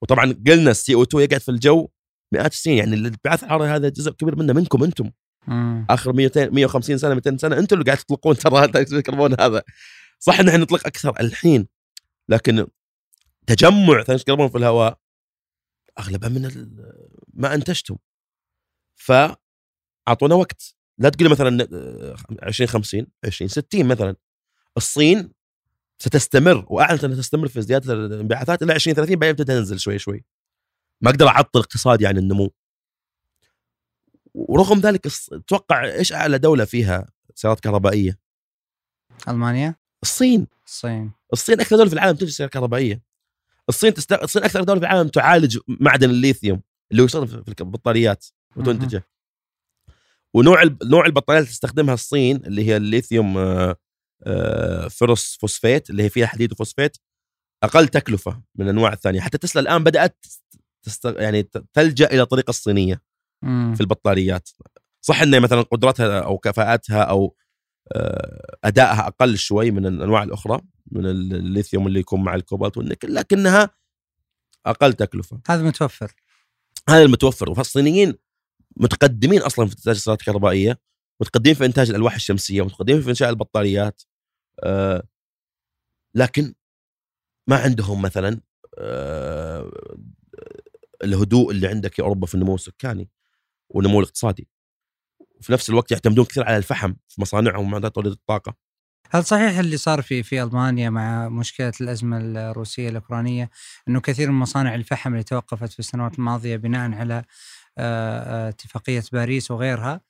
وطبعا 0.03 0.35
قلنا 0.47 0.71
السي 0.71 0.95
أو 0.95 1.03
2 1.03 1.25
يقعد 1.25 1.41
في 1.41 1.49
الجو 1.51 1.89
مئات 2.33 2.53
السنين 2.53 2.79
يعني 2.79 2.95
الانبعاث 2.95 3.45
الحراري 3.45 3.71
هذا 3.71 3.89
جزء 3.89 4.11
كبير 4.11 4.37
منه 4.37 4.53
منكم 4.53 4.85
أنتم. 4.85 5.11
مم. 5.47 5.87
آخر 5.91 6.13
200 6.13 6.51
150 6.51 6.99
سنة 6.99 7.15
200 7.15 7.37
سنة 7.37 7.59
أنتم 7.59 7.77
اللي 7.77 7.85
قاعد 7.85 7.99
تطلقون 7.99 8.37
ترى 8.37 8.65
الكربون 8.65 9.41
هذا؟ 9.41 9.63
صح 10.19 10.41
ان 10.41 10.49
إحنا 10.49 10.61
نطلق 10.61 10.87
أكثر 10.87 11.21
الحين 11.21 11.69
لكن 12.29 12.67
تجمع 13.47 14.03
ثاني 14.03 14.19
الكربون 14.19 14.49
في 14.49 14.59
الهواء 14.59 14.99
اغلبها 15.99 16.29
من 16.29 16.69
ما 17.35 17.55
أنتجتم. 17.55 17.97
فاعطونا 18.95 20.35
وقت. 20.35 20.75
لا 20.99 21.09
تقول 21.09 21.31
مثلا 21.31 21.69
آه، 21.73 22.17
2050 22.43 23.07
2060 23.25 23.87
مثلا. 23.87 24.17
الصين 24.77 25.33
ستستمر 26.03 26.67
وأعلنت 26.71 27.05
أنها 27.05 27.17
تستمر 27.17 27.49
في 27.49 27.63
زياده 27.63 27.95
الانبعاثات 27.95 28.63
إلى 28.63 28.75
2030 28.75 29.17
بعدين 29.17 29.37
تبدا 29.37 29.59
تنزل 29.59 29.81
شوي 29.81 29.99
شوي. 29.99 30.25
ما 31.01 31.11
أقدر 31.11 31.29
أعطل 31.29 31.61
اقتصادي 31.61 32.07
عن 32.07 32.19
النمو. 32.19 32.51
ورغم 34.35 34.79
ذلك 34.79 35.01
تتوقع 35.01 35.85
إيش 35.85 36.13
أعلى 36.13 36.39
دولة 36.39 36.65
فيها 36.65 37.07
سيارات 37.35 37.61
كهربائية؟ 37.61 38.19
ألمانيا. 39.29 39.75
الصين. 40.03 40.47
الصين. 40.67 41.13
الصين 41.33 41.61
أكثر 41.61 41.77
دولة 41.77 41.89
في 41.89 41.95
العالم 41.95 42.17
تنتج 42.17 42.31
سيارات 42.33 42.53
كهربائية. 42.53 43.03
الصين 43.69 43.95
تست... 43.95 44.13
الصين 44.13 44.45
أكثر 44.45 44.65
دولة 44.65 44.81
في 44.81 44.87
العالم 44.87 45.09
تعالج 45.09 45.59
معدن 45.69 46.11
الليثيوم 46.11 46.63
اللي 46.91 47.03
هو 47.03 47.07
يستخدم 47.07 47.27
في 47.27 47.61
البطاريات 47.61 48.27
وتنتجه. 48.57 49.07
ونوع 50.35 50.63
الب... 50.63 50.85
نوع 50.85 51.07
البطاريات 51.07 51.43
اللي 51.43 51.53
تستخدمها 51.53 51.95
الصين 51.95 52.37
اللي 52.37 52.67
هي 52.67 52.77
الليثيوم 52.77 53.39
آه، 53.39 53.77
آه، 54.23 54.89
فيروس 54.89 55.37
فوسفات 55.41 55.91
اللي 55.91 56.03
هي 56.03 56.11
فيها 56.11 56.27
حديد 56.27 56.53
وفوسفات 56.53 56.97
أقل 57.63 57.89
تكلفة 57.89 58.43
من 58.55 58.65
الأنواع 58.65 58.93
الثانية. 58.93 59.21
حتى 59.21 59.39
تسلا 59.39 59.63
الآن 59.63 59.85
بدأت 59.85 60.27
تست... 60.83 61.05
يعني 61.05 61.43
تلجأ 61.73 62.07
إلى 62.07 62.23
الطريقة 62.23 62.51
الصينية 62.51 63.03
مم. 63.43 63.75
في 63.75 63.81
البطاريات. 63.81 64.49
صح 65.01 65.23
ان 65.23 65.41
مثلا 65.41 65.63
قدرتها 65.63 66.21
أو 66.21 66.39
كفاءتها 66.39 67.03
أو 67.03 67.37
آه، 67.93 68.57
أدائها 68.65 69.07
أقل 69.07 69.39
شوي 69.39 69.71
من 69.71 69.87
الأنواع 69.87 70.23
الأخرى 70.23 70.61
من 70.93 71.07
الليثيوم 71.07 71.87
اللي 71.87 72.01
يكون 72.01 72.25
مع 72.25 72.35
الكوبالت 72.35 72.77
والنيكل 72.77 73.15
لكنها 73.15 73.71
أقل 74.67 74.93
تكلفة. 74.93 75.41
هذا 75.49 75.63
متوفر. 75.63 76.13
هذا 76.89 77.03
المتوفر. 77.03 77.55
فالصينيين 77.55 78.15
متقدمين 78.77 79.43
أصلا 79.43 79.67
في 79.67 79.73
إنتاج 79.77 79.95
السيارات 79.95 80.21
الكهربائية 80.21 80.79
متقدمين 81.21 81.55
في 81.55 81.65
إنتاج 81.65 81.91
الألواح 81.91 82.15
الشمسية 82.15 82.65
متقدمين 82.65 83.03
في 83.03 83.11
إنشاء 83.11 83.31
البطاريات. 83.31 84.03
آه، 84.65 85.03
لكن 86.15 86.55
ما 87.47 87.57
عندهم 87.57 88.03
مثلا 88.03 88.41
آه، 88.79 89.71
الهدوء 91.05 91.51
اللي 91.51 91.69
عندك 91.69 91.99
يا 91.99 92.05
أوروبا 92.05 92.27
في 92.27 92.35
النمو 92.35 92.55
السكاني 92.55 93.11
والنمو 93.69 94.01
الاقتصادي. 94.01 94.49
وفي 95.41 95.53
نفس 95.53 95.71
الوقت 95.71 95.91
يعتمدون 95.93 96.25
كثير 96.25 96.45
على 96.45 96.57
الفحم 96.57 96.95
في 97.09 97.21
مصانعهم 97.21 97.65
ومعدات 97.65 97.95
توليد 97.95 98.13
الطاقة. 98.13 98.55
هل 99.11 99.25
صحيح 99.25 99.59
اللي 99.59 99.77
صار 99.77 100.03
في 100.03 100.23
في 100.23 100.43
ألمانيا 100.43 100.91
مع 100.91 101.29
مشكلة 101.29 101.73
الأزمة 101.81 102.19
الروسية 102.19 102.89
الأوكرانية 102.89 103.51
إنه 103.89 104.01
كثير 104.01 104.31
من 104.31 104.39
مصانع 104.39 104.75
الفحم 104.75 105.13
اللي 105.13 105.23
توقفت 105.25 105.73
في 105.73 105.79
السنوات 105.79 106.19
الماضية 106.19 106.57
بناء 106.57 106.93
على 106.93 107.25
آه، 107.79 108.49
اتفاقية 108.49 109.03
باريس 109.13 109.51
وغيرها 109.51 110.01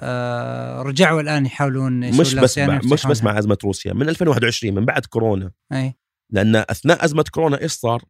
آه، 0.00 0.82
رجعوا 0.82 1.20
الآن 1.20 1.46
يحاولون 1.46 2.20
مش 2.20 2.34
بس 2.34 2.58
مع 2.58 2.78
مش 2.78 3.06
بس. 3.06 3.22
مع 3.24 3.38
أزمة 3.38 3.58
روسيا 3.64 3.92
من 3.92 4.08
2021 4.08 4.74
من 4.74 4.84
بعد 4.84 5.06
كورونا 5.06 5.52
أي 5.72 5.94
لأن 6.30 6.56
أثناء 6.56 7.04
أزمة 7.04 7.24
كورونا 7.32 7.60
إيش 7.62 7.72
صار؟ 7.72 8.04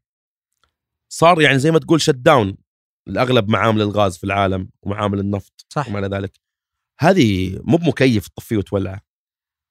صار 1.12 1.41
يعني 1.41 1.59
زي 1.59 1.70
ما 1.70 1.78
تقول 1.78 2.01
شت 2.01 2.14
داون 2.14 2.57
لاغلب 3.07 3.49
معامل 3.49 3.82
الغاز 3.82 4.16
في 4.18 4.24
العالم 4.24 4.70
ومعامل 4.82 5.20
النفط 5.20 5.66
صح 5.68 5.88
وما 5.88 5.99
إلى 5.99 6.16
ذلك 6.16 6.41
هذه 7.01 7.59
مو 7.64 7.76
بمكيف 7.76 8.28
تطفيه 8.28 8.57
وتولعه 8.57 9.01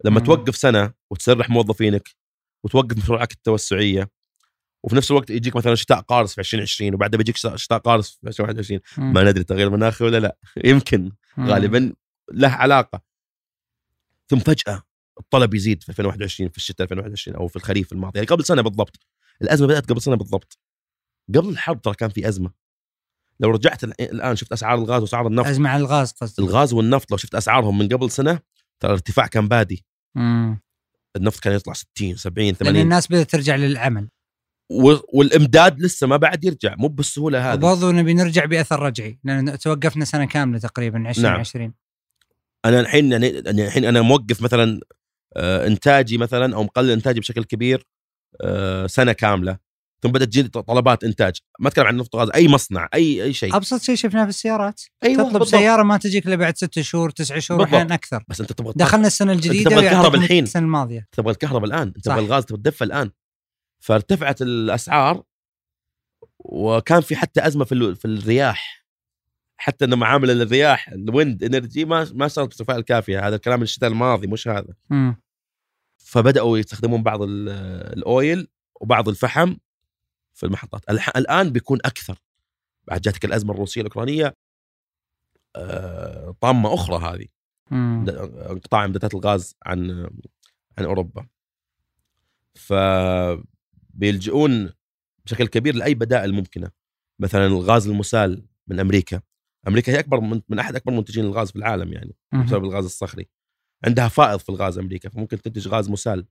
لما 0.05 0.20
مم. 0.20 0.26
توقف 0.26 0.55
سنة 0.55 0.93
وتسرح 1.11 1.49
موظفينك 1.49 2.09
وتوقف 2.65 2.97
مشروعك 2.97 3.32
التوسعية 3.32 4.09
وفي 4.84 4.95
نفس 4.95 5.11
الوقت 5.11 5.30
يجيك 5.30 5.55
مثلا 5.55 5.76
شتاء 5.76 5.99
قارس 5.99 6.34
في 6.34 6.41
2020 6.41 6.93
وبعدها 6.93 7.17
بيجيك 7.17 7.38
شتاء 7.38 7.78
قارس 7.78 8.09
في 8.22 8.28
2021 8.28 8.80
مم. 8.97 9.13
ما 9.13 9.24
ندري 9.24 9.43
تغيير 9.43 9.70
مناخي 9.70 10.05
ولا 10.05 10.20
لا 10.20 10.38
يمكن 10.65 11.11
مم. 11.38 11.47
غالبا 11.49 11.93
له 12.32 12.49
علاقة. 12.49 13.01
ثم 14.30 14.39
فجأة 14.39 14.84
الطلب 15.19 15.53
يزيد 15.53 15.84
في 15.84 15.89
2021 15.89 16.49
في 16.49 16.57
الشتاء 16.57 16.84
2021 16.84 17.38
أو 17.38 17.47
في 17.47 17.55
الخريف 17.55 17.91
الماضي 17.91 18.19
يعني 18.19 18.27
قبل 18.27 18.45
سنة 18.45 18.61
بالضبط. 18.61 18.99
الأزمة 19.41 19.67
بدأت 19.67 19.89
قبل 19.89 20.01
سنة 20.01 20.15
بالضبط. 20.15 20.59
قبل 21.36 21.49
الحرب 21.49 21.82
ترى 21.82 21.93
كان 21.93 22.09
في 22.09 22.27
أزمة. 22.27 22.51
لو 23.39 23.49
رجعت 23.49 23.84
الآن 23.84 24.36
شفت 24.36 24.51
أسعار 24.51 24.77
الغاز 24.77 25.01
وأسعار 25.01 25.27
النفط. 25.27 25.47
أزمة 25.47 25.69
على 25.69 25.82
الغاز 25.82 26.11
قصدي 26.11 26.41
الغاز 26.41 26.73
والنفط 26.73 27.11
لو 27.11 27.17
شفت 27.17 27.36
أسعارهم 27.36 27.77
من 27.77 27.88
قبل 27.88 28.11
سنة 28.11 28.39
ترى 28.80 28.91
الارتفاع 28.91 29.27
كان 29.27 29.47
بادي. 29.47 29.86
مم. 30.15 30.59
النفط 31.15 31.39
كان 31.39 31.53
يطلع 31.53 31.73
60 31.73 32.15
70 32.15 32.45
لأن 32.47 32.55
80 32.55 32.82
الناس 32.82 33.07
بدأت 33.07 33.32
ترجع 33.32 33.55
للعمل 33.55 34.09
والإمداد 35.13 35.80
لسه 35.80 36.07
ما 36.07 36.17
بعد 36.17 36.43
يرجع 36.43 36.75
مو 36.75 36.88
بالسهوله 36.88 37.53
هذه. 37.53 37.57
وبرضه 37.57 37.91
نبي 37.91 38.13
نرجع 38.13 38.45
بأثر 38.45 38.80
رجعي 38.80 39.19
لأن 39.23 39.59
توقفنا 39.59 40.05
سنة 40.05 40.25
كاملة 40.25 40.59
تقريبا 40.59 41.09
2020 41.09 41.73
أنا 42.66 42.80
الحين 42.80 43.12
يعني 43.12 43.28
يعني 43.28 43.68
الحين 43.68 43.86
أنا 43.86 44.01
موقف 44.01 44.41
مثلا 44.41 44.80
آه، 45.38 45.68
إنتاجي 45.68 46.18
مثلا 46.18 46.55
أو 46.55 46.64
مقلل 46.64 46.91
إنتاجي 46.91 47.20
بشكل 47.20 47.43
كبير 47.43 47.88
آه، 48.41 48.88
سنة 48.88 49.12
كاملة 49.12 49.57
ثم 50.03 50.12
بدأت 50.12 50.28
تجي 50.28 50.43
طلبات 50.43 51.03
إنتاج. 51.03 51.38
ما 51.60 51.68
أتكلم 51.68 51.86
عن 51.86 51.97
نفط 51.97 52.16
وغاز 52.16 52.30
أي 52.36 52.47
مصنع 52.47 52.89
أي 52.93 53.24
أي 53.24 53.34
شيء. 53.34 53.55
أبسط 53.55 53.82
شيء 53.82 53.95
شفناه 53.95 54.24
في 54.24 54.30
السيارات. 54.30 54.82
أيوه 55.03 55.16
تطلب 55.16 55.34
بالضبط. 55.34 55.49
سيارة 55.49 55.84
ما 55.84 55.97
تجيك 55.97 56.28
إلا 56.28 56.36
بعد 56.36 56.57
ست 56.57 56.80
شهور 56.80 57.10
تسع 57.10 57.39
شهور. 57.39 57.64
أحيانا 57.64 57.93
أكثر. 57.95 58.24
بس 58.28 58.41
أنت 58.41 58.53
تبغى 58.53 58.74
دخلنا 58.76 59.07
السنة 59.07 59.32
الجديدة 59.34 59.70
تبغى 59.70 59.88
الكهرباء 59.88 60.22
الحين. 60.22 60.43
السنة 60.43 60.64
الماضية. 60.64 61.07
تبغى 61.12 61.32
الكهرباء 61.32 61.66
الآن. 61.66 61.93
تبغى 61.93 62.20
الغاز 62.20 62.45
تبغى 62.45 62.62
تدفى 62.62 62.84
الآن. 62.84 63.12
فارتفعت 63.84 64.41
الأسعار 64.41 65.24
وكان 66.39 67.01
في 67.01 67.16
حتى 67.16 67.47
أزمة 67.47 67.66
في 67.66 67.95
في 67.95 68.05
الرياح. 68.05 68.78
حتى 69.62 69.86
إنه 69.86 69.95
معامل 69.95 70.41
الرياح 70.41 70.89
ال 70.89 71.00
wind 71.00 71.43
energy 71.43 71.86
ما 71.86 72.12
ما 72.14 72.28
صارت 72.28 72.49
بالكفاءه 72.49 72.80
الكافية 72.80 73.28
هذا 73.28 73.36
الكلام 73.36 73.62
الشتاء 73.62 73.89
الماضي 73.89 74.28
مش 74.28 74.47
هذا. 74.47 74.74
مم. 74.89 75.16
فبدأوا 75.97 76.57
يستخدمون 76.57 77.03
بعض 77.03 77.22
ال- 77.22 77.49
ال 77.97 78.10
oil 78.10 78.47
وبعض 78.82 79.10
الفحم 79.10 79.55
في 80.34 80.45
المحطات. 80.45 80.89
الآن 80.89 81.49
بيكون 81.49 81.80
أكثر. 81.86 82.18
بعد 82.88 83.01
جاتك 83.01 83.26
الأزمة 83.26 83.53
الروسية 83.53 83.82
الأوكرانية 83.82 84.34
آه، 85.55 86.36
طامة 86.41 86.74
أخرى 86.74 86.97
هذه. 86.97 87.26
انقطاع 88.51 88.86
إمدادات 88.86 89.14
الغاز 89.14 89.55
عن 89.66 90.10
عن 90.78 90.86
أوروبا. 90.86 91.28
فبيلجؤون 93.93 94.70
بشكل 95.26 95.47
كبير 95.47 95.76
لأي 95.76 95.93
بدائل 95.93 96.34
ممكنة. 96.34 96.72
مثلا 97.20 97.45
الغاز 97.45 97.88
المسال 97.88 98.47
من 98.68 98.80
أمريكا. 98.80 99.22
أمريكا 99.68 99.91
هي 99.91 99.99
أكبر 99.99 100.20
من, 100.20 100.41
من 100.49 100.60
أحد 100.60 100.76
أكبر 100.76 100.91
منتجين 100.91 101.26
الغاز 101.26 101.51
في 101.51 101.55
العالم 101.55 101.93
يعني. 101.93 102.16
بسبب 102.45 102.64
الغاز 102.64 102.86
الصخري. 102.86 103.28
عندها 103.86 104.07
فائض 104.07 104.39
في 104.39 104.49
الغاز 104.49 104.78
أمريكا 104.78 105.10
فممكن 105.10 105.41
تنتج 105.41 105.68
غاز 105.68 105.89
مسال. 105.89 106.26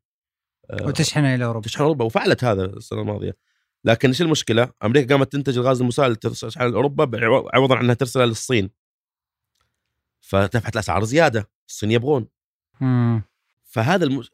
آه، 0.70 0.86
وتشحنه 0.86 1.34
إلى 1.34 1.44
أوروبا. 1.44 1.66
تشحن 1.66 1.82
أوروبا 1.82 2.04
وفعلت 2.04 2.44
هذا 2.44 2.64
السنة 2.64 3.00
الماضية. 3.00 3.36
لكن 3.84 4.08
إيش 4.08 4.22
المشكلة؟ 4.22 4.72
أمريكا 4.84 5.14
قامت 5.14 5.32
تنتج 5.32 5.58
الغاز 5.58 5.80
المسال 5.80 6.16
تشحن 6.16 6.74
أوروبا 6.74 7.20
عوضا 7.54 7.76
عن 7.76 7.84
إنها 7.84 7.94
ترسله 7.94 8.24
للصين 8.24 8.70
فارتفعت 10.20 10.74
الأسعار 10.74 11.04
زيادة 11.04 11.50
الصين 11.68 11.90
يبغون. 11.90 12.28
مم. 12.80 13.22
فهذا 13.64 14.04
المش... 14.04 14.30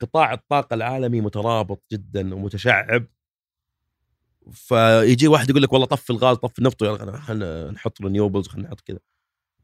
قطاع 0.00 0.32
الطاقة 0.32 0.74
العالمي 0.74 1.20
مترابط 1.20 1.82
جدا 1.92 2.34
ومتشعب. 2.34 3.06
فيجي 4.52 5.28
واحد 5.28 5.50
يقول 5.50 5.62
لك 5.62 5.72
والله 5.72 5.86
طفي 5.86 6.10
الغاز 6.10 6.36
طفي 6.36 6.58
النفط 6.58 6.82
يلا 6.82 7.20
خلينا 7.20 7.70
نحط 7.70 8.02
renewables 8.02 8.48
خلينا 8.48 8.68
نحط 8.68 8.80
كذا. 8.80 8.98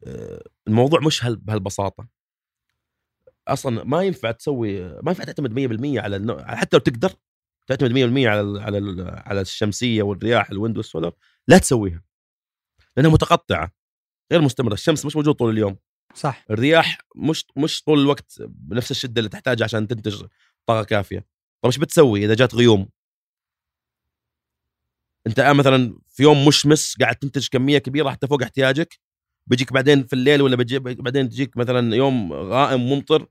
آه، 0.07 0.43
الموضوع 0.69 1.01
مش 1.01 1.25
هال- 1.25 1.37
بهالبساطة. 1.37 2.09
أصلا 3.49 3.85
ما 3.85 4.03
ينفع 4.03 4.31
تسوي 4.31 4.83
ما 4.85 5.03
ينفع 5.11 5.25
تعتمد 5.25 5.53
100% 5.53 5.99
على 5.99 6.17
النوع... 6.17 6.55
حتى 6.57 6.77
لو 6.77 6.81
تقدر 6.81 7.13
تعتمد 7.67 7.91
100% 7.93 8.27
على 8.27 8.41
ال... 8.41 8.59
على 8.59 8.79
ال... 8.79 9.11
على 9.27 9.41
الشمسية 9.41 10.03
والرياح 10.03 10.51
ال 10.51 10.56
wind 10.56 10.77
وال 10.77 10.87
solar 10.87 11.13
لا 11.49 11.59
تسويها. 11.59 12.03
لأنها 12.97 13.11
متقطعة 13.11 13.73
غير 14.33 14.41
مستمرة. 14.43 14.75
الشمس 14.75 15.07
مش 15.07 15.17
موجود 15.17 15.35
طول 15.35 15.51
اليوم. 15.53 15.77
صح. 16.15 16.45
الرياح 16.51 16.99
مش 17.17 17.47
مش 17.57 17.83
طول 17.83 17.99
الوقت 18.01 18.35
بنفس 18.43 18.91
الشدة 18.91 19.19
اللي 19.19 19.29
تحتاجها 19.29 19.65
عشان 19.65 19.87
تنتج 19.89 20.25
طاقة 20.67 20.85
كافية. 20.85 21.19
طيب 21.19 21.67
إيش 21.67 21.79
بتسوي 21.79 22.25
إذا 22.25 22.35
جات 22.35 22.55
غيوم؟ 22.55 22.89
انت 25.27 25.39
الآن 25.39 25.57
مثلا 25.57 25.99
في 26.09 26.23
يوم 26.23 26.47
مشمس 26.47 26.97
قاعد 27.01 27.17
تنتج 27.17 27.49
كمية 27.49 27.79
كبيرة 27.79 28.11
حتى 28.11 28.27
فوق 28.27 28.43
احتياجك 28.43 28.99
بيجيك 29.47 29.73
بعدين 29.73 30.05
في 30.05 30.13
الليل 30.13 30.43
ولا 30.43 30.57
بيجي 30.57 30.79
بعدين 30.79 31.29
تجيك 31.29 31.57
مثلا 31.57 31.97
يوم 31.97 32.33
غائم 32.33 32.81
ممطر 32.81 33.27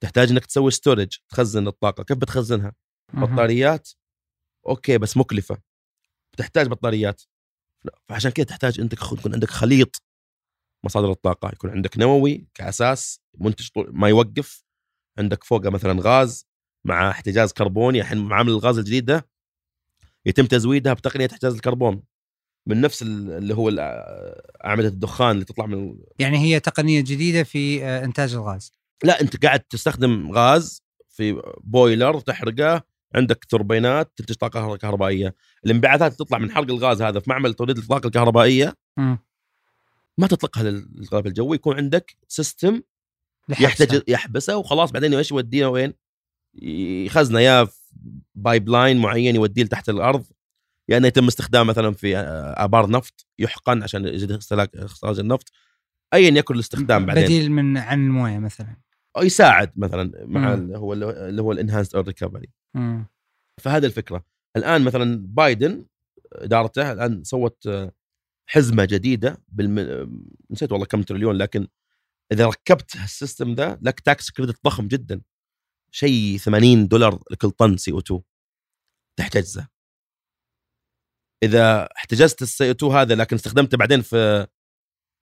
تحتاج 0.00 0.30
إنك 0.30 0.46
تسوي 0.46 0.70
ستورج 0.70 1.08
تخزن 1.28 1.68
الطاقة. 1.68 2.04
كيف 2.04 2.16
بتخزنها. 2.16 2.72
بطاريات. 3.14 3.88
okay 4.68 4.98
بس 4.98 5.16
مكلفة. 5.16 5.58
بتحتاج 6.32 6.66
بطاريات. 6.68 7.22
فعشان 8.08 8.30
كذا 8.30 8.46
تحتاج 8.46 8.80
انت 8.80 8.92
يكون 8.92 9.32
عندك 9.32 9.50
خليط 9.50 10.02
مصادر 10.84 11.10
الطاقة. 11.10 11.48
يكون 11.52 11.70
عندك 11.70 11.98
نووي 11.98 12.46
كأساس 12.54 13.20
منتج 13.38 13.68
ما 13.74 14.08
يوقف. 14.08 14.64
عندك 15.18 15.44
فوقه 15.44 15.70
مثلا 15.70 16.00
غاز 16.02 16.46
مع 16.84 17.10
احتجاز 17.10 17.52
كربوني. 17.52 18.00
الحين 18.00 18.18
معامل 18.18 18.50
الغاز 18.50 18.78
الجديد 18.78 19.04
ده 19.04 19.28
يتم 20.28 20.46
تزويدها 20.46 20.92
بتقنية 20.94 21.28
احتجاز 21.32 21.54
الكربون 21.54 22.02
من 22.66 22.80
نفس 22.80 23.02
ال- 23.02 23.30
اللي 23.30 23.54
هو 23.54 23.70
أعمدة 24.64 24.88
الدخان 24.88 25.30
اللي 25.30 25.44
تطلع 25.44 25.66
من 25.66 25.98
يعني 26.18 26.38
هي 26.38 26.60
تقنية 26.60 27.00
جديدة 27.00 27.42
في 27.42 27.84
آه، 27.84 28.04
إنتاج 28.04 28.34
الغاز 28.34 28.72
لا 29.04 29.20
أنت 29.20 29.44
قاعد 29.44 29.60
تستخدم 29.60 30.30
غاز 30.32 30.82
في 31.08 31.42
boiler 31.60 32.20
تحرقه 32.20 32.82
عندك 33.14 33.44
توربينات 33.44 34.12
تنتج 34.16 34.34
طاقة 34.34 34.76
كهربائية 34.76 35.34
الانبعاثات 35.64 36.12
تطلع 36.12 36.38
من 36.38 36.50
حرق 36.50 36.70
الغاز 36.70 37.02
هذا 37.02 37.20
في 37.20 37.30
معمل 37.30 37.54
توليد 37.54 37.78
الطاقة 37.78 38.06
الكهربائية 38.06 38.74
مم. 38.96 39.18
ما 40.18 40.26
تطلقها 40.26 40.62
للغلاف 40.62 41.26
الجوي 41.26 41.56
يكون 41.56 41.76
عندك 41.76 42.16
system. 42.28 42.80
يحتاج 43.60 44.02
يحبسه 44.08 44.56
وخلاص 44.56 44.90
بعدين 44.90 45.14
إيش 45.14 45.30
يودينا 45.30 45.66
وين؟ 45.66 45.94
يخزنه 46.62 47.40
يا 47.40 47.64
في 47.64 47.77
pipeline 48.34 48.98
معين 48.98 49.34
يوديه 49.34 49.62
لتحت 49.62 49.88
الأرض 49.88 50.24
يا 50.88 50.96
إنه 50.96 51.06
يتم 51.06 51.26
استخدامه 51.26 51.68
مثلا 51.68 51.92
في 51.94 52.16
آبار 52.16 52.90
نفط 52.90 53.26
يحقن 53.38 53.82
عشان 53.82 54.06
يزيد 54.06 54.32
استهلاك 54.32 54.76
اخراج 54.76 55.18
النفط. 55.18 55.52
ايا 56.14 56.38
يكن 56.38 56.54
الاستخدام 56.54 57.06
بعدين. 57.06 57.24
بديل 57.24 57.52
من 57.52 57.76
عن 57.76 58.06
الموية 58.06 58.38
مثلا. 58.38 58.76
أو 59.16 59.22
يساعد 59.22 59.72
مثلا 59.76 60.12
مع 60.24 60.54
مم. 60.54 60.62
اللي 60.62 60.78
هو 60.78 60.92
اللي 60.92 61.42
هو 61.42 61.52
ال 61.52 61.57
enhanced 61.57 61.96
recovery 61.96 62.48
مم. 62.74 63.06
فهذه 63.60 63.86
الفكرة. 63.86 64.24
الآن 64.56 64.82
مثلا 64.82 65.26
بايدن 65.26 65.84
إدارته 66.32 66.92
الآن 66.92 67.24
سوت 67.24 67.66
آه، 67.66 67.92
حزمة 68.46 68.84
جديدة 68.84 69.38
بالم... 69.48 69.78
نسيت 70.50 70.72
والله 70.72 70.86
كم 70.86 71.02
تريليون 71.02 71.36
لكن 71.36 71.66
إذا 72.32 72.46
ركبت 72.46 72.94
ال 72.94 73.03
system 73.03 73.54
ده 73.54 73.78
لك 73.82 74.00
tax 74.00 74.30
credit 74.30 74.64
ضخم 74.64 74.88
جدا. 74.88 75.20
شيء 75.90 76.38
80 76.38 76.88
دولار 76.88 77.22
لكل 77.30 77.50
طن 77.50 77.76
CO2 77.76 78.20
تحتجزه. 79.16 79.68
إذا 81.42 81.88
احتجزت 81.96 82.42
ال 82.42 82.66
CO2 82.66 82.92
هذا 82.92 83.14
لكن 83.14 83.36
استخدمته 83.36 83.78
بعدين 83.78 84.02
في 84.02 84.46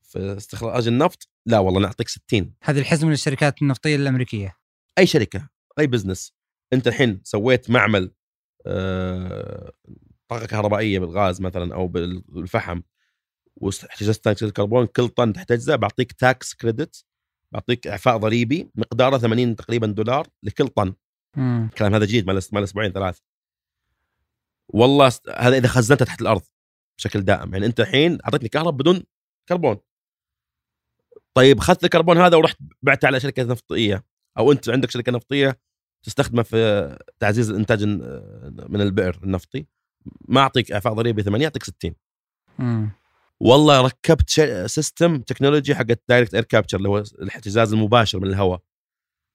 في 0.03 0.37
استخراج 0.37 0.89
النفط 0.89 1.29
لا 1.47 1.59
والله 1.59 1.81
نعطيك 1.81 2.09
60 2.09 2.55
هذه 2.63 2.79
الحزمه 2.79 3.11
للشركات 3.11 3.63
النفطية 3.63 3.97
الأمريكية. 3.97 4.57
أي 4.99 5.07
شركة 5.07 5.49
أي 5.79 5.87
business. 5.87 6.33
أنت 6.73 6.89
الحين 6.89 7.21
سويت 7.25 7.71
معمل 7.71 8.13
آه، 8.67 9.73
طاقة 10.29 10.47
كهربائية 10.47 10.99
بالغاز 10.99 11.41
مثلا 11.41 11.75
أو 11.75 11.89
بالفحم 11.89 12.81
واحتجزت 13.57 14.25
ثاني 14.25 14.33
اكسيد 14.33 14.49
الكربون 14.49 14.87
كل 14.87 15.09
طن 15.09 15.33
تحتجزه 15.33 15.77
بعطيك 15.77 16.13
tax 16.13 16.55
credit 16.55 17.05
بعطيك 17.55 17.87
إعفاء 17.87 18.17
ضريبي 18.17 18.71
مقداره 18.75 19.19
80 19.19 19.57
تقريبا 19.57 19.87
دولار 19.87 20.27
لكل 20.43 20.69
طن. 20.69 20.95
مم. 21.37 21.69
الكلام 21.73 21.95
هذا 21.95 22.05
جديد 22.05 22.27
مال 22.27 22.41
مال 22.53 22.63
أسبوعين 22.63 22.93
ثلاث 22.93 23.19
والله 24.69 25.07
است- 25.07 25.29
هذا 25.29 25.57
إذا 25.57 25.69
خزنته 25.69 26.05
تحت 26.05 26.21
الأرض 26.23 26.43
بشكل 26.99 27.21
دائم. 27.21 27.53
يعني 27.55 27.67
أنت 27.67 27.81
الحين 27.81 28.19
أعطيتني 28.25 28.49
كهرباء 28.49 28.73
بدون 28.73 29.03
كربون. 29.49 29.77
طيب 31.35 31.59
أخذت 31.59 31.85
الكربون 31.85 32.19
هذا 32.19 32.37
ورحت 32.37 32.57
بعته 32.83 33.07
على 33.07 33.21
شركة 33.21 33.43
نفطية 33.43 34.05
أو 34.39 34.53
أنت 34.53 34.69
عندك 34.69 34.91
شركة 34.91 35.13
نفطية 35.13 35.59
تستخدمه 36.03 36.43
في 36.43 36.99
تعزيز 37.19 37.51
الإنتاج 37.51 37.85
من 38.69 38.81
البئر 38.81 39.21
النفطي. 39.25 39.67
ما 40.29 40.41
أعطيك 40.41 40.73
إعفاء 40.73 40.93
ضريبي 40.93 41.23
8 41.23 41.45
أعطيك 41.47 41.63
60 41.65 41.95
مم. 42.59 42.91
والله 43.43 43.81
ركبت 43.81 44.31
system 44.67 45.21
technology 45.21 45.75
حق 45.75 45.87
direct 46.09 46.35
air 46.35 46.45
capture 46.45 46.79
اللي 46.79 46.89
هو 46.89 46.99
الاحتجاز 46.99 47.73
المباشر 47.73 48.21
من 48.21 48.27
الهواء. 48.29 48.63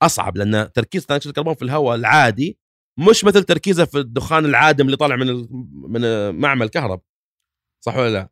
أصعب 0.02 0.38
لأن 0.38 0.72
تركيز 0.72 1.06
ثاني 1.06 1.18
اكسيد 1.18 1.30
الكربون 1.30 1.54
في 1.54 1.62
الهواء 1.62 1.96
العادي 1.96 2.58
مش 3.00 3.24
مثل 3.26 3.44
تركيزه 3.44 3.86
في 3.86 3.98
الدخان 3.98 4.46
العادم 4.46 4.86
اللي 4.86 4.98
طالع 4.98 5.16
من 5.16 5.48
من 5.92 6.32
معمل 6.36 6.70
كهرب. 6.70 7.02
صح 7.86 7.96
ولا 7.96 8.10
لا؟ 8.14 8.30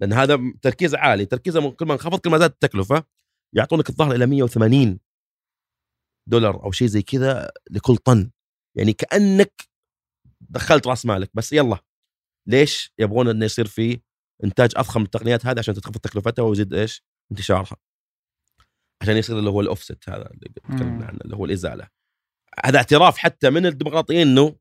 لأن 0.00 0.12
هذا 0.12 0.38
تركيزه 0.62 0.98
عالي. 0.98 1.26
تركيزه 1.26 1.70
كل 1.70 1.86
ما 1.86 1.92
انخفض 1.92 2.18
كل 2.20 2.30
ما 2.30 2.38
زادت 2.38 2.54
التكلفة 2.54 3.04
يعطونك 3.56 3.88
الظهر 3.88 4.14
إلى 4.14 4.26
180 4.26 5.00
دولار 6.28 6.64
أو 6.64 6.72
شيء 6.72 6.88
زي 6.88 7.02
كذا 7.02 7.50
لكل 7.70 7.96
طن. 7.96 8.30
يعني 8.76 8.92
كأنك 8.92 9.62
دخلت 10.40 10.86
رأس 10.86 11.06
مالك. 11.06 11.30
بس 11.34 11.52
يلا 11.52 11.78
ليش 12.48 12.92
يبغون 12.98 13.28
إنه 13.28 13.44
يصير 13.44 13.66
في 13.66 14.00
إنتاج 14.44 14.72
اضخم 14.76 15.02
التقنيات 15.02 15.46
هذه 15.46 15.58
عشان 15.58 15.74
تخفض 15.74 15.98
تكلفتها 15.98 16.42
ويزيد 16.42 16.74
إيش؟ 16.74 17.04
انتشارها. 17.32 17.76
عشان 19.02 19.16
يصير 19.16 19.38
اللي 19.38 19.50
هو 19.50 19.60
الاوفست 19.60 20.08
هذا 20.08 20.30
اللي 20.30 20.48
تكلمنا. 20.48 21.06
عنه 21.06 21.18
اللي 21.24 21.36
هو 21.36 21.44
الإزالة. 21.44 21.88
هذا 22.64 22.76
اعتراف 22.76 23.18
حتى 23.18 23.50
من 23.50 23.66
الديمقراطيين 23.66 24.28
إنه 24.28 24.56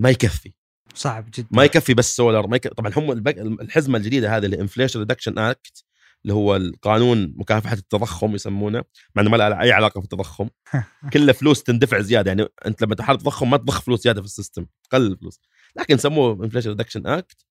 ما 0.00 0.10
يكفي، 0.10 0.52
صعب 0.94 1.30
جدا 1.34 1.48
ما 1.50 1.64
يكفي 1.64 1.94
بس 1.94 2.16
سولر، 2.16 2.46
ما 2.46 2.56
يكفي 2.56 2.74
طبعا 2.74 2.92
هم. 2.96 3.12
الحزمة 3.60 3.98
الجديدة 3.98 4.36
هذه 4.36 4.46
ال 4.46 4.51
Inflation 4.51 4.98
Reduction 4.98 5.38
Act 5.38 5.84
اللي 6.22 6.34
هو 6.34 6.56
القانون 6.56 7.34
مكافحة 7.36 7.74
التضخم 7.74 8.34
يسمونه، 8.34 8.84
مع 9.14 9.22
إنه 9.22 9.30
ما 9.30 9.36
له 9.36 9.60
أي 9.60 9.72
علاقة 9.72 10.00
في 10.00 10.04
التضخم، 10.04 10.48
كله 11.12 11.32
فلوس 11.32 11.62
تندفع 11.62 12.00
زيادة 12.00 12.30
يعني 12.30 12.46
أنت 12.66 12.82
لما 12.82 12.94
تحارب 12.94 13.18
التضخم 13.18 13.50
ما 13.50 13.56
تضخ 13.56 13.80
فلوس 13.80 14.02
زيادة 14.02 14.20
في 14.20 14.26
ال 14.26 14.31
system، 14.31 14.66
تقلل 14.84 15.12
الفلوس، 15.12 15.40
لكن 15.76 15.96
سموه 15.96 16.44
Inflation 16.44 16.68
Reduction 16.68 17.06
Act 17.06 17.47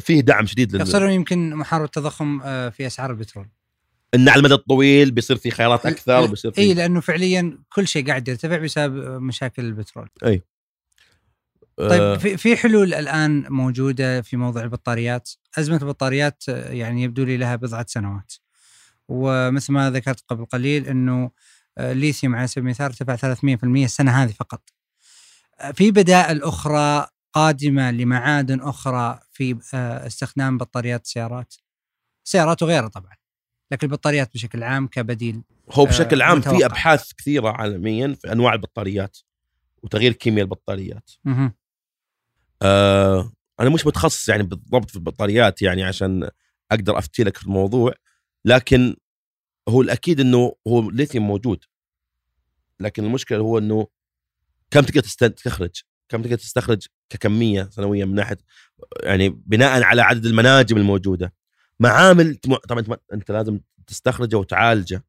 فيه 0.00 0.20
دعم 0.20 0.46
شديد 0.46 0.72
لل... 0.72 0.80
يقصدون 0.80 1.10
يمكن 1.10 1.54
محاربه 1.54 1.84
التضخم 1.84 2.40
آه، 2.44 2.68
في 2.68 2.86
أسعار 2.86 3.10
البترول. 3.10 3.46
إن 4.14 4.28
على 4.28 4.38
المدى 4.38 4.54
الطويل 4.54 5.10
بيصير 5.10 5.36
في 5.36 5.50
خيارات 5.50 5.86
أكثر 5.86 6.26
بيصير 6.26 6.52
في 6.52 6.60
إي 6.60 6.74
لأنه 6.74 7.00
فعليا 7.00 7.58
كل 7.72 7.88
شيء 7.88 8.06
قاعد 8.06 8.28
يرتفع 8.28 8.56
بسبب 8.56 9.22
مشاكل 9.22 9.64
البترول. 9.64 10.08
آه، 11.78 11.88
طيب 11.88 12.18
في 12.18 12.36
في 12.36 12.56
حلول 12.56 12.94
الآن 12.94 13.46
موجودة 13.48 14.22
في 14.22 14.36
موضوع 14.36 14.62
البطاريات. 14.62 15.30
أزمة 15.58 15.76
البطاريات 15.76 16.44
آه، 16.48 16.72
يعني 16.72 17.02
يبدو 17.02 17.24
لي 17.24 17.36
لها 17.36 17.56
بضعة 17.56 17.86
سنوات. 17.88 18.32
ومثل 19.08 19.72
ما 19.72 19.90
ذكرت 19.90 20.24
قبل 20.28 20.44
قليل 20.44 20.86
إنه 20.86 21.30
آه، 21.78 21.92
الليثيوم 21.92 22.36
على 22.36 22.46
سبيل 22.46 22.64
المثال 22.64 22.86
ارتفع 22.86 23.16
300% 23.16 23.84
السنة 23.84 24.22
هذه 24.22 24.32
فقط. 24.32 24.62
آه، 25.60 25.70
في 25.70 25.90
بدائل 25.90 26.42
أخرى 26.42 27.06
قادمة 27.32 27.90
لمعادن 27.90 28.60
أخرى 28.60 29.20
في 29.32 29.58
آه، 29.74 30.06
استخدام 30.06 30.58
بطاريات 30.58 31.04
السيارات 31.04 31.54
سيارات 32.24 32.62
وغيرها 32.62 32.88
طبعا 32.88 33.16
لكن 33.72 33.86
البطاريات 33.86 34.34
بشكل 34.34 34.62
عام 34.62 34.86
كبديل 34.86 35.42
هو 35.72 35.84
بشكل 35.84 36.22
آه، 36.22 36.24
عام 36.26 36.40
في. 36.40 36.66
أبحاث 36.66 37.12
كثيرة 37.12 37.48
عالميا 37.50 38.14
في 38.14 38.32
أنواع 38.32 38.52
البطاريات 38.54 39.18
وتغيير 39.82 40.12
كيمياء 40.12 40.44
البطاريات. 40.44 41.10
آه 42.62 43.32
أنا 43.60 43.70
مش 43.70 43.86
متخصص 43.86 44.28
يعني 44.28 44.42
بالضبط 44.42 44.90
في 44.90 44.96
البطاريات 44.96 45.62
يعني 45.62 45.84
عشان 45.84 46.30
أقدر 46.72 46.98
أفتي 46.98 47.24
لك 47.24 47.36
في 47.36 47.44
الموضوع 47.46 47.92
لكن 48.44 48.96
هو 49.68 49.82
الأكيد 49.82 50.20
إنه 50.20 50.52
هو 50.68 50.80
الليثيوم 50.88 51.26
موجود 51.26 51.64
لكن 52.80 53.04
المشكلة 53.04 53.38
هو 53.38 53.58
إنه 53.58 53.86
كم 54.70 54.80
تقدر 54.80 55.00
تست- 55.00 55.24
تستخرج 55.24 55.82
كم 56.08 56.22
تقدر 56.22 56.36
تستخرج 56.36 56.86
ككمية 57.08 57.68
سنويا 57.70 58.04
من 58.04 58.14
ناحية 58.14 58.38
يعني 59.02 59.28
بناء 59.28 59.82
على 59.82 60.02
عدد 60.02 60.26
المناجم 60.26 60.76
الموجودة 60.76 61.32
معامل 61.80 62.36
طبعا 62.68 62.80
أنت, 62.80 63.00
أنت 63.12 63.30
لازم 63.30 63.60
تستخرجه 63.86 64.36
وتعالجه 64.36 65.04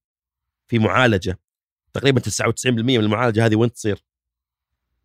في 0.68 0.80
معالجة 0.80 1.40
تقريبا 1.94 2.22
99% 2.22 2.68
من 2.68 2.96
المعالجة 2.96 3.46
هذه 3.46 3.56
وين 3.56 3.74
تصير؟ 3.74 4.04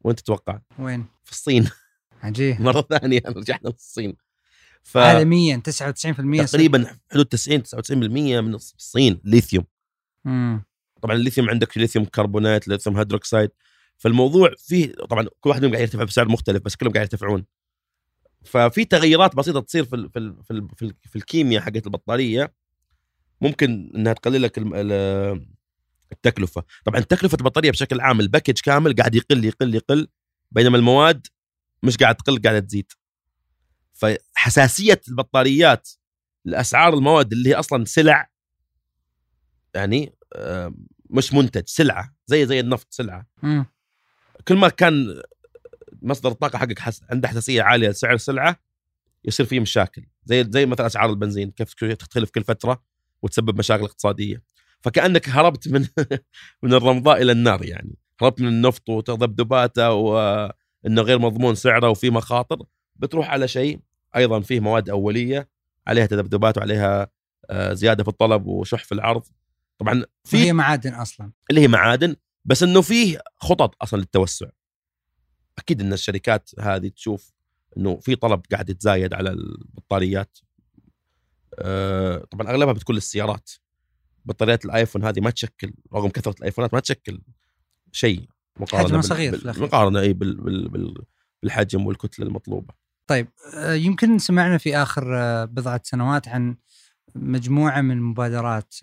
وين 0.04 0.16
تتوقع؟ 0.16 0.60
وين؟ 0.78 1.06
في 1.24 1.32
الصين 1.32 1.70
عجيب 2.22 2.60
مرة 2.60 2.80
ثانية 2.80 3.22
رجعنا 3.26 3.68
للصين 3.68 4.16
ف 4.82 4.96
عالميا 4.96 5.62
99% 6.44 6.46
تقريبا 6.46 6.96
حدود 7.12 7.26
90 7.26 7.62
99% 7.62 7.92
من 7.92 8.54
الصين 8.54 9.20
ليثيوم 9.24 9.64
مم. 10.24 10.64
طبعا 11.02 11.16
الليثيوم 11.16 11.50
عندك 11.50 11.78
lithium 11.78 12.04
carbonate 12.04 12.68
lithium 12.68 12.96
hydroxide 12.96 13.50
فالموضوع 14.04 14.50
فيه 14.58 14.92
طبعا 15.10 15.28
كل 15.40 15.50
واحد 15.50 15.60
منهم 15.60 15.72
قاعد 15.72 15.82
يرتفع 15.82 16.04
بسعر 16.04 16.28
مختلف 16.28 16.62
بس 16.62 16.76
كلهم 16.76 16.92
قاعد 16.92 17.04
يرتفعون. 17.04 17.44
ففي 18.44 18.84
تغيرات 18.84 19.36
بسيطة 19.36 19.60
تصير 19.60 19.84
في 19.84 20.08
في 20.12 20.34
في, 20.42 20.68
في, 20.76 20.94
في 21.02 21.16
الكيمياء 21.16 21.62
حقت 21.62 21.86
البطارية 21.86 22.54
ممكن 23.40 23.92
إنها 23.94 24.12
تقلل 24.12 24.42
لك 24.42 24.58
التكلفة. 26.12 26.64
طبعا 26.84 27.00
تكلفة 27.00 27.36
البطارية 27.40 27.70
بشكل 27.70 28.00
عام 28.00 28.20
ال 28.20 28.25
package 28.25 28.60
كامل 28.60 28.94
قاعد 28.94 29.14
يقل 29.14 29.44
يقل 29.44 29.74
يقل 29.74 30.08
بينما 30.50 30.76
المواد 30.78 31.26
مش 31.82 31.96
قاعد 31.96 32.14
تقل 32.14 32.42
قاعدة 32.42 32.58
تزيد. 32.60 32.92
فحساسية 33.92 35.00
البطاريات 35.08 35.88
لأسعار 36.44 36.94
المواد 36.94 37.32
اللي 37.32 37.48
هي 37.48 37.54
أصلا 37.54 37.84
سلع 37.84 38.30
يعني 39.74 40.14
آه، 40.36 40.74
مش 41.10 41.32
منتج 41.34 41.62
سلعة 41.66 42.14
زي 42.26 42.46
زي 42.46 42.60
النفط 42.60 42.86
سلعة. 42.90 43.26
مم. 43.42 43.73
كل 44.48 44.56
ما 44.56 44.68
كان 44.68 45.22
مصدر 46.02 46.30
الطاقة 46.30 46.58
حقك 46.58 46.78
حس... 46.78 47.02
عنده 47.10 47.28
حساسية 47.28 47.62
عالية 47.62 47.88
لسعر 47.88 48.14
السلعة 48.14 48.56
يصير 49.24 49.46
فيه 49.46 49.60
مشاكل. 49.60 50.06
زي 50.24 50.44
زي 50.50 50.66
مثلا 50.66 50.86
أسعار 50.86 51.10
البنزين 51.10 51.50
كيف 51.50 51.74
تختلف 51.74 52.30
كل 52.30 52.44
فترة 52.44 52.82
وتسبب 53.22 53.58
مشاكل 53.58 53.84
اقتصادية. 53.84 54.42
فكأنك 54.80 55.28
هربت 55.28 55.68
من 55.68 55.86
من 56.62 56.74
الرمضاء 56.74 57.22
إلى 57.22 57.32
النار 57.32 57.64
يعني. 57.64 57.98
هربت 58.20 58.40
من 58.40 58.48
النفط 58.48 58.88
وتذبذباته 58.88 59.92
وانه 59.92 61.02
غير 61.02 61.18
مضمون 61.18 61.54
سعره 61.54 61.90
وفي 61.90 62.10
مخاطر 62.10 62.62
بتروح 62.96 63.30
على 63.30 63.48
شيء 63.48 63.80
أيضا 64.16 64.40
فيه 64.40 64.60
مواد 64.60 64.88
أولية 64.88 65.48
عليها 65.86 66.06
تذبذبات 66.06 66.58
وعليها 66.58 67.08
آه، 67.50 67.72
زيادة 67.72 68.02
في 68.02 68.08
الطلب 68.08 68.46
وشح 68.46 68.84
في 68.84 68.92
العرض. 68.92 69.22
طبعا 69.78 70.04
في 70.24 70.36
وهي 70.36 70.52
معادن 70.52 70.94
أصلا. 70.94 71.32
اللي 71.50 71.60
هي 71.60 71.68
معادن 71.68 72.16
بس 72.44 72.62
إنه 72.62 72.80
فيه 72.80 73.18
خطط 73.36 73.82
أصلا 73.82 73.98
للتوسع. 73.98 74.46
أكيد 75.58 75.80
إن 75.80 75.92
الشركات 75.92 76.50
هذه 76.60 76.88
تشوف 76.88 77.32
إنه 77.76 78.00
في 78.00 78.16
طلب 78.16 78.42
قاعد 78.52 78.70
يتزايد 78.70 79.14
على 79.14 79.30
البطاريات. 79.30 80.38
آه، 81.58 82.24
طبعا 82.30 82.50
أغلبها 82.50 82.72
بتكون 82.72 82.94
للسيارات. 82.94 83.50
بطاريات 84.24 84.64
الآيفون 84.64 85.04
هذه 85.04 85.20
ما 85.20 85.30
تشكل 85.30 85.74
رغم 85.94 86.08
كثرة 86.08 86.34
الآيفونات 86.38 86.74
ما 86.74 86.80
تشكل 86.80 87.20
شيء 87.92 88.28
مقارنة 88.60 89.00
صغير. 89.00 89.40
مقارنة 89.44 90.00
إي 90.00 90.12
بال 90.12 90.36
بال 90.36 90.68
بال 90.68 91.04
بالحجم 91.42 91.86
والكتلة 91.86 92.26
المطلوبة. 92.26 92.74
طيب 93.06 93.28
آه، 93.54 93.74
يمكن 93.74 94.18
سمعنا 94.18 94.58
في 94.58 94.76
آخر 94.76 95.16
آه، 95.18 95.44
بضعة 95.44 95.80
سنوات 95.84 96.28
عن 96.28 96.56
مجموعة 97.14 97.80
من 97.80 97.90
المبادرات 97.90 98.74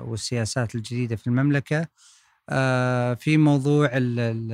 والسياسات 0.00 0.74
الجديدة 0.74 1.16
في 1.16 1.26
المملكة. 1.26 1.88
في 3.14 3.36
موضوع 3.36 3.86
ال 3.92 4.20
ال 4.20 4.50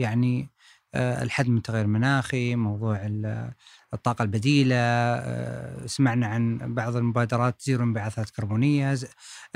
يعني 0.00 0.50
آه، 0.94 1.22
الحد 1.22 1.48
من 1.48 1.56
التغير 1.56 1.84
المناخي، 1.84 2.54
موضوع 2.56 2.96
ال- 3.06 3.50
الطاقة 3.94 4.22
البديلة، 4.22 4.74
آه، 4.76 5.86
سمعنا 5.86 6.26
عن 6.26 6.74
بعض 6.74 6.96
المبادرات 6.96 7.62
zero 7.62 7.84
انبعاثات 7.84 8.30
كربونية، 8.30 8.94
ز- 8.94 9.06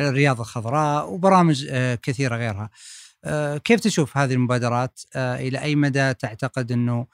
الرياضه 0.01 0.41
الخضراء 0.43 1.12
وبرامج 1.12 1.66
آه، 1.70 1.95
كثيرة 1.95 2.37
غيرها. 2.37 2.70
آه، 3.24 3.57
كيف 3.59 3.81
تشوف 3.81 4.16
هذه 4.16 4.33
المبادرات؟ 4.35 5.01
آه، 5.16 5.37
إلى 5.37 5.59
أي 5.62 5.77
مدى 5.77 6.14
تعتقد 6.14 6.72
آه، 6.72 7.07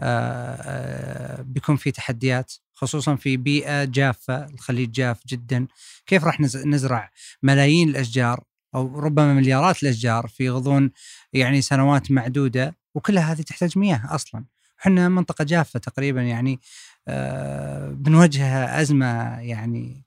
آه، 0.00 1.42
بيكون 1.42 1.76
في 1.76 1.90
تحديات 1.90 2.52
خصوصا 2.74 3.16
في 3.16 3.36
بيئة 3.36 3.84
جافة 3.84 4.44
الخليج 4.46 4.90
جاف 4.90 5.20
جدا 5.26 5.66
كيف 6.06 6.24
راح 6.24 6.40
نز- 6.40 6.66
نزرع 6.66 7.10
ملايين 7.42 7.88
الأشجار 7.88 8.44
أو 8.74 9.00
ربما 9.00 9.34
مليارات 9.34 9.82
الأشجار 9.82 10.26
في 10.26 10.50
غضون 10.50 10.90
يعني 11.32 11.60
سنوات 11.62 12.10
معدودة 12.10 12.76
وكلها 12.94 13.32
هذه 13.32 13.42
تحتاج 13.42 13.78
مياه 13.78 14.14
أصلا. 14.14 14.44
إحنا 14.80 15.08
منطقة 15.08 15.44
جافة 15.44 15.78
تقريبا 15.78 16.22
يعني 16.22 16.60
آه، 17.08 17.90
بنواجه 17.90 18.80
أزمة 18.80 19.40
يعني 19.40 20.04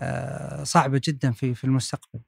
آه، 0.00 0.64
صعبة 0.64 1.00
جدا 1.04 1.32
في 1.32 1.54
في 1.54 1.64
المستقبل. 1.64 2.20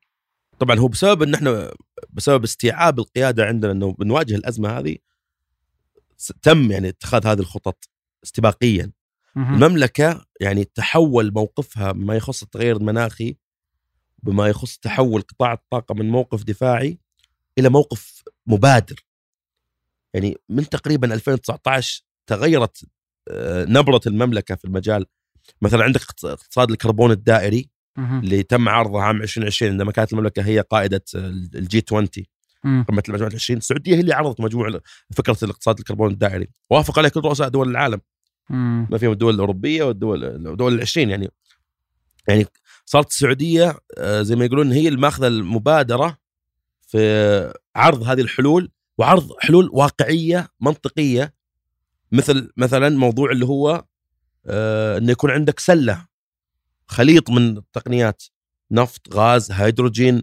طبعا 0.59 0.79
هو 0.79 0.89
بسبب 0.89 1.23
إن 1.23 1.35
إحنا 1.35 1.71
بسبب 2.11 2.45
استيعاب 2.45 2.99
القيادة 2.99 3.47
عندنا 3.47 3.73
إنه 3.73 3.93
بنواجه 3.93 4.35
الأزمة 4.35 4.79
هذه 4.79 4.97
تم 6.43 6.71
يعني 6.71 6.89
اتخاذ 6.89 7.27
هذه 7.27 7.41
الخطط 7.41 7.89
استباقيا. 8.25 8.93
المملكة 9.37 10.25
يعني 10.41 10.65
تحول 10.65 11.33
موقفها 11.35 11.93
بما 11.93 12.17
يخص 12.17 12.43
التغير 12.43 12.77
المناخي 12.77 13.37
بما 14.25 14.49
يخص 14.49 14.79
تحول 14.79 15.21
قطاع 15.23 15.53
الطاقة 15.53 15.95
من 15.95 16.09
موقف 16.11 16.45
دفاعي 16.45 16.99
إلى 17.59 17.69
موقف 17.69 18.23
مبادر. 18.47 18.97
يعني 20.15 20.37
من 20.49 20.69
تقريبا 20.69 21.15
2019 21.15 22.03
تغيرت 22.27 22.85
آه، 23.31 23.65
نبرة 23.65 24.01
المملكة 24.07 24.55
في 24.55 24.65
المجال. 24.65 25.07
مثلا 25.63 25.85
عندك 25.85 26.01
اقتص- 26.01 26.25
اقتصاد 26.25 26.71
الكربون 26.71 27.11
الدائري. 27.11 27.69
اللي 28.25 28.43
تم 28.43 28.69
عرضه 28.69 29.03
عام 29.03 29.23
2020 29.23 29.73
عندما 29.73 29.93
كانت 29.93 30.13
المملكة 30.13 30.43
هي 30.47 30.61
قائدة 30.61 31.05
ال 31.15 31.50
G 31.50 31.85
20 31.89 32.09
مم. 32.65 32.85
قمة 32.89 33.03
المجموعة 33.09 33.35
20 33.35 33.59
السعودية 33.59 33.95
هي 33.97 34.01
اللي 34.01 34.15
عرضت 34.15 34.41
مجموع 34.41 34.81
فكرة 35.17 35.37
الاقتصاد 35.43 35.79
الكربون 35.79 36.11
الدائري. 36.11 36.49
وافق 36.71 36.99
عليه 36.99 37.09
كل 37.09 37.21
رؤساء 37.21 37.49
دول 37.49 37.71
العالم. 37.71 38.01
ما 38.91 38.99
فيهم 38.99 39.13
الدول 39.13 39.35
الأوروبية 39.35 39.83
والدول 39.83 40.25
الدول 40.25 40.75
العشرين 40.75 41.11
يعني. 41.11 41.29
يعني 42.29 42.47
صارت 42.87 43.07
السعودية 43.11 43.79
آه، 43.99 44.23
زي 44.23 44.37
ما 44.37 44.45
يقولون 44.45 44.73
هي 44.73 44.89
اللي 44.89 45.01
ماخذه 45.01 45.27
المبادرة 45.27 46.19
في 46.81 47.53
عرض 47.77 48.03
هذه 48.03 48.21
الحلول 48.21 48.71
وعرض 48.99 49.29
حلول 49.41 49.71
واقعية 49.73 50.49
منطقية 50.61 51.35
مثل 52.13 52.51
مثلا 52.57 52.89
موضوع 52.89 53.31
اللي 53.31 53.47
هو 53.47 53.85
آه، 54.47 54.99
إنه 54.99 55.13
يكون 55.13 55.31
عندك 55.31 55.59
سلة 55.61 56.07
خليط 56.87 57.31
من 57.31 57.61
تقنيات 57.73 58.23
نفط 58.71 59.15
غاز 59.15 59.53
هيدروجين 59.53 60.23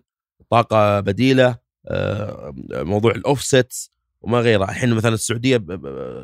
طاقة 0.49 0.99
بديلة 0.99 1.57
آه، 1.87 2.53
موضوع 2.71 3.11
الاوفست 3.11 3.91
وما 4.21 4.39
غيره 4.39 4.63
الحين 4.63 4.93
مثلا 4.93 5.13
السعودية 5.13 5.57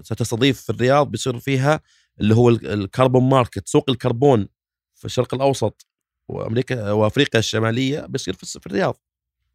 ستستضيف 0.03 0.61
في 0.61 0.69
الرياض 0.69 1.11
بيصير 1.11 1.39
فيها 1.39 1.81
اللي 2.21 2.35
هو 2.35 2.49
ال- 2.49 2.67
ال 2.67 2.76
carbon 2.76 3.29
market 3.29 3.67
سوق 3.67 3.89
الكربون 3.89 4.47
في 4.95 5.05
الشرق 5.05 5.33
الأوسط. 5.33 5.85
وأمريكا 6.29 6.91
وأفريقيا 6.91 7.39
الشمالية 7.39 8.05
بيصير 8.05 8.33
في 8.33 8.67
الرياض. 8.67 9.01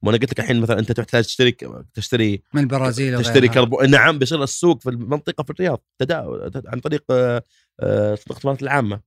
وأنا 0.02 0.16
قلت 0.18 0.32
لك 0.32 0.40
الحين 0.40 0.60
مثلا 0.60 0.78
أنت 0.78 0.92
تحتاج 0.92 1.24
تشتري 1.24 1.56
تشتري 1.94 2.42
من 2.54 2.60
البرازيل 2.62 3.18
تشتري. 3.18 3.48
كربون 3.48 3.90
نعم 3.90 4.18
بيصير 4.18 4.42
السوق 4.42 4.80
في 4.80 4.90
المنطقة 4.90 5.44
في 5.44 5.50
الرياض. 5.50 5.82
تدا... 5.98 6.16
عن 6.66 6.80
طريق 6.80 7.04
آه، 7.10 7.42
آه، 7.80 8.14
صندوق 8.14 8.30
الاستثمارات 8.30 8.62
العامة. 8.62 9.00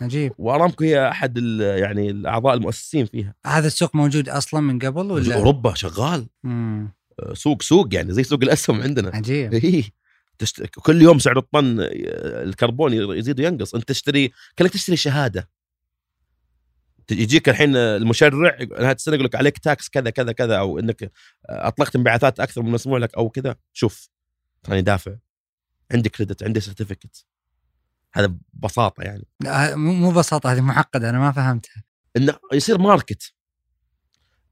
عجيب. 0.00 0.32
وأرامكو 0.38 0.84
هي 0.84 1.08
أحد 1.08 1.38
يعني 1.60 2.10
الأعضاء 2.10 2.54
المؤسسين 2.54 3.06
فيها. 3.06 3.34
هذا 3.46 3.66
السوق 3.66 3.96
موجود 3.96 4.28
أصلا 4.28 4.60
من 4.60 4.78
قبل 4.78 5.10
ولا؟ 5.10 5.34
أوروبا 5.34 5.74
شغال. 5.74 6.26
مم. 6.44 6.92
آه، 7.20 7.34
سوق 7.34 7.62
سوق 7.62 7.94
يعني 7.94 8.12
زي 8.12 8.22
سوق 8.22 8.42
الأسهم 8.42 8.82
عندنا. 8.82 9.10
عجيب. 9.14 9.54
اي 9.54 9.84
تشت... 10.38 10.62
كل 10.62 11.02
يوم 11.02 11.18
سعر 11.18 11.38
الطن 11.38 11.76
الكربون 11.80 12.92
يزيد 12.92 13.40
وينقص. 13.40 13.74
أنت 13.74 13.88
تشتري 13.88 14.32
كأنك 14.56 14.70
تشتري 14.70 14.96
شهادة. 14.96 15.48
يجيك 17.10 17.48
الحين 17.48 17.76
المشرع 17.76 18.58
نهايه 18.78 18.92
السنة 18.92 19.14
يقول 19.14 19.26
لك 19.26 19.34
عليك 19.34 19.58
tax 19.58 19.88
كذا 19.88 20.10
كذا 20.10 20.32
كذا 20.32 20.58
أو 20.58 20.78
إنك 20.78 21.12
أطلقت 21.46 21.96
انبعاثات 21.96 22.40
أكثر 22.40 22.62
من 22.62 22.68
المسموح 22.68 23.00
لك 23.00 23.14
أو 23.14 23.30
كذا. 23.30 23.56
شوف 23.72 24.08
تراني 24.62 24.82
دافع 24.82 25.16
عندي 25.92 26.08
credit 26.08 26.42
عندي 26.42 26.60
certificate 26.60 27.26
هذا 28.12 28.34
ببساطة 28.52 29.02
يعني. 29.02 29.26
لا، 29.40 29.76
مو 29.76 30.10
ببساطة 30.10 30.52
هذه 30.52 30.60
معقدة 30.60 31.10
أنا 31.10 31.18
ما 31.18 31.32
فهمتها. 31.32 31.84
انه 32.16 32.34
يصير 32.52 32.78
market 32.78 33.32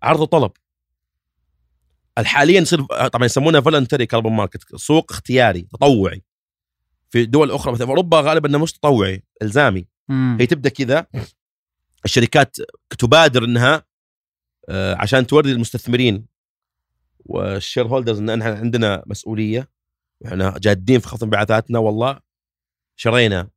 عرض 0.03 0.21
وطلب. 0.21 0.53
حاليا 2.19 2.61
يصير 2.61 2.83
طبعا 2.85 3.25
يسمونه 3.25 3.61
voluntary 3.61 4.07
carbon 4.07 4.33
market 4.33 4.77
سوق 4.77 5.13
اختياري 5.13 5.63
تطوعي. 5.63 6.25
في 7.11 7.27
دول 7.27 7.51
أخرى 7.51 7.73
مثلا 7.73 7.87
في 7.87 7.91
أوروبا 7.91 8.21
غالبا 8.21 8.49
إنه 8.49 8.59
مش 8.59 8.73
تطوعي 8.73 9.25
إلزامي. 9.43 9.89
مم. 10.09 10.37
هي 10.41 10.47
تبدأ 10.47 10.69
كذا. 10.69 11.07
الشركات 12.05 12.57
تبادر 12.99 13.45
إنها 13.45 13.85
آه، 14.69 14.95
عشان 14.95 15.27
توري 15.27 15.53
المستثمرين 15.53 16.27
وال 17.19 17.87
shareholders 17.87 18.19
إن 18.19 18.31
إحنا 18.31 18.55
عندنا 18.55 19.03
مسؤولية. 19.07 19.69
وإحنا 20.21 20.55
جادين 20.59 21.01
في 21.01 21.09
خفض 21.09 21.25
انبعاثاتنا 21.25 21.79
والله 21.79 22.21
شرينا 22.97 23.49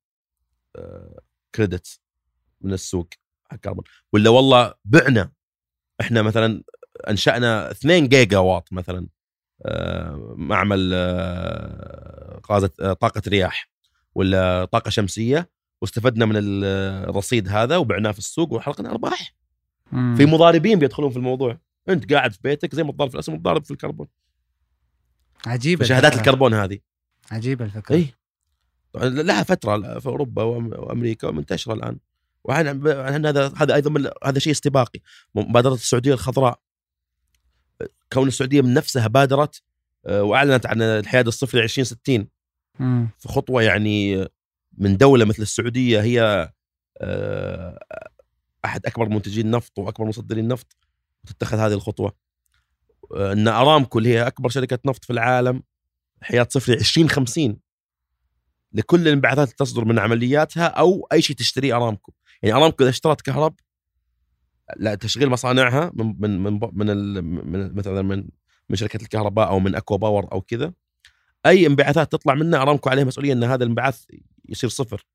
آه، 0.75 1.21
credit 1.55 1.99
من 2.61 2.73
السوق 2.73 3.07
حق 3.51 3.73
ولا 4.13 4.29
والله 4.29 4.73
بعنا. 4.85 5.31
إحنا 6.01 6.21
مثلا 6.21 6.63
أنشأنا 7.09 7.71
2 7.71 8.07
gigawatt 8.07 8.73
مثلا 8.73 9.07
آه، 9.65 10.33
معمل 10.37 10.91
آه، 10.93 12.41
آه، 12.49 12.93
طاقة 12.93 13.21
رياح 13.27 13.69
ولا 14.15 14.65
طاقة 14.65 14.89
شمسية. 14.89 15.49
واستفدنا 15.81 16.25
من 16.25 16.35
ال- 16.37 16.63
الرصيد 17.09 17.47
هذا 17.49 17.77
وبعناه 17.77 18.11
في 18.11 18.19
السوق 18.19 18.53
وحرقنا 18.53 18.91
أرباح. 18.91 19.35
مم. 19.91 20.15
في 20.17 20.25
مضاربين 20.25 20.79
بيدخلون 20.79 21.09
في 21.11 21.17
الموضوع. 21.17 21.57
أنت 21.89 22.13
قاعد 22.13 22.33
في 22.33 22.39
بيتك 22.43 22.75
زي 22.75 22.83
ما 22.83 22.91
تضارب 22.91 23.09
في 23.09 23.15
الأسهم 23.15 23.37
تضارب 23.37 23.65
في 23.65 23.71
الكربون. 23.71 24.07
عجيبة 25.45 25.85
شهادات. 25.85 26.15
الكربون 26.15 26.53
هذه. 26.53 26.79
عجيبة 27.31 27.65
الفكرة. 27.65 27.95
اي 27.95 28.13
لها 29.03 29.43
فترة 29.43 29.99
في 29.99 30.05
أوروبا 30.05 30.43
وأمريكا 30.43 31.27
ومنتشرة 31.27 31.73
الآن. 31.73 31.97
وعن 32.43 32.67
عن 32.87 33.25
هذا 33.25 33.53
هذا 33.57 33.75
أيضا 33.75 34.11
هذا 34.23 34.39
شيء 34.39 34.51
استباقي. 34.53 34.99
مبادرة 35.35 35.73
السعودية 35.73 36.13
الخضراء. 36.13 36.59
كون 38.13 38.27
السعودية 38.27 38.61
من 38.61 38.73
نفسها 38.73 39.07
بادرت 39.07 39.61
آه، 40.05 40.23
وأعلنت 40.23 40.65
عن 40.65 40.81
الحياد 40.81 41.27
الصفري 41.27 41.63
2060 41.63 42.27
مم. 42.79 43.09
في 43.19 43.27
خطوة 43.27 43.63
يعني 43.63 44.27
من 44.77 44.97
دولة 44.97 45.25
مثل 45.25 45.41
السعودية 45.41 46.01
هي 46.01 46.51
آه، 46.97 47.79
أحد 48.65 48.85
أكبر 48.85 49.09
منتجين 49.09 49.45
النفط 49.45 49.79
وأكبر 49.79 50.05
مصدرين 50.05 50.43
النفط 50.43 50.77
تتخذ 51.27 51.57
هذه 51.57 51.73
الخطوة. 51.73 52.15
آه، 53.15 53.33
إن 53.33 53.47
ارامكو 53.47 53.99
اللي 53.99 54.09
هي 54.09 54.27
أكبر 54.27 54.49
شركة 54.49 54.79
نفط 54.85 55.05
في 55.05 55.13
العالم 55.13 55.63
حياد 56.21 56.51
صفري 56.51 56.75
2050 56.75 57.59
لكل 58.73 59.07
الانبعاثات 59.07 59.47
اللي 59.47 59.55
تصدر 59.57 59.85
من 59.85 59.99
عملياتها 59.99 60.65
أو 60.65 61.07
أي 61.11 61.21
شيء 61.21 61.35
تشتريه 61.35 61.75
ارامكو 61.75 62.13
يعني 62.43 62.55
ارامكو 62.55 62.83
إذا 62.83 62.89
اشترت 62.89 63.21
كهرب 63.21 63.55
لا 64.77 64.95
تشغيل 64.95 65.29
مصانعها 65.29 65.91
من 65.93 66.15
من 66.19 66.43
من 66.43 66.59
من, 66.73 67.15
من 67.51 67.75
مثلا 67.75 68.01
من 68.01 68.27
من 68.69 68.75
شركة 68.75 69.01
الكهرباء 69.01 69.47
أو 69.47 69.59
من 69.59 69.75
أكوا 69.75 69.97
باور 69.97 70.31
أو 70.31 70.41
كذا 70.41 70.73
أي 71.45 71.67
انبعاثات 71.67 72.11
تطلع 72.11 72.33
منها 72.33 72.61
ارامكو 72.61 72.89
عليه 72.89 73.03
مسؤولية 73.03 73.33
إن 73.33 73.43
هذا 73.43 73.63
الانبعاث 73.63 74.05
يصير 74.51 74.69
صفر 74.69 75.05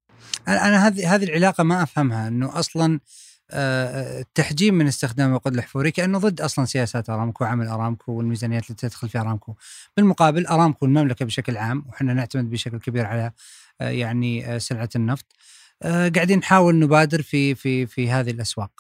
أنا 0.49 0.87
هذه 0.87 1.15
هذه 1.15 1.25
العلاقة 1.25 1.65
ما 1.65 1.83
أفهمها 1.83 2.29
إنه 2.29 2.59
أصلا 2.59 3.01
آه، 3.51 4.21
التحجيم 4.21 4.75
من 4.75 4.87
استخدام 4.87 5.29
الوقود 5.31 5.53
الأحفوري 5.53 5.91
كأنه 5.91 6.19
ضد 6.19 6.41
أصلا 6.41 6.65
سياسات 6.65 7.11
أرامكو 7.11 7.45
وعمل 7.45 7.67
أرامكو 7.67 8.13
والميزانيات 8.13 8.65
اللي 8.65 8.75
تدخل 8.75 9.09
في 9.09 9.19
أرامكو. 9.19 9.55
بالمقابل 9.97 10.47
أرامكو 10.47 10.87
المملكة 10.87 11.25
بشكل 11.25 11.57
عام 11.57 11.85
وحنا 11.89 12.15
نعتمد 12.15 12.51
بشكل 12.51 12.79
كبير 12.79 13.07
على 13.07 13.33
آه، 13.81 13.89
يعني 13.89 14.55
آه، 14.55 14.59
سلعة 14.59 14.89
النفط 14.97 15.27
قاعدين 15.83 16.39
نحاول 16.39 16.79
نبادر 16.79 17.23
في 17.23 17.55
في 17.55 17.87
في 17.87 18.11
هذه 18.11 18.31
الأسواق. 18.31 18.71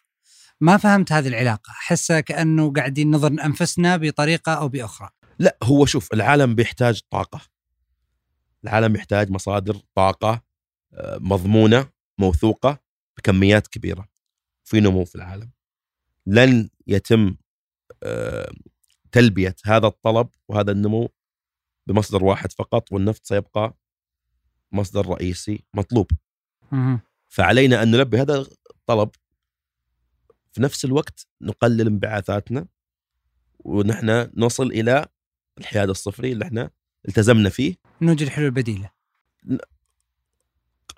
ما 0.60 0.76
فهمت 0.76 1.12
هذه 1.12 1.28
العلاقة، 1.28 1.70
أحسها 1.70 2.20
كأنه 2.20 2.72
قاعدين 2.72 3.10
نظن 3.10 3.40
أنفسنا 3.40 3.96
بطريقة 3.96 4.54
أو 4.54 4.68
بأخرى. 4.68 5.08
لا 5.38 5.56
هو 5.62 5.86
شوف 5.86 6.12
العالم 6.12 6.54
بيحتاج 6.54 7.00
طاقة 7.10 7.40
العالم 8.64 8.96
يحتاج 8.96 9.30
مصادر 9.30 9.76
طاقة 9.94 10.45
مضمونة 11.04 11.88
موثوقة 12.18 12.78
بكميات 13.16 13.66
كبيرة 13.66 14.08
في 14.64 14.80
نمو 14.80 15.04
في 15.04 15.14
العالم 15.14 15.50
لن 16.26 16.68
يتم 16.86 17.36
آه، 18.02 18.52
تلبية 19.12 19.56
هذا 19.64 19.86
الطلب 19.86 20.28
وهذا 20.48 20.72
النمو 20.72 21.08
بمصدر 21.86 22.24
واحد 22.24 22.52
فقط 22.52 22.92
والنفط 22.92 23.24
سيبقى 23.26 23.76
مصدر 24.72 25.06
رئيسي 25.08 25.64
مطلوب. 25.74 26.10
فعلينا 27.28 27.82
أن 27.82 27.90
نلبي 27.90 28.20
هذا 28.20 28.46
الطلب 28.70 29.10
في 30.52 30.62
نفس 30.62 30.84
الوقت 30.84 31.26
نقلل 31.42 31.86
انبعاثاتنا 31.86 32.66
ونحن 33.58 34.30
نصل 34.36 34.66
إلى 34.66 35.06
الحياد 35.58 35.88
الصفري 35.88 36.32
اللي 36.32 36.44
إحنا 36.44 36.70
التزمنا 37.08 37.48
فيه 37.48 37.74
نوجد 38.02 38.28
حلول 38.28 38.50
بديلة. 38.50 38.90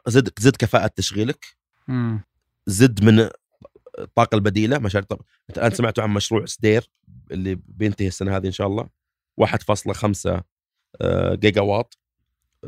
زد 0.08 0.30
زد 0.38 0.56
كفاءة 0.56 0.86
تشغيلك. 0.86 1.46
مم. 1.88 2.20
زد 2.66 3.04
من 3.04 3.28
الطاقة 3.98 4.34
البديلة 4.34 4.78
مشاريع 4.78 5.06
طب... 5.06 5.20
انت 5.50 5.58
الان 5.58 5.70
سمعتوا 5.70 6.04
عن 6.04 6.10
مشروع 6.10 6.44
سدير 6.46 6.90
اللي 7.30 7.58
بينتهي 7.68 8.08
السنة 8.08 8.36
هذه 8.36 8.46
إن 8.46 8.52
شاء 8.52 8.66
الله. 8.66 8.88
1.5 9.40 10.42
آه، 11.00 11.34
جيجا 11.34 11.60
واط 11.60 11.98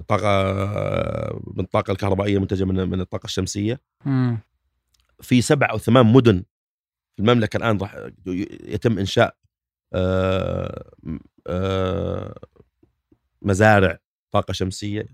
طاقة 0.08 0.26
آه، 0.28 1.40
من 1.54 1.64
الطاقة 1.64 1.90
الكهربائية 1.90 2.38
منتجة 2.38 2.64
من 2.64 2.88
من 2.90 3.00
الطاقة 3.00 3.24
الشمسية. 3.24 3.80
مم. 4.04 4.38
في 5.20 5.42
سبع 5.42 5.70
أو 5.70 5.78
ثمان 5.78 6.06
مدن 6.06 6.42
في 7.16 7.22
المملكة 7.22 7.56
الآن 7.56 7.78
راح 7.78 7.96
يتم 8.64 8.98
إنشاء 8.98 9.36
آه، 9.92 10.90
آه، 11.46 12.38
مزارع 13.42 13.98
طاقة 14.30 14.52
شمسية 14.52 15.06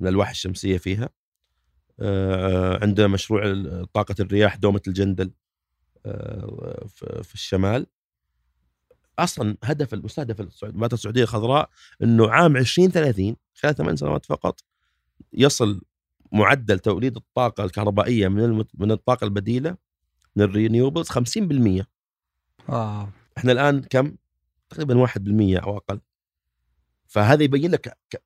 من 0.00 0.06
الألواح 0.06 0.30
الشمسية 0.30 0.78
فيها. 0.78 1.08
آه، 2.00 2.78
عندنا 2.82 3.06
مشروع 3.06 3.42
طاقة 3.92 4.14
الرياح 4.20 4.56
دومة 4.56 4.82
الجندل 4.88 5.30
آه، 6.06 6.86
في 7.22 7.34
الشمال. 7.34 7.86
أصلا 9.18 9.56
هدف 9.64 9.94
المستهدف 9.94 10.40
مبادره 10.64 10.94
السعودية 10.94 11.22
الخضراء 11.22 11.70
إنه 12.02 12.30
عام 12.30 12.56
2030 12.56 13.36
خلال 13.54 13.74
ثمان 13.74 13.96
سنوات 13.96 14.26
فقط 14.26 14.60
يصل 15.32 15.82
معدل 16.32 16.78
توليد 16.78 17.16
الطاقة 17.16 17.64
الكهربائية 17.64 18.28
من 18.28 18.44
المت... 18.44 18.68
من 18.74 18.90
الطاقة 18.92 19.24
البديلة 19.24 19.76
من 20.36 20.42
ال 20.44 20.50
renewables 20.50 21.08
50% 21.10 21.84
wow. 22.68 23.06
إحنا 23.38 23.52
الآن 23.52 23.82
كم؟ 23.82 24.16
تقريبا 24.70 25.06
1% 25.06 25.62
أو 25.64 25.76
أقل. 25.76 26.00
فهذا 27.06 27.42
يبين 27.42 27.70
لك 27.70 27.98
ك- 28.10 28.22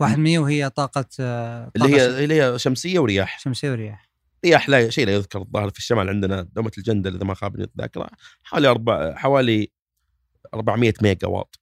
يعني 0.00 0.38
1% 0.38 0.40
وهي 0.40 0.70
طاقة 0.70 1.04
آه، 1.20 1.70
اللي 1.76 1.88
طاقة 1.88 2.18
هي 2.18 2.24
اللي 2.24 2.42
هي 2.42 2.58
شمسية 2.58 2.98
ورياح. 2.98 3.38
شمسية 3.38 3.70
ورياح. 3.70 4.08
رياح 4.44 4.68
لا 4.68 4.90
شيء 4.90 5.06
لا 5.06 5.12
يذكر 5.12 5.40
الظاهر 5.40 5.70
في 5.70 5.78
الشمال 5.78 6.08
عندنا 6.08 6.42
دومة 6.42 6.72
الجندل 6.78 7.14
إذا 7.14 7.24
ما 7.24 7.34
خابني 7.34 7.64
الذاكرة 7.64 8.10
حوالي 8.44 8.68
أربع 8.68 9.14
حوالي 9.14 9.68
400 10.54 10.94
ميجا 11.02 11.28
واط. 11.28 11.60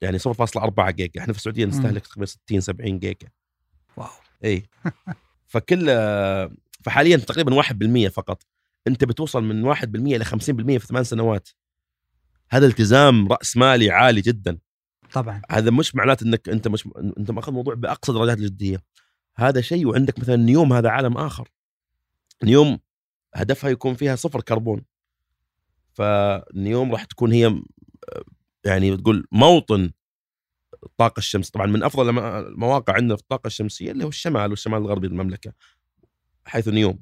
يعني 0.00 0.18
0.4 0.18 0.90
جيجا. 0.90 1.20
إحنا 1.20 1.32
في 1.32 1.38
السعودية 1.38 1.64
نستهلك 1.64 2.06
تقريبا 2.06 2.26
60 2.26 2.60
70 2.60 2.98
جيجا. 2.98 3.28
wow. 3.96 4.08
إي. 4.44 4.62
فكل 5.52 5.86
فحاليا 6.84 7.16
تقريبا 7.16 7.62
1% 7.62 8.08
فقط. 8.08 8.42
أنت 8.86 9.04
بتوصل 9.04 9.44
من 9.44 9.74
1% 9.74 9.84
إلى 9.84 10.24
50% 10.24 10.30
في 10.78 10.86
ثمان 10.86 11.04
سنوات. 11.04 11.48
هذا 12.50 12.66
التزام 12.66 13.28
رأس 13.28 13.56
مالي 13.56 13.90
عالي 13.90 14.20
جدا. 14.20 14.58
طبعا. 15.12 15.42
هذا 15.50 15.70
مش 15.70 15.94
معناته 15.94 16.24
إنك 16.24 16.48
أنت 16.48 16.68
مش 16.68 16.88
أنت 17.18 17.30
مأخذ 17.30 17.48
الموضوع 17.48 17.74
بأقصى 17.74 18.12
درجات 18.12 18.38
الجدية. 18.38 18.82
هذا 19.36 19.60
شيء 19.60 19.86
وعندك 19.86 20.18
مثلا 20.18 20.36
نيوم 20.36 20.72
هذا 20.72 20.88
عالم 20.88 21.16
آخر. 21.18 21.48
نيوم 22.44 22.78
هدفها 23.34 23.70
يكون 23.70 23.94
فيها 23.94 24.16
صفر 24.16 24.40
كربون. 24.40 24.84
فنيوم 25.92 26.92
راح 26.92 27.04
تكون 27.04 27.32
هي 27.32 27.62
يعني 28.64 28.96
تقول 28.96 29.26
موطن 29.32 29.90
الطاقة 30.84 31.18
الشمس. 31.18 31.50
طبعا 31.50 31.66
من 31.66 31.82
أفضل 31.82 32.18
المواقع 32.18 32.94
عندنا 32.94 33.16
في 33.16 33.22
الطاقة 33.22 33.46
الشمسية 33.46 33.92
اللي 33.92 34.04
هو 34.04 34.08
الشمال 34.08 34.50
والشمال 34.50 34.78
الغربي 34.78 35.06
المملكة 35.06 35.52
حيث 36.44 36.68
نيوم 36.68 36.98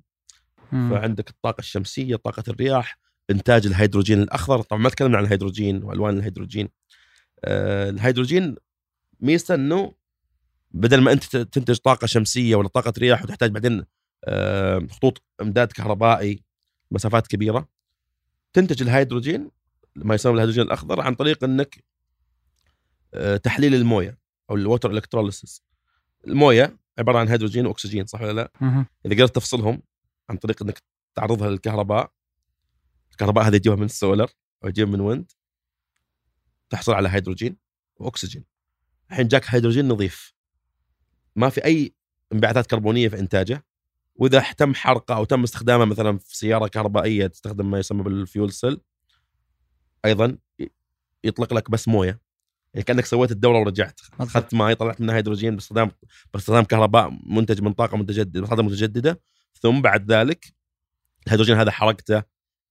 مم. 0.73 0.91
فعندك 0.91 1.31
الطاقة 1.31 1.61
الشمسية 1.61 2.17
طاقة 2.17 2.43
الرياح 2.49 2.99
إنتاج 3.31 3.67
الهيدروجين 3.67 4.23
الأخضر. 4.23 4.63
طبعا 4.63 4.83
ما 4.83 4.89
تكلمنا 4.89 5.19
عن 5.19 5.25
الهيدروجين 5.25 5.83
وألوان 5.83 6.19
الهيدروجين. 6.19 6.69
الهيدروجين 7.45 8.57
ميزته 9.21 9.55
أنه 9.55 9.95
بدل 10.71 11.01
ما 11.01 11.13
أنت 11.13 11.37
تنتج 11.37 11.77
طاقة 11.77 12.07
شمسية 12.07 12.57
ولا 12.57 12.69
طاقة 12.69 12.93
رياح 12.99 13.23
وتحتاج 13.23 13.51
بعدين 13.51 13.85
آه 14.25 14.87
خطوط 14.91 15.23
إمداد 15.41 15.73
كهربائي 15.73 16.43
مسافات 16.91 17.27
كبيرة 17.27 17.69
تنتج 18.53 18.83
الهيدروجين 18.83 19.51
ما 19.97 20.15
يسمى 20.15 20.33
الهيدروجين 20.33 20.63
الأخضر 20.65 21.01
عن 21.01 21.15
طريق 21.15 21.45
أنك 21.45 21.85
آه 23.15 23.37
تحليل 23.37 23.75
الموية 23.75 24.19
أو 24.51 24.55
ال 24.57 24.62
water 24.62 24.91
electrolysis 24.91 25.63
الموية 26.27 26.79
عبارة 26.99 27.19
عن 27.19 27.29
هيدروجين 27.29 27.67
وأكسجين 27.67 28.07
صح 28.07 28.21
ولا 28.23 28.33
لا؟ 28.33 28.51
إذا 29.07 29.15
قدرت 29.15 29.35
تفصلهم 29.35 29.83
عن 30.31 30.37
طريق 30.37 30.63
إنك 30.63 30.83
تعرضها 31.15 31.51
للكهرباء 31.51 32.11
الكهرباء 33.13 33.45
هذه 33.49 33.57
تجيبها 33.57 33.77
من 33.77 33.85
السولر 33.85 34.31
أو 34.65 34.71
تجيبها 34.71 34.93
من 34.93 35.01
wind 35.01 35.33
تحصل 36.71 36.93
على 36.93 37.09
هيدروجين 37.09 37.57
وأكسجين. 37.97 38.45
الحين 39.11 39.29
جاك 39.29 39.45
هيدروجين 39.47 39.89
نظيف. 39.89 40.35
ما 41.37 41.49
في 41.49 41.65
أي 41.65 41.95
انبعاثات 42.33 42.67
كربونية 42.67 43.09
في 43.09 43.19
إنتاجه. 43.19 43.65
وإذا 44.15 44.53
تم 44.57 44.75
حرقة 44.75 45.17
أو 45.17 45.25
تم 45.25 45.43
استخدامه 45.43 45.85
مثلا 45.85 46.19
في 46.19 46.37
سيارة 46.37 46.69
كهربائية 46.69 47.27
تستخدم 47.27 47.71
ما 47.71 47.79
يسمى 47.79 48.03
بال 48.03 48.19
fuel 48.19 48.53
cell 48.53 48.81
أيضا 50.05 50.39
يطلق 51.25 51.55
لك 51.55 51.71
بس 51.71 51.89
موية. 51.89 52.21
يعني 52.75 52.85
كأنك 52.85 53.05
سويت 53.05 53.31
الدورة 53.31 53.59
ورجعت. 53.59 54.01
اخذت 54.21 54.55
ماي 54.55 54.75
طلعت 54.75 55.01
منها 55.01 55.17
هيدروجين 55.17 55.55
باستخدام 55.55 55.91
باستخدام 56.33 56.65
كهرباء 56.65 57.19
منتج 57.27 57.63
من 57.63 57.73
طاقة 57.73 57.97
متجددة 57.97 58.47
طاقه 58.47 58.63
متجددة. 58.63 59.21
ثم 59.55 59.83
بعد 59.83 60.13
ذلك 60.13 60.55
الهيدروجين 61.27 61.57
هذا 61.57 61.71
حرقته 61.71 62.23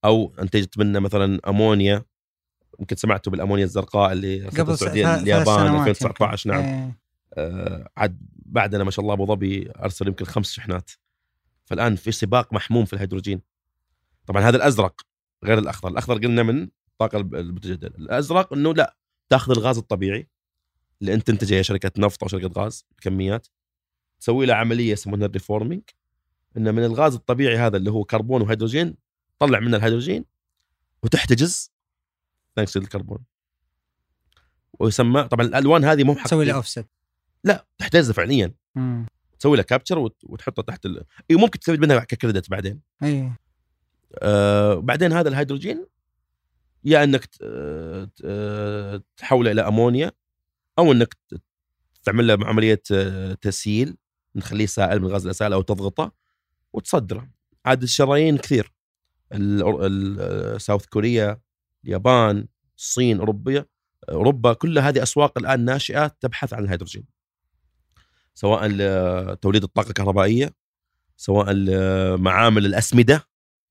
أو 0.04 0.34
أنتجت 0.40 0.78
منه 0.78 0.98
مثلا 0.98 1.40
أمونيا. 1.48 2.04
يمكن 2.80 2.96
سمعتوا 2.96 3.32
بالأمونيا 3.32 3.64
الزرقاء 3.64 4.12
اللي 4.12 4.48
قبل 4.48 4.72
السعودية 4.72 5.14
اليابان 5.14 5.68
سنوات 5.68 5.88
2019 5.88 6.50
يمكن. 6.50 6.62
نعم. 6.62 6.74
إيه. 6.74 6.98
آه، 7.34 7.88
عاد 7.96 8.18
بعدنا 8.32 8.84
ما 8.84 8.90
شاء 8.90 9.02
الله 9.02 9.14
أبو 9.14 9.26
ظبي 9.26 9.70
أرسل 9.76 10.08
يمكن 10.08 10.24
خمس 10.24 10.52
شحنات. 10.52 10.90
فالآن 11.64 11.96
في 11.96 12.12
سباق 12.12 12.52
محموم 12.52 12.84
في 12.84 12.92
الهيدروجين. 12.92 13.40
طبعا 14.26 14.42
هذا 14.42 14.56
الأزرق 14.56 15.00
غير 15.44 15.58
الأخضر. 15.58 15.88
الأخضر 15.88 16.14
قلنا 16.14 16.42
من 16.42 16.68
الطاقه 16.88 17.20
المتجدده 17.20 17.86
الأزرق 17.86 18.52
إنه 18.52 18.74
لا 18.74 18.96
تأخذ 19.28 19.52
الغاز 19.52 19.78
الطبيعي 19.78 20.28
اللي 21.00 21.14
أنت 21.14 21.26
تنتجه 21.26 21.54
يا 21.54 21.62
شركة 21.62 21.92
نفط 21.98 22.22
أو 22.22 22.28
شركة 22.28 22.60
غاز 22.62 22.86
بكميات 22.98 23.46
تسوي 24.20 24.46
له 24.46 24.54
عملية 24.54 24.92
يسمونها 24.92 25.26
ال 25.26 25.32
reforming 25.32 25.82
إنه 26.56 26.70
من 26.70 26.84
الغاز 26.84 27.14
الطبيعي 27.14 27.56
هذا 27.56 27.76
اللي 27.76 27.90
هو 27.90 28.04
كربون 28.04 28.42
وهيدروجين 28.42 28.94
طلع 29.38 29.60
منه 29.60 29.76
الهيدروجين 29.76 30.24
وتحتجز 31.02 31.72
ثاني 32.56 32.64
اكسيد 32.66 32.82
الكربون. 32.82 33.18
ويسمى 34.80 35.22
طبعا 35.22 35.46
الألوان 35.46 35.84
هذه 35.84 36.04
مو 36.04 36.14
تسوي 36.14 36.44
له. 36.44 36.54
اوفست 36.54 36.86
لا 37.44 37.66
تحتجزه 37.78 38.12
فعليا. 38.12 38.54
مم. 38.74 39.06
تسوي 39.38 39.56
له 39.56 39.62
capture 39.62 39.98
وت- 39.98 40.24
وتحطه 40.24 40.62
تحت 40.62 40.86
ال... 40.86 41.04
إي 41.30 41.36
ممكن 41.36 41.58
تستفيد 41.58 41.80
منها 41.80 41.98
ك 41.98 42.05
credit 42.05 42.50
بعدين. 42.50 42.80
إي. 43.02 43.32
آه 44.18 44.74
بعدين 44.74 45.12
هذا 45.12 45.28
الهيدروجين 45.28 45.86
يا 46.84 47.04
إنك 47.04 47.24
ت- 47.24 47.38
آه، 48.24 49.02
تحوله 49.16 49.50
إلى 49.52 49.60
أمونيا 49.68 50.12
أو 50.78 50.92
إنك 50.92 51.16
تعمل 52.04 52.26
له 52.26 52.38
عملية 52.46 52.82
آه، 52.92 53.32
تسييل 53.34 53.96
نخليه 54.36 54.66
سائل 54.66 55.00
من 55.00 55.06
غاز 55.08 55.24
الإسالة 55.24 55.52
أو 55.52 55.62
تضغطه 55.62 56.12
وتصدره. 56.72 57.30
عاد 57.66 57.82
الشارين 57.82 58.36
كثير. 58.38 58.72
ال- 59.32 59.84
ال- 59.86 60.16
آه، 60.20 60.58
South 60.58 60.86
Korea 60.86 61.40
اليابان 61.86 62.46
الصين 62.78 63.18
أوروبية 63.18 63.68
أوروبا 64.08 64.52
كل 64.52 64.78
هذه 64.78 65.02
أسواق 65.02 65.38
الآن 65.38 65.64
ناشئة 65.64 66.06
تبحث 66.06 66.54
عن 66.54 66.64
الهيدروجين. 66.64 67.04
سواء 68.34 68.68
توليد 69.34 69.62
الطاقة 69.62 69.88
الكهربائية 69.88 70.54
سواء 71.16 71.54
معامل 72.16 72.66
الأسمدة 72.66 73.28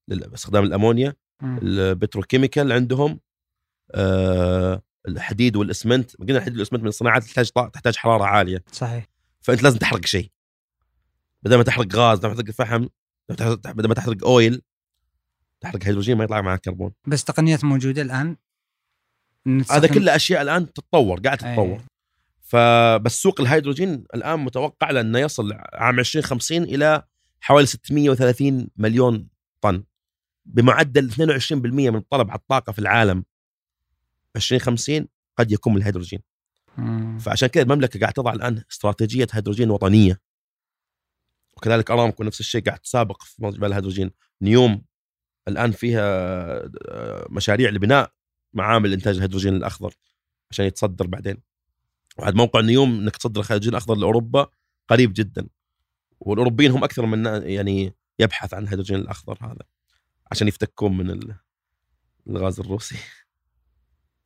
لاستخدام 0.07 0.63
الأمونيا 0.63 1.13
مم. 1.41 1.59
ال 1.63 1.71
petrochemical 1.71 2.71
عندهم 2.71 3.19
آه، 3.91 4.81
الحديد 5.07 5.55
والإسمنت. 5.55 6.15
قلنا 6.15 6.37
الحديد 6.37 6.53
والإسمنت 6.53 6.81
من 6.81 6.87
الصناعات 6.87 7.23
تحتاج 7.23 7.49
تحتاج 7.73 7.95
حرارة 7.95 8.23
عالية. 8.23 8.63
صحيح. 8.71 9.07
فأنت 9.41 9.63
لازم 9.63 9.77
تحرق 9.77 10.05
شيء. 10.05 10.31
بدل 11.43 11.57
ما 11.57 11.63
تحرق 11.63 11.95
غاز 11.95 12.19
بدل 12.19 12.27
ما 12.27 12.33
تحرق 12.35 12.51
فحم 12.51 12.87
بدل 13.65 13.87
ما 13.87 13.93
تحرق 13.93 14.27
oil 14.27 14.61
تحرق 15.61 15.83
هيدروجين 15.83 16.17
ما 16.17 16.23
يطلع 16.23 16.41
معك 16.41 16.59
كربون. 16.59 16.93
بس 17.07 17.23
تقنيات 17.23 17.63
موجودة 17.63 18.01
الآن. 18.01 18.37
هذا 19.71 19.87
كله 19.87 20.15
اشياء 20.15 20.41
الآن 20.41 20.73
تتطور 20.73 21.19
قاعد 21.19 21.43
أي. 21.43 21.51
تتطور. 21.51 21.81
فبس 22.41 23.21
سوق 23.21 23.41
الهيدروجين 23.41 24.03
الآن 24.15 24.39
متوقع 24.39 24.91
له 24.91 25.01
انه 25.01 25.19
يصل 25.19 25.53
عام 25.73 25.99
2050 25.99 26.63
إلى 26.63 27.03
حوالي 27.39 27.65
630 27.65 28.69
مليون 28.77 29.27
طن. 29.61 29.83
بمعدل 30.45 31.11
22% 31.11 31.89
من 31.91 31.95
الطلب 31.95 32.29
على 32.29 32.39
الطاقة 32.39 32.71
في 32.71 32.79
العالم 32.79 33.25
2050 34.35 35.07
قد 35.37 35.51
يكون 35.51 35.73
من 35.73 35.79
الهيدروجين. 35.79 36.19
مم. 36.77 37.17
فعشان 37.19 37.47
كذا 37.47 37.63
المملكة 37.63 37.99
قاعد 37.99 38.13
تضع 38.13 38.33
الآن 38.33 38.63
استراتيجية 38.71 39.27
هيدروجين 39.31 39.69
وطنية. 39.69 40.21
وكذلك 41.57 41.91
أرامكو 41.91 42.23
نفس 42.23 42.39
الشيء 42.39 42.61
قاعد 42.61 42.79
تسابق 42.79 43.23
في 43.23 43.43
مجال 43.43 43.65
الهيدروجين. 43.65 44.11
نيوم 44.41 44.85
الآن 45.47 45.71
فيها 45.71 46.01
آه، 46.87 47.27
مشاريع 47.29 47.69
لبناء 47.69 48.11
معامل 48.53 48.93
إنتاج 48.93 49.15
الهيدروجين 49.15 49.55
الأخضر 49.55 49.93
عشان 50.51 50.65
يتصدر 50.65 51.07
بعدين. 51.07 51.37
وعاد 52.17 52.35
موقع 52.35 52.61
نيوم 52.61 52.99
إنك 52.99 53.15
تصدر 53.17 53.41
الهيدروجين 53.41 53.69
الأخضر 53.69 53.95
لأوروبا 53.95 54.47
قريب 54.87 55.13
جدا. 55.13 55.47
والأوروبيين 56.19 56.71
هم 56.71 56.83
أكثر 56.83 57.05
من 57.05 57.25
يعني 57.25 57.93
يبحث 58.19 58.53
عن 58.53 58.63
الهيدروجين 58.63 58.97
الأخضر 58.97 59.37
هذا 59.41 59.61
عشان 60.31 60.47
يفتكون 60.47 60.97
من 60.97 61.09
ال- 61.09 61.35
الغاز 62.27 62.59
الروسي. 62.59 62.95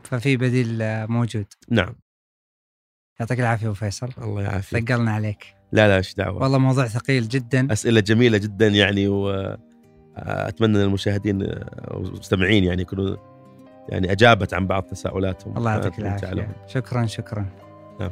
ففي 0.04 0.38
بديل 0.38 0.82
آه، 0.82 1.06
موجود. 1.06 1.46
نعم. 1.70 1.96
يعطيك 3.20 3.40
العافية 3.40 3.66
أبو 3.66 3.74
فيصل. 3.76 4.10
الله 4.18 4.42
يعافيك. 4.42 4.90
ثقلنا 4.90 5.12
عليك. 5.12 5.56
لا 5.72 5.88
لا 5.88 5.98
إيش 5.98 6.14
دعوة؟ 6.14 6.42
والله 6.44 6.58
موضوع 6.58 6.88
ثقيل 6.88 7.28
جدا. 7.28 7.74
أسئلة 7.74 8.00
جميلة 8.00 8.38
جدا 8.38 8.68
يعني 8.68 9.08
واتمنى 9.08 9.69
أن 10.62 10.76
المشاهدين 10.76 11.50
والمستمعين 11.92 12.64
يعني 12.64 12.82
يكونوا 12.82 13.16
يعني 13.90 14.12
أجابت 14.12 14.54
عن 14.54 14.68
بعض 14.68 14.84
تساؤلاتهم 14.84 15.58
الله 15.58 15.72
يعطيك 15.72 16.00
العافية. 16.00 16.48
شكرا 16.68 17.06
شكرا 17.06 17.46
نعم. 18.00 18.12